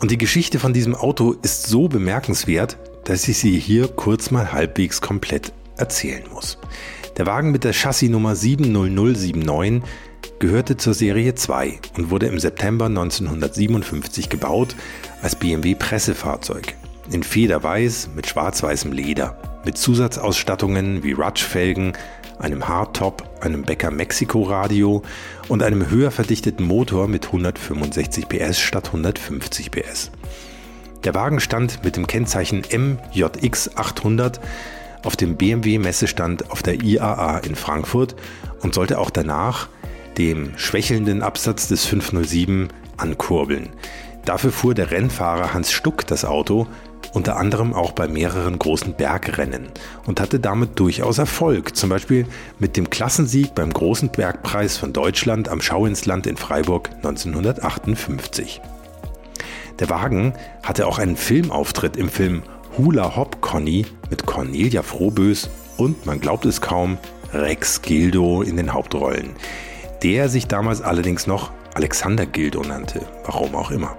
Und 0.00 0.10
die 0.10 0.18
Geschichte 0.18 0.58
von 0.58 0.74
diesem 0.74 0.94
Auto 0.94 1.34
ist 1.42 1.66
so 1.66 1.88
bemerkenswert, 1.88 2.76
dass 3.04 3.26
ich 3.26 3.38
sie 3.38 3.58
hier 3.58 3.88
kurz 3.88 4.30
mal 4.30 4.52
halbwegs 4.52 5.00
komplett 5.00 5.52
erzählen 5.76 6.24
muss. 6.30 6.58
Der 7.18 7.26
Wagen 7.26 7.52
mit 7.52 7.64
der 7.64 7.74
Chassisnummer 7.74 8.34
70079 8.34 9.82
gehörte 10.38 10.78
zur 10.78 10.94
Serie 10.94 11.34
2 11.34 11.78
und 11.98 12.10
wurde 12.10 12.26
im 12.26 12.38
September 12.38 12.86
1957 12.86 14.30
gebaut 14.30 14.74
als 15.20 15.36
BMW 15.36 15.74
Pressefahrzeug. 15.74 16.74
In 17.10 17.22
Federweiß 17.22 18.10
mit 18.16 18.26
schwarz-weißem 18.28 18.92
Leder, 18.92 19.36
mit 19.66 19.76
Zusatzausstattungen 19.76 21.02
wie 21.02 21.12
Rutschfelgen, 21.12 21.92
einem 22.38 22.66
Hardtop, 22.66 23.28
einem 23.42 23.62
Becker 23.62 23.90
Mexiko 23.90 24.44
Radio 24.44 25.02
und 25.48 25.62
einem 25.62 25.90
höher 25.90 26.10
verdichteten 26.10 26.66
Motor 26.66 27.08
mit 27.08 27.26
165 27.26 28.26
PS 28.26 28.58
statt 28.58 28.86
150 28.86 29.70
PS. 29.70 30.10
Der 31.04 31.14
Wagen 31.14 31.40
stand 31.40 31.84
mit 31.84 31.96
dem 31.96 32.06
Kennzeichen 32.06 32.62
MJX 32.72 33.76
800 33.76 34.40
auf 35.04 35.16
dem 35.16 35.36
BMW 35.36 35.78
Messestand 35.78 36.50
auf 36.50 36.62
der 36.62 36.82
IAA 36.82 37.38
in 37.38 37.54
Frankfurt 37.54 38.14
und 38.60 38.74
sollte 38.74 38.98
auch 38.98 39.10
danach 39.10 39.68
dem 40.18 40.56
schwächelnden 40.56 41.22
Absatz 41.22 41.68
des 41.68 41.84
507 41.86 42.68
ankurbeln. 42.96 43.70
Dafür 44.24 44.52
fuhr 44.52 44.74
der 44.74 44.90
Rennfahrer 44.90 45.52
Hans 45.54 45.72
Stuck 45.72 46.06
das 46.06 46.24
Auto 46.24 46.66
unter 47.12 47.36
anderem 47.36 47.74
auch 47.74 47.92
bei 47.92 48.08
mehreren 48.08 48.58
großen 48.58 48.94
Bergrennen 48.94 49.68
und 50.06 50.20
hatte 50.20 50.40
damit 50.40 50.78
durchaus 50.78 51.18
Erfolg, 51.18 51.76
zum 51.76 51.90
Beispiel 51.90 52.26
mit 52.58 52.76
dem 52.76 52.90
Klassensieg 52.90 53.54
beim 53.54 53.72
Großen 53.72 54.10
Bergpreis 54.10 54.76
von 54.76 54.92
Deutschland 54.92 55.48
am 55.48 55.60
Schauinsland 55.60 56.26
in 56.26 56.36
Freiburg 56.36 56.90
1958. 56.96 58.60
Der 59.78 59.90
Wagen 59.90 60.34
hatte 60.62 60.86
auch 60.86 60.98
einen 60.98 61.16
Filmauftritt 61.16 61.96
im 61.96 62.08
Film 62.08 62.42
Hula 62.78 63.16
Hop 63.16 63.42
Conny 63.42 63.84
mit 64.08 64.24
Cornelia 64.24 64.82
Frohbös 64.82 65.50
und, 65.76 66.06
man 66.06 66.20
glaubt 66.20 66.46
es 66.46 66.62
kaum, 66.62 66.96
Rex 67.34 67.82
Gildo 67.82 68.40
in 68.40 68.56
den 68.56 68.72
Hauptrollen, 68.72 69.32
der 70.02 70.30
sich 70.30 70.46
damals 70.46 70.80
allerdings 70.80 71.26
noch 71.26 71.50
Alexander 71.74 72.24
Gildo 72.24 72.62
nannte, 72.62 73.06
warum 73.26 73.54
auch 73.56 73.70
immer. 73.70 73.94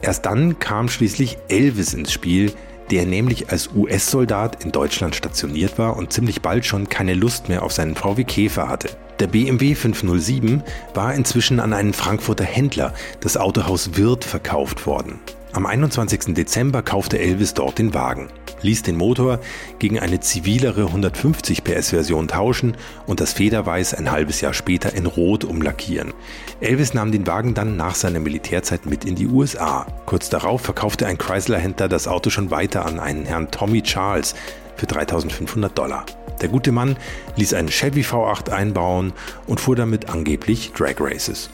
Erst 0.00 0.24
dann 0.24 0.58
kam 0.58 0.88
schließlich 0.88 1.36
Elvis 1.48 1.92
ins 1.92 2.12
Spiel, 2.12 2.52
der 2.90 3.04
nämlich 3.04 3.50
als 3.50 3.68
US-Soldat 3.74 4.64
in 4.64 4.72
Deutschland 4.72 5.14
stationiert 5.14 5.78
war 5.78 5.98
und 5.98 6.14
ziemlich 6.14 6.40
bald 6.40 6.64
schon 6.64 6.88
keine 6.88 7.12
Lust 7.12 7.50
mehr 7.50 7.62
auf 7.62 7.72
seinen 7.72 7.94
VW 7.94 8.24
Käfer 8.24 8.70
hatte. 8.70 8.88
Der 9.18 9.26
BMW 9.26 9.74
507 9.74 10.62
war 10.94 11.12
inzwischen 11.14 11.60
an 11.60 11.74
einen 11.74 11.92
Frankfurter 11.92 12.44
Händler, 12.44 12.94
das 13.20 13.36
Autohaus 13.36 13.96
Wirth, 13.96 14.24
verkauft 14.24 14.86
worden. 14.86 15.18
Am 15.52 15.64
21. 15.64 16.34
Dezember 16.34 16.82
kaufte 16.82 17.18
Elvis 17.18 17.54
dort 17.54 17.78
den 17.78 17.94
Wagen, 17.94 18.28
ließ 18.62 18.82
den 18.82 18.96
Motor 18.96 19.40
gegen 19.78 19.98
eine 19.98 20.20
zivilere 20.20 20.86
150 20.86 21.64
PS 21.64 21.90
Version 21.90 22.28
tauschen 22.28 22.76
und 23.06 23.20
das 23.20 23.32
Federweiß 23.32 23.94
ein 23.94 24.10
halbes 24.10 24.40
Jahr 24.40 24.52
später 24.52 24.92
in 24.92 25.06
Rot 25.06 25.44
umlackieren. 25.44 26.12
Elvis 26.60 26.92
nahm 26.92 27.10
den 27.10 27.26
Wagen 27.26 27.54
dann 27.54 27.76
nach 27.76 27.94
seiner 27.94 28.20
Militärzeit 28.20 28.84
mit 28.84 29.04
in 29.04 29.14
die 29.14 29.28
USA. 29.28 29.86
Kurz 30.04 30.28
darauf 30.28 30.60
verkaufte 30.60 31.06
ein 31.06 31.18
Chrysler-Händler 31.18 31.88
das 31.88 32.06
Auto 32.08 32.28
schon 32.28 32.50
weiter 32.50 32.84
an 32.84 33.00
einen 33.00 33.24
Herrn 33.24 33.50
Tommy 33.50 33.82
Charles 33.82 34.34
für 34.76 34.86
3500 34.86 35.76
Dollar. 35.76 36.04
Der 36.42 36.48
gute 36.50 36.70
Mann 36.70 36.96
ließ 37.36 37.54
einen 37.54 37.68
Chevy 37.68 38.02
V8 38.02 38.50
einbauen 38.50 39.14
und 39.46 39.60
fuhr 39.60 39.76
damit 39.76 40.10
angeblich 40.10 40.72
Drag 40.72 40.96
Races. 41.00 41.48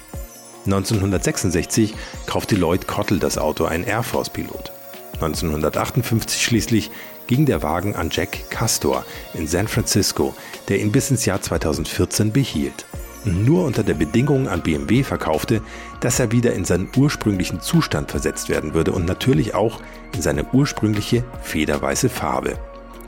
1966 0.64 1.94
kaufte 2.26 2.56
Lloyd 2.56 2.86
Cottle 2.86 3.18
das 3.18 3.38
Auto, 3.38 3.64
ein 3.64 3.84
Air 3.84 4.02
Force-Pilot. 4.02 4.72
1958 5.14 6.42
schließlich 6.42 6.90
ging 7.26 7.46
der 7.46 7.62
Wagen 7.62 7.94
an 7.94 8.10
Jack 8.10 8.50
Castor 8.50 9.04
in 9.34 9.46
San 9.46 9.68
Francisco, 9.68 10.34
der 10.68 10.80
ihn 10.80 10.92
bis 10.92 11.10
ins 11.10 11.24
Jahr 11.24 11.40
2014 11.40 12.32
behielt. 12.32 12.86
Nur 13.24 13.64
unter 13.64 13.84
der 13.84 13.94
Bedingung 13.94 14.48
an 14.48 14.62
BMW 14.62 15.04
verkaufte, 15.04 15.62
dass 16.00 16.18
er 16.18 16.32
wieder 16.32 16.54
in 16.54 16.64
seinen 16.64 16.90
ursprünglichen 16.96 17.60
Zustand 17.60 18.10
versetzt 18.10 18.48
werden 18.48 18.74
würde 18.74 18.90
und 18.90 19.04
natürlich 19.04 19.54
auch 19.54 19.80
in 20.12 20.22
seine 20.22 20.44
ursprüngliche 20.52 21.24
federweiße 21.40 22.08
Farbe. 22.08 22.58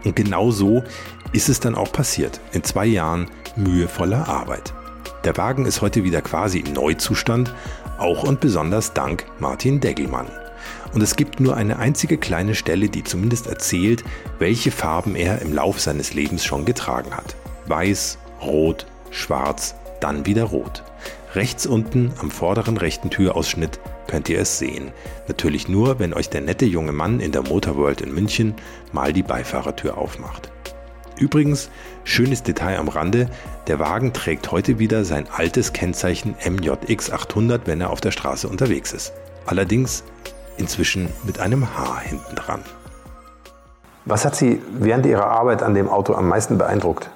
Und 0.05 0.15
genau 0.15 0.53
so 0.53 0.85
ist 1.33 1.49
es 1.49 1.59
dann 1.59 1.75
auch 1.75 1.91
passiert, 1.91 2.41
in 2.53 2.63
zwei 2.63 2.87
Jahren 2.87 3.27
mühevoller 3.57 4.29
Arbeit. 4.29 4.73
Der 5.25 5.39
Wagen 5.39 5.65
ist 5.65 5.81
heute 5.81 6.05
wieder 6.05 6.21
quasi 6.21 6.59
im 6.59 6.75
Neuzustand, 6.75 7.55
auch 7.97 8.25
und 8.25 8.41
besonders 8.41 8.93
dank 8.93 9.25
Martin 9.39 9.81
Degelmann. 9.81 10.27
Und 10.93 11.03
es 11.03 11.17
gibt 11.17 11.41
nur 11.41 11.57
eine 11.57 11.79
einzige 11.79 12.19
kleine 12.19 12.55
Stelle, 12.55 12.91
die 12.91 13.05
zumindest 13.05 13.47
erzählt, 13.47 14.05
welche 14.39 14.71
Farben 14.71 15.17
er 15.17 15.41
im 15.41 15.55
Lauf 15.55 15.81
seines 15.81 16.13
Lebens 16.13 16.45
schon 16.45 16.67
getragen 16.67 17.17
hat. 17.17 17.37
Weiß, 17.67 18.19
Rot, 18.43 18.87
Schwarz, 19.11 19.75
dann 20.01 20.27
wieder 20.27 20.45
Rot. 20.45 20.83
Rechts 21.35 21.67
unten 21.67 22.13
am 22.21 22.31
vorderen 22.31 22.77
rechten 22.77 23.09
Türausschnitt 23.09 23.81
könnt 24.07 24.29
ihr 24.29 24.41
es 24.41 24.59
sehen. 24.59 24.93
Natürlich 25.27 25.69
nur, 25.69 25.99
wenn 25.99 26.13
euch 26.13 26.29
der 26.29 26.43
nette 26.43 26.67
junge 26.67 26.93
Mann 26.93 27.21
in 27.21 27.33
der 27.33 27.43
Motorworld 27.43 28.03
in 28.03 28.15
München 28.15 28.55
mal 28.93 29.15
die 29.15 29.23
Beifahrertür 29.23 29.97
aufmacht. 29.97 30.51
Übrigens, 31.19 31.71
schönes 32.03 32.43
Detail 32.43 32.79
am 32.79 32.89
Rande, 32.89 33.29
der 33.69 33.79
Wagen 33.79 34.13
trägt 34.13 34.51
heute 34.51 34.79
wieder 34.79 35.05
sein 35.05 35.27
altes 35.35 35.73
Kennzeichen 35.73 36.35
MJX 36.45 37.13
800, 37.13 37.67
wenn 37.67 37.81
er 37.81 37.91
auf 37.91 38.01
der 38.01 38.11
Straße 38.11 38.49
unterwegs 38.49 38.93
ist. 38.93 39.13
Allerdings 39.47 40.05
inzwischen 40.57 41.09
mit 41.25 41.39
einem 41.39 41.67
H 41.77 42.01
hinten 42.01 42.35
dran. 42.35 42.61
Was 44.07 44.25
hat 44.25 44.35
Sie 44.35 44.61
während 44.73 45.07
Ihrer 45.07 45.27
Arbeit 45.27 45.63
an 45.63 45.75
dem 45.75 45.89
Auto 45.89 46.15
am 46.15 46.29
meisten 46.29 46.59
beeindruckt? 46.59 47.09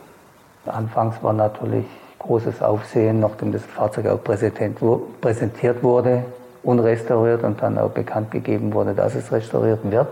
Anfangs 0.64 1.16
war 1.22 1.32
natürlich 1.32 1.84
großes 2.18 2.62
Aufsehen, 2.62 3.20
nachdem 3.20 3.52
das 3.52 3.62
Fahrzeug 3.62 4.06
auch 4.06 4.22
präsentiert 4.22 5.82
wurde, 5.82 6.24
unrestauriert 6.62 7.42
und 7.42 7.60
dann 7.62 7.78
auch 7.78 7.90
bekannt 7.90 8.30
gegeben 8.30 8.72
wurde, 8.72 8.94
dass 8.94 9.14
es 9.14 9.30
restauriert 9.32 9.80
wird. 9.90 10.08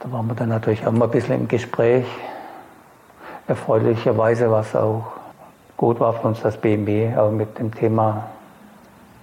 Da 0.00 0.12
waren 0.12 0.28
wir 0.28 0.34
dann 0.34 0.50
natürlich 0.50 0.86
auch 0.86 0.92
mal 0.92 1.06
ein 1.06 1.10
bisschen 1.10 1.34
im 1.34 1.48
Gespräch. 1.48 2.06
Erfreulicherweise, 3.48 4.50
was 4.50 4.76
auch 4.76 5.04
gut 5.76 5.98
war 5.98 6.12
für 6.12 6.28
uns, 6.28 6.40
dass 6.40 6.56
BMW 6.56 7.16
auch 7.16 7.32
mit 7.32 7.58
dem 7.58 7.74
Thema 7.74 8.28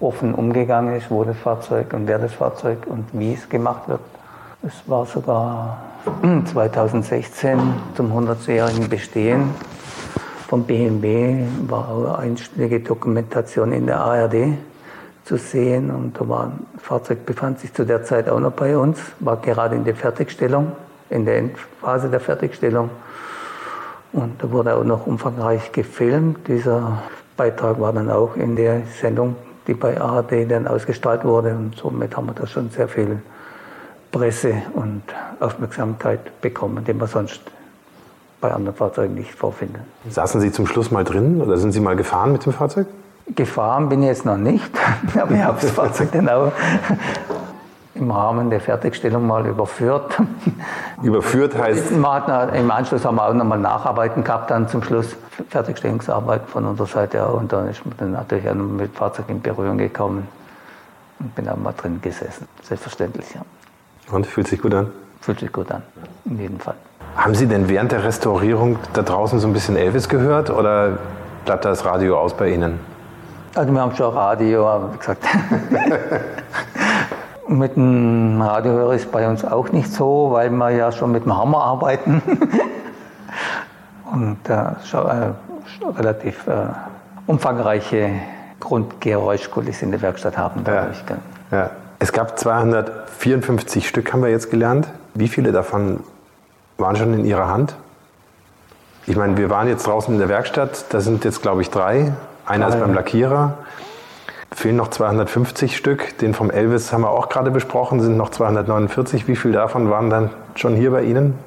offen 0.01 0.33
umgegangen 0.33 0.95
ist, 0.95 1.09
wo 1.09 1.23
das 1.23 1.37
Fahrzeug 1.37 1.93
und 1.93 2.07
wer 2.07 2.19
das 2.19 2.33
Fahrzeug 2.33 2.79
und 2.87 3.05
wie 3.13 3.33
es 3.33 3.47
gemacht 3.47 3.87
wird. 3.87 4.01
Es 4.63 4.73
war 4.87 5.05
sogar 5.05 5.77
2016 6.45 7.59
zum 7.95 8.11
100-jährigen 8.11 8.89
Bestehen 8.89 9.51
von 10.47 10.63
BMW, 10.63 11.45
war 11.67 11.89
auch 11.89 12.19
einstündige 12.19 12.81
Dokumentation 12.81 13.71
in 13.71 13.85
der 13.85 14.01
ARD 14.01 14.57
zu 15.25 15.37
sehen. 15.37 15.91
Und 15.91 16.19
da 16.19 16.29
war, 16.29 16.45
ein 16.45 16.65
Fahrzeug 16.77 17.25
befand 17.25 17.59
sich 17.59 17.73
zu 17.73 17.85
der 17.85 18.03
Zeit 18.03 18.29
auch 18.29 18.39
noch 18.39 18.53
bei 18.53 18.77
uns, 18.77 18.99
war 19.19 19.37
gerade 19.37 19.75
in 19.75 19.83
der 19.83 19.95
Fertigstellung, 19.95 20.71
in 21.09 21.25
der 21.25 21.37
Endphase 21.37 22.09
der 22.09 22.19
Fertigstellung. 22.19 22.89
Und 24.13 24.41
da 24.41 24.49
wurde 24.51 24.75
auch 24.75 24.83
noch 24.85 25.07
umfangreich 25.07 25.71
gefilmt. 25.73 26.47
Dieser 26.47 27.03
Beitrag 27.35 27.81
war 27.81 27.91
dann 27.91 28.09
auch 28.09 28.37
in 28.37 28.55
der 28.55 28.83
Sendung, 29.01 29.35
die 29.67 29.73
bei 29.73 29.99
ARD 29.99 30.49
dann 30.49 30.67
ausgestrahlt 30.67 31.25
wurde. 31.25 31.49
Und 31.49 31.75
somit 31.75 32.15
haben 32.15 32.27
wir 32.27 32.33
da 32.33 32.47
schon 32.47 32.69
sehr 32.69 32.87
viel 32.87 33.21
Presse 34.11 34.53
und 34.73 35.03
Aufmerksamkeit 35.41 36.39
bekommen, 36.39 36.85
die 36.85 36.93
man 36.93 37.07
sonst 37.07 37.41
bei 38.39 38.53
anderen 38.53 38.75
Fahrzeugen 38.75 39.15
nicht 39.15 39.33
vorfinden. 39.33 39.81
Saßen 40.09 40.39
Sie 40.39 40.51
zum 40.51 40.67
Schluss 40.67 40.91
mal 40.91 41.03
drin 41.03 41.41
oder 41.41 41.57
sind 41.57 41.71
Sie 41.71 41.81
mal 41.81 41.95
gefahren 41.95 42.31
mit 42.31 42.45
dem 42.45 42.53
Fahrzeug? 42.53 42.87
Gefahren 43.33 43.89
bin 43.89 44.03
ich 44.03 44.09
jetzt 44.09 44.25
noch 44.25 44.37
nicht, 44.37 44.71
aber 45.19 45.31
ich 45.31 45.41
habe 45.41 45.57
das 45.59 45.71
Fahrzeug 45.71 46.11
dann 46.11 46.29
auch 46.29 46.51
im 47.95 48.11
Rahmen 48.11 48.49
der 48.49 48.59
Fertigstellung 48.59 49.25
mal 49.25 49.45
überführt. 49.47 50.17
Überführt 51.01 51.57
heißt? 51.57 51.91
Im 51.91 52.71
Anschluss 52.71 53.05
haben 53.05 53.15
wir 53.15 53.27
auch 53.27 53.33
nochmal 53.33 53.57
Nacharbeiten 53.57 54.23
gehabt, 54.23 54.51
dann 54.51 54.67
zum 54.67 54.83
Schluss 54.83 55.15
Fertigstellungsarbeit 55.49 56.41
von 56.47 56.65
unserer 56.65 56.87
Seite 56.87 57.25
auch. 57.25 57.35
Und 57.35 57.53
dann 57.53 57.69
ist 57.69 57.85
man 57.85 57.95
dann 57.97 58.11
natürlich 58.11 58.49
auch 58.49 58.53
mit 58.53 58.87
dem 58.87 58.93
Fahrzeug 58.93 59.25
in 59.29 59.41
Berührung 59.41 59.77
gekommen 59.77 60.27
und 61.19 61.33
bin 61.35 61.47
auch 61.47 61.55
mal 61.55 61.73
drin 61.73 61.99
gesessen. 62.01 62.47
Selbstverständlich, 62.63 63.27
ja. 63.33 63.41
Und 64.13 64.27
fühlt 64.27 64.47
sich 64.47 64.61
gut 64.61 64.73
an? 64.73 64.91
Fühlt 65.21 65.39
sich 65.39 65.51
gut 65.51 65.71
an, 65.71 65.81
in 66.25 66.37
jedem 66.37 66.59
Fall. 66.59 66.75
Haben 67.15 67.33
Sie 67.33 67.47
denn 67.47 67.69
während 67.69 67.93
der 67.93 68.03
Restaurierung 68.03 68.77
da 68.93 69.01
draußen 69.01 69.39
so 69.39 69.47
ein 69.47 69.53
bisschen 69.53 69.77
Elvis 69.77 70.09
gehört 70.09 70.49
oder 70.49 70.97
bleibt 71.45 71.63
das 71.63 71.85
Radio 71.85 72.19
aus 72.19 72.35
bei 72.35 72.49
Ihnen? 72.49 72.79
Also 73.55 73.71
wir 73.71 73.79
haben 73.79 73.95
schon 73.95 74.13
Radio, 74.13 74.67
aber 74.67 74.93
wie 74.93 74.97
gesagt. 74.97 75.23
mit 77.47 77.77
dem 77.77 78.41
Radiohörer 78.41 78.95
ist 78.95 79.09
bei 79.13 79.25
uns 79.29 79.45
auch 79.45 79.71
nicht 79.71 79.93
so, 79.93 80.31
weil 80.31 80.49
wir 80.49 80.71
ja 80.71 80.91
schon 80.91 81.13
mit 81.13 81.23
dem 81.23 81.37
Hammer 81.37 81.63
arbeiten. 81.63 82.21
Und 84.11 84.49
äh, 84.49 84.57
schon, 84.83 85.07
äh, 85.07 85.31
schon 85.79 85.95
relativ 85.95 86.45
äh, 86.47 86.65
umfangreiche 87.27 88.09
Grundgeräuschkulisse 88.59 89.85
in 89.85 89.91
der 89.91 90.01
Werkstatt 90.01 90.37
haben. 90.37 90.65
Ja. 90.67 90.87
ja. 91.51 91.69
Es 91.99 92.11
gab 92.11 92.37
254 92.37 93.87
Stück, 93.87 94.11
haben 94.11 94.21
wir 94.21 94.31
jetzt 94.31 94.51
gelernt. 94.51 94.89
Wie 95.13 95.29
viele 95.29 95.53
davon 95.53 96.01
waren 96.77 96.97
schon 96.97 97.13
in 97.13 97.23
Ihrer 97.23 97.47
Hand? 97.47 97.73
Ich 99.07 99.15
meine, 99.15 99.37
wir 99.37 99.49
waren 99.49 99.69
jetzt 99.69 99.87
draußen 99.87 100.13
in 100.13 100.19
der 100.19 100.27
Werkstatt, 100.27 100.87
da 100.89 100.99
sind 100.99 101.23
jetzt, 101.23 101.41
glaube 101.41 101.61
ich, 101.61 101.69
drei. 101.69 102.11
Einer 102.45 102.67
ist 102.67 102.79
beim 102.79 102.93
Lackierer. 102.93 103.57
Fehlen 104.51 104.75
noch 104.77 104.89
250 104.89 105.75
Stück. 105.75 106.17
Den 106.19 106.33
vom 106.33 106.49
Elvis 106.49 106.93
haben 106.93 107.01
wir 107.01 107.09
auch 107.09 107.29
gerade 107.29 107.51
besprochen, 107.51 107.99
sind 107.99 108.17
noch 108.17 108.29
249. 108.29 109.27
Wie 109.27 109.35
viel 109.35 109.51
davon 109.51 109.89
waren 109.89 110.09
dann 110.09 110.29
schon 110.55 110.75
hier 110.75 110.91
bei 110.91 111.03
Ihnen? 111.03 111.37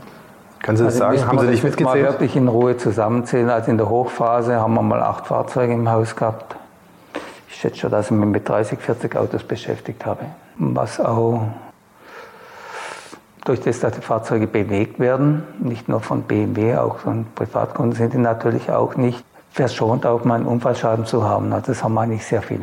Können 0.63 0.77
Sie 0.77 0.85
das 0.85 1.01
Also 1.01 1.17
sagen? 1.17 1.29
Haben 1.29 1.39
Sie 1.39 1.47
nicht 1.47 1.63
Mal 1.63 1.71
mitgezählt? 1.71 2.05
wirklich 2.05 2.37
in 2.37 2.49
Ruhe 2.49 2.77
zusammenzählen. 2.77 3.49
Also 3.49 3.71
in 3.71 3.79
der 3.79 3.89
Hochphase 3.89 4.57
haben 4.57 4.75
wir 4.75 4.83
mal 4.83 5.03
acht 5.03 5.27
Fahrzeuge 5.27 5.73
im 5.73 5.89
Haus 5.91 6.17
gehabt. 6.17 6.57
Ich 7.49 7.57
schätze 7.57 7.79
schon, 7.79 7.91
dass 7.91 8.07
ich 8.07 8.11
mich 8.11 8.29
mit 8.29 8.49
30, 8.49 8.79
40 8.79 9.17
Autos 9.17 9.43
beschäftigt 9.43 10.05
habe. 10.05 10.27
Was 10.57 11.01
auch 11.01 11.43
durch 13.45 13.61
das, 13.61 13.81
dass 13.81 13.95
die 13.95 14.03
Fahrzeuge 14.03 14.47
bewegt 14.47 14.99
werden, 14.99 15.45
nicht 15.61 15.89
nur 15.89 16.01
von 16.01 16.23
BMW, 16.23 16.77
auch 16.77 16.99
von 16.99 17.25
Privatkunden 17.35 17.97
sind 17.97 18.13
die 18.13 18.19
natürlich 18.19 18.71
auch 18.71 18.97
nicht 18.97 19.25
verschont, 19.51 20.07
auch 20.07 20.25
mal 20.25 20.37
einen 20.37 20.47
Unfallschaden 20.47 21.07
zu 21.07 21.25
haben. 21.25 21.53
Also 21.53 21.73
das 21.73 21.83
haben 21.83 21.95
wir 21.95 22.03
eigentlich 22.03 22.27
sehr 22.27 22.43
viel. 22.43 22.61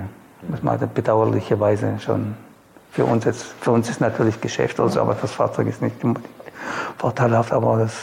Muss 0.47 0.63
man 0.63 0.79
bedauerlicherweise 0.93 1.99
schon 1.99 2.35
für 2.91 3.03
uns 3.03 3.25
jetzt, 3.25 3.43
für 3.59 3.71
uns 3.71 3.89
ist 3.89 3.99
natürlich 3.99 4.39
Geschäft, 4.39 4.79
also, 4.79 5.01
aber 5.01 5.15
das 5.19 5.31
Fahrzeug 5.31 5.67
ist 5.67 5.81
nicht 5.81 5.97
vorteilhaft, 6.97 7.51
aber 7.51 7.79
das 7.79 7.93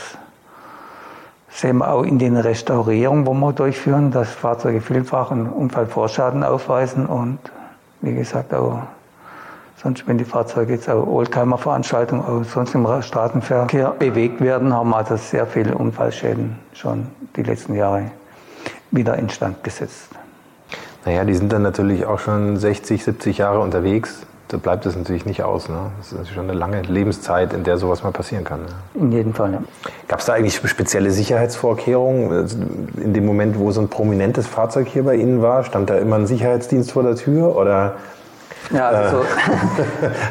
sehen 1.49 1.79
wir 1.79 1.91
auch 1.91 2.03
in 2.03 2.19
den 2.19 2.37
Restaurierungen, 2.37 3.27
wo 3.27 3.33
wir 3.33 3.53
durchführen, 3.53 4.11
dass 4.11 4.31
Fahrzeuge 4.31 4.81
vielfach 4.81 5.31
einen 5.31 5.49
Unfallvorschaden 5.49 6.45
aufweisen 6.45 7.07
und 7.07 7.39
wie 8.03 8.15
gesagt 8.15 8.53
auch 8.53 8.83
sonst, 9.83 10.07
wenn 10.07 10.19
die 10.19 10.25
Fahrzeuge 10.25 10.75
jetzt 10.75 10.89
auch 10.89 11.07
Oldtimer-Veranstaltungen 11.07 12.23
auch 12.23 12.45
sonst 12.45 12.75
im 12.75 12.87
Straßenverkehr 13.03 13.95
bewegt 13.99 14.41
werden, 14.41 14.75
haben 14.75 14.91
wir 14.91 14.97
also 14.97 15.17
sehr 15.17 15.47
viele 15.47 15.75
Unfallschäden 15.75 16.59
schon 16.75 17.07
die 17.37 17.43
letzten 17.43 17.75
Jahre 17.75 18.11
wieder 18.93 19.19
instand 19.19 19.65
gesetzt. 19.65 20.11
Naja, 21.05 21.25
die 21.25 21.35
sind 21.35 21.53
dann 21.53 21.63
natürlich 21.63 22.07
auch 22.07 22.21
schon 22.21 22.57
60, 22.57 23.03
70 23.03 23.39
Jahre 23.39 23.59
unterwegs. 23.59 24.21
Da 24.49 24.59
bleibt 24.59 24.85
es 24.85 24.95
natürlich 24.95 25.25
nicht 25.25 25.43
aus. 25.43 25.69
Ne? 25.69 25.77
Das 25.97 26.09
ist 26.09 26.13
natürlich 26.13 26.35
schon 26.35 26.51
eine 26.51 26.59
lange 26.59 26.83
Lebenszeit, 26.83 27.55
in 27.55 27.65
der 27.65 27.79
sowas 27.79 28.03
mal 28.03 28.13
passieren 28.13 28.45
kann. 28.45 28.61
Ne? 28.61 28.69
In 28.95 29.11
jedem 29.11 29.35
Fall, 29.35 29.53
ja. 29.53 29.63
Gab 30.09 30.21
es 30.21 30.27
da 30.27 30.35
eigentlich 30.35 30.57
spezielle 30.57 31.11
Sicherheitsvorkehrungen? 31.11 32.47
In 33.03 33.15
dem 33.15 33.25
Moment, 33.25 33.59
wo 33.59 33.71
so 33.73 33.81
ein 33.81 33.89
prominentes 33.89 34.47
Fahrzeug 34.47 34.89
hier 34.89 35.05
bei 35.05 35.17
Ihnen 35.17 35.41
war, 35.41 35.65
stand 35.65 35.89
da 35.91 35.97
immer 35.97 36.17
ein 36.17 36.27
Sicherheitsdienst 36.27 36.93
vor 36.93 37.03
der 37.03 37.17
Tür 37.17 37.57
oder 37.57 37.97
Ja, 38.71 38.89
also 38.89 39.19
so, 39.19 39.25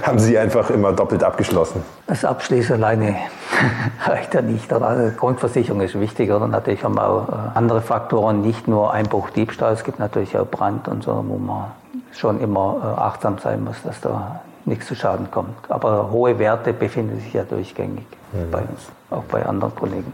haben 0.07 0.19
Sie 0.19 0.38
einfach 0.38 0.69
immer 0.69 0.93
doppelt 0.93 1.23
abgeschlossen? 1.23 1.84
das 2.07 2.25
Abschließen 2.25 2.75
alleine 2.75 3.15
reicht 4.05 4.34
ja 4.34 4.41
nicht. 4.41 4.71
Oder? 4.73 4.86
Also 4.86 5.15
Grundversicherung 5.17 5.82
ist 5.82 5.99
wichtig, 5.99 6.29
oder 6.29 6.47
natürlich 6.47 6.84
haben 6.84 6.95
wir 6.95 7.07
auch 7.07 7.29
äh, 7.29 7.34
andere 7.55 7.82
Faktoren, 7.82 8.41
nicht 8.41 8.67
nur 8.67 8.91
Einbruch, 8.91 9.29
Diebstahl, 9.29 9.73
es 9.73 9.84
gibt 9.84 9.99
natürlich 9.99 10.38
auch 10.38 10.45
Brand 10.45 10.88
und 10.89 11.03
so, 11.03 11.23
wo 11.27 11.38
man 11.38 11.71
schon 12.11 12.41
immer 12.41 12.95
äh, 12.97 12.99
achtsam 13.01 13.38
sein 13.38 13.63
muss, 13.63 13.82
dass 13.84 14.01
da 14.01 14.41
nichts 14.65 14.88
zu 14.88 14.95
Schaden 14.95 15.32
kommt. 15.32 15.55
Aber 15.69 16.11
hohe 16.11 16.38
Werte 16.38 16.73
befinden 16.73 17.19
sich 17.21 17.34
ja 17.34 17.43
durchgängig 17.43 18.05
bei 18.51 18.59
uns, 18.59 18.88
auch 19.09 19.23
bei 19.23 19.45
anderen 19.45 19.75
Kollegen. 19.75 20.13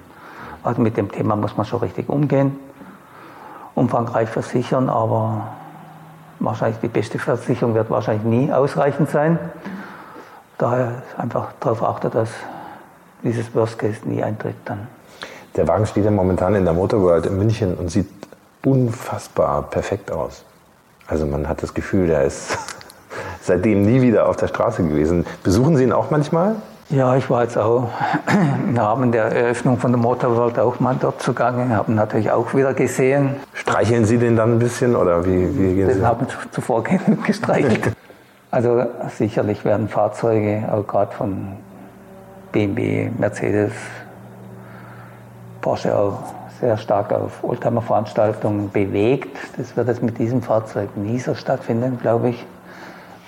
Also 0.63 0.81
mit 0.81 0.97
dem 0.97 1.11
Thema 1.11 1.35
muss 1.35 1.55
man 1.57 1.65
schon 1.65 1.79
richtig 1.79 2.09
umgehen, 2.09 2.57
umfangreich 3.75 4.29
versichern, 4.29 4.89
aber 4.89 5.47
wahrscheinlich 6.39 6.79
die 6.79 6.87
beste 6.87 7.19
Versicherung 7.19 7.73
wird 7.73 7.89
wahrscheinlich 7.89 8.23
nie 8.23 8.51
ausreichend 8.51 9.09
sein. 9.09 9.39
Daher 10.57 11.03
einfach 11.17 11.53
darauf 11.59 11.83
achten, 11.83 12.11
dass 12.11 12.29
dieses 13.23 13.53
Worst 13.53 13.79
Case 13.79 13.99
nie 14.05 14.23
eintritt 14.23 14.55
dann. 14.65 14.87
Der 15.55 15.67
Wagen 15.67 15.85
steht 15.85 16.05
ja 16.05 16.11
momentan 16.11 16.55
in 16.55 16.65
der 16.65 16.73
Motor 16.73 17.01
World 17.01 17.25
in 17.25 17.37
München 17.37 17.75
und 17.75 17.89
sieht 17.89 18.09
unfassbar 18.63 19.63
perfekt 19.63 20.11
aus. 20.11 20.43
Also 21.07 21.25
man 21.25 21.47
hat 21.47 21.63
das 21.63 21.73
Gefühl, 21.73 22.07
der 22.07 22.23
ist 22.23 22.57
seitdem 23.41 23.83
nie 23.83 24.01
wieder 24.01 24.27
auf 24.27 24.35
der 24.35 24.47
Straße 24.47 24.83
gewesen. 24.83 25.25
Besuchen 25.43 25.77
Sie 25.77 25.83
ihn 25.83 25.93
auch 25.93 26.11
manchmal? 26.11 26.55
Ja, 26.89 27.17
ich 27.17 27.29
war 27.29 27.43
jetzt 27.43 27.57
auch 27.57 27.89
im 28.65 28.77
Rahmen 28.77 29.11
der 29.11 29.25
Eröffnung 29.25 29.77
von 29.77 29.91
der 29.91 29.99
Motorworld 29.99 30.57
auch 30.57 30.79
mal 30.79 30.95
dort 30.97 31.21
zugange, 31.21 31.75
habe 31.75 31.91
natürlich 31.91 32.31
auch 32.31 32.53
wieder 32.53 32.73
gesehen. 32.73 33.35
Streicheln 33.53 34.05
Sie 34.05 34.17
den 34.17 34.37
dann 34.37 34.53
ein 34.53 34.59
bisschen 34.59 34.95
oder 34.95 35.25
wie, 35.25 35.57
wie 35.57 35.75
gehen 35.75 35.89
Sie? 35.89 35.95
Den 35.95 36.07
haben 36.07 36.27
zuvor 36.51 36.83
gestreichelt. 37.25 37.91
Also 38.49 38.85
sicherlich 39.09 39.65
werden 39.65 39.89
Fahrzeuge, 39.89 40.63
auch 40.71 40.87
gerade 40.87 41.11
von 41.13 41.57
BMW, 42.53 43.09
Mercedes, 43.17 43.73
Porsche 45.59 45.93
auch 45.93 46.23
sehr 46.61 46.77
stark 46.77 47.11
auf 47.11 47.43
Oldtimer-Veranstaltungen 47.43 48.71
bewegt. 48.71 49.37
Das 49.57 49.75
wird 49.75 49.89
jetzt 49.89 50.01
mit 50.01 50.17
diesem 50.17 50.41
Fahrzeug 50.41 50.95
nie 50.95 51.19
so 51.19 51.35
stattfinden, 51.35 51.99
glaube 52.01 52.29
ich. 52.29 52.45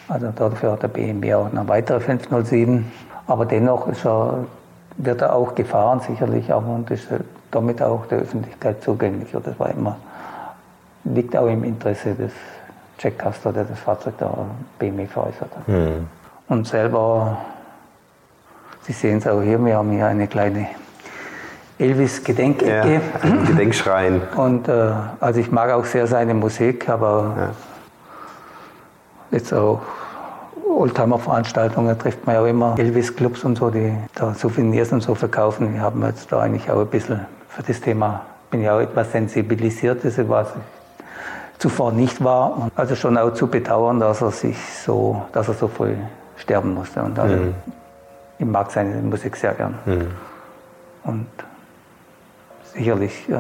Also 0.08 0.32
dafür 0.34 0.72
hat 0.72 0.84
der 0.84 0.88
BMW 0.88 1.34
auch 1.36 1.52
eine 1.52 1.68
weitere 1.68 2.00
507. 2.00 2.90
Aber 3.30 3.46
dennoch 3.46 3.88
er, 3.88 4.46
wird 4.98 5.22
er 5.22 5.36
auch 5.36 5.54
gefahren, 5.54 6.02
sicherlich, 6.02 6.52
aber 6.52 6.68
und 6.68 6.90
ist 6.90 7.08
damit 7.52 7.82
auch 7.82 8.08
der 8.08 8.20
Öffentlichkeit 8.20 8.84
zugänglich. 8.84 9.34
Und 9.36 9.46
das 9.46 9.58
war 9.60 9.70
immer, 9.70 9.98
liegt 11.04 11.38
auch 11.38 11.48
im 11.48 11.64
Interesse 11.64 12.16
des 12.16 12.32
Jack 12.98 13.20
Custer, 13.20 13.54
der 13.54 13.66
das 13.66 13.80
Fahrzeug 13.80 14.18
der 14.18 14.32
BMW 14.80 15.06
veräußert 15.06 15.50
hat. 15.56 15.76
Und 16.48 16.68
selber, 16.68 17.38
Sie 18.82 18.94
sehen 18.94 19.20
es 19.20 19.28
auch 19.28 19.42
hier, 19.42 19.64
wir 19.64 19.78
haben 19.78 19.92
hier 19.92 20.08
eine 20.08 20.28
kleine 20.28 20.68
Elvis-Gedenkecke. 21.78 22.94
Ja, 22.94 23.02
ein 23.22 23.46
Gedenkschrein. 23.46 24.22
Und 24.36 24.68
äh, 24.68 24.92
also 25.20 25.40
ich 25.40 25.52
mag 25.52 25.70
auch 25.72 25.86
sehr 25.86 26.08
seine 26.08 26.34
Musik, 26.34 26.90
aber 26.90 27.36
Ja. 27.38 27.50
jetzt 29.32 29.54
auch 29.54 29.82
Oldtimer-Veranstaltungen 30.70 31.98
trifft 31.98 32.26
man 32.26 32.36
ja 32.36 32.42
auch 32.42 32.46
immer 32.46 32.78
Elvis-Clubs 32.78 33.44
und 33.44 33.58
so, 33.58 33.70
die 33.70 33.94
da 34.16 34.34
Souvenirs 34.34 34.92
und 34.92 35.02
so 35.02 35.16
verkaufen. 35.16 35.74
Wir 35.74 35.82
haben 35.82 36.04
jetzt 36.04 36.32
da 36.32 36.40
eigentlich 36.42 36.70
auch 36.70 36.80
ein 36.80 36.88
bisschen 36.88 37.26
für 37.50 37.64
das 37.64 37.82
Thema, 37.82 38.22
bin 38.52 38.62
ja 38.62 38.76
auch 38.76 38.80
etwas 38.80 39.12
sensibilisiert, 39.12 40.04
das 40.04 40.18
was 40.30 40.50
ich 40.50 41.60
zuvor 41.60 41.92
nicht 41.92 42.24
war. 42.24 42.58
Und 42.58 42.72
also 42.76 42.96
schon 42.96 43.18
auch 43.18 43.34
zu 43.34 43.48
bedauern, 43.48 44.00
dass 44.00 44.22
er 44.22 44.32
sich 44.32 44.58
so, 44.84 45.24
dass 45.34 45.48
er 45.48 45.54
so 45.54 45.68
früh 45.68 45.94
sterben 46.38 46.74
musste. 46.74 47.04
Und 47.04 47.20
also, 47.20 47.36
ich 48.40 48.46
mag 48.46 48.72
seine 48.72 49.02
Musik 49.02 49.36
sehr 49.36 49.54
gern. 49.54 49.76
Und 51.04 51.28
sicherlich 52.74 53.28
äh, 53.30 53.36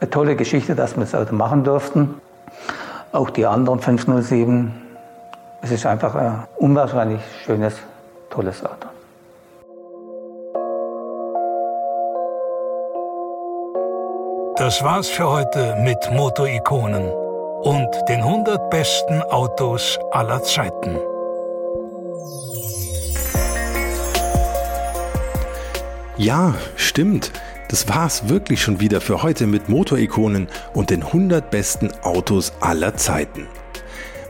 eine 0.00 0.10
tolle 0.10 0.36
Geschichte, 0.36 0.74
dass 0.74 0.96
wir 0.96 1.00
das 1.00 1.14
Auto 1.14 1.34
machen 1.34 1.64
durften. 1.64 2.14
Auch 3.12 3.30
die 3.30 3.46
anderen 3.46 3.80
507. 3.80 4.83
Es 5.64 5.70
ist 5.70 5.86
einfach 5.86 6.14
ein 6.14 6.46
unwahrscheinlich 6.58 7.22
schönes, 7.42 7.72
tolles 8.28 8.62
Auto. 8.62 8.86
Das 14.58 14.84
war's 14.84 15.08
für 15.08 15.26
heute 15.26 15.74
mit 15.76 15.96
Motorikonen 16.12 17.10
und 17.62 17.88
den 18.10 18.20
100 18.20 18.68
besten 18.68 19.22
Autos 19.22 19.98
aller 20.10 20.42
Zeiten. 20.42 20.98
Ja, 26.18 26.54
stimmt. 26.76 27.32
Das 27.70 27.88
war's 27.88 28.28
wirklich 28.28 28.60
schon 28.60 28.80
wieder 28.80 29.00
für 29.00 29.22
heute 29.22 29.46
mit 29.46 29.70
Motorikonen 29.70 30.48
und 30.74 30.90
den 30.90 31.02
100 31.02 31.50
besten 31.50 31.90
Autos 32.02 32.52
aller 32.60 32.94
Zeiten. 32.96 33.48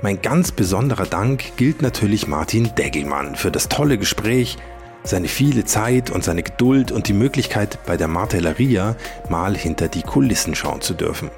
Mein 0.04 0.20
ganz 0.20 0.52
besonderer 0.52 1.06
Dank 1.06 1.56
gilt 1.56 1.80
natürlich 1.80 2.28
Martin 2.28 2.74
Deggelmann 2.76 3.36
für 3.36 3.50
das 3.50 3.70
tolle 3.70 3.96
Gespräch, 3.96 4.58
seine 5.02 5.28
viele 5.28 5.64
Zeit 5.64 6.10
und 6.10 6.22
seine 6.22 6.42
Geduld 6.42 6.92
und 6.92 7.08
die 7.08 7.14
Möglichkeit, 7.14 7.78
bei 7.86 7.96
der 7.96 8.06
Martelleria 8.06 8.96
mal 9.30 9.56
hinter 9.56 9.88
die 9.88 10.02
Kulissen 10.02 10.54
schauen 10.54 10.82
zu 10.82 10.92
dürfen. 10.92 11.30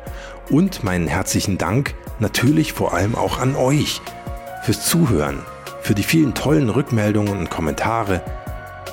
Und 0.51 0.83
meinen 0.83 1.07
herzlichen 1.07 1.59
Dank 1.59 1.95
natürlich 2.19 2.73
vor 2.73 2.93
allem 2.93 3.15
auch 3.15 3.39
an 3.39 3.55
euch 3.55 4.01
fürs 4.65 4.85
Zuhören, 4.85 5.39
für 5.81 5.95
die 5.95 6.03
vielen 6.03 6.35
tollen 6.35 6.69
Rückmeldungen 6.69 7.39
und 7.39 7.51
Kommentare. 7.51 8.21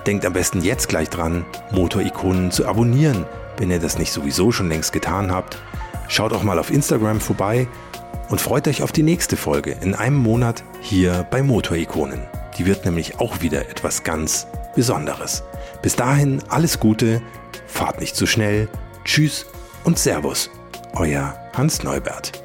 Denkt 0.05 0.23
am 0.27 0.33
besten 0.33 0.61
jetzt 0.61 0.87
gleich 0.87 1.09
dran, 1.09 1.45
Motorikonen 1.71 2.51
zu 2.51 2.67
abonnieren, 2.67 3.25
wenn 3.57 3.71
ihr 3.71 3.79
das 3.79 3.97
nicht 3.97 4.11
sowieso 4.11 4.51
schon 4.51 4.69
längst 4.69 4.93
getan 4.93 5.31
habt. 5.31 5.57
Schaut 6.09 6.31
auch 6.31 6.43
mal 6.43 6.59
auf 6.59 6.69
Instagram 6.69 7.19
vorbei 7.19 7.67
und 8.29 8.41
freut 8.41 8.67
euch 8.67 8.83
auf 8.83 8.91
die 8.91 9.03
nächste 9.03 9.37
Folge 9.37 9.75
in 9.81 9.95
einem 9.95 10.17
Monat 10.17 10.63
hier 10.81 11.25
bei 11.29 11.43
Motorikonen. 11.43 12.21
Die 12.57 12.65
wird 12.65 12.85
nämlich 12.85 13.19
auch 13.19 13.41
wieder 13.41 13.69
etwas 13.69 14.03
ganz 14.03 14.47
Besonderes. 14.75 15.43
Bis 15.81 15.95
dahin 15.95 16.41
alles 16.49 16.79
Gute, 16.79 17.21
fahrt 17.67 17.99
nicht 17.99 18.15
zu 18.15 18.25
schnell, 18.25 18.67
tschüss 19.05 19.45
und 19.83 19.99
Servus, 19.99 20.49
euer 20.93 21.35
Hans 21.53 21.83
Neubert. 21.83 22.42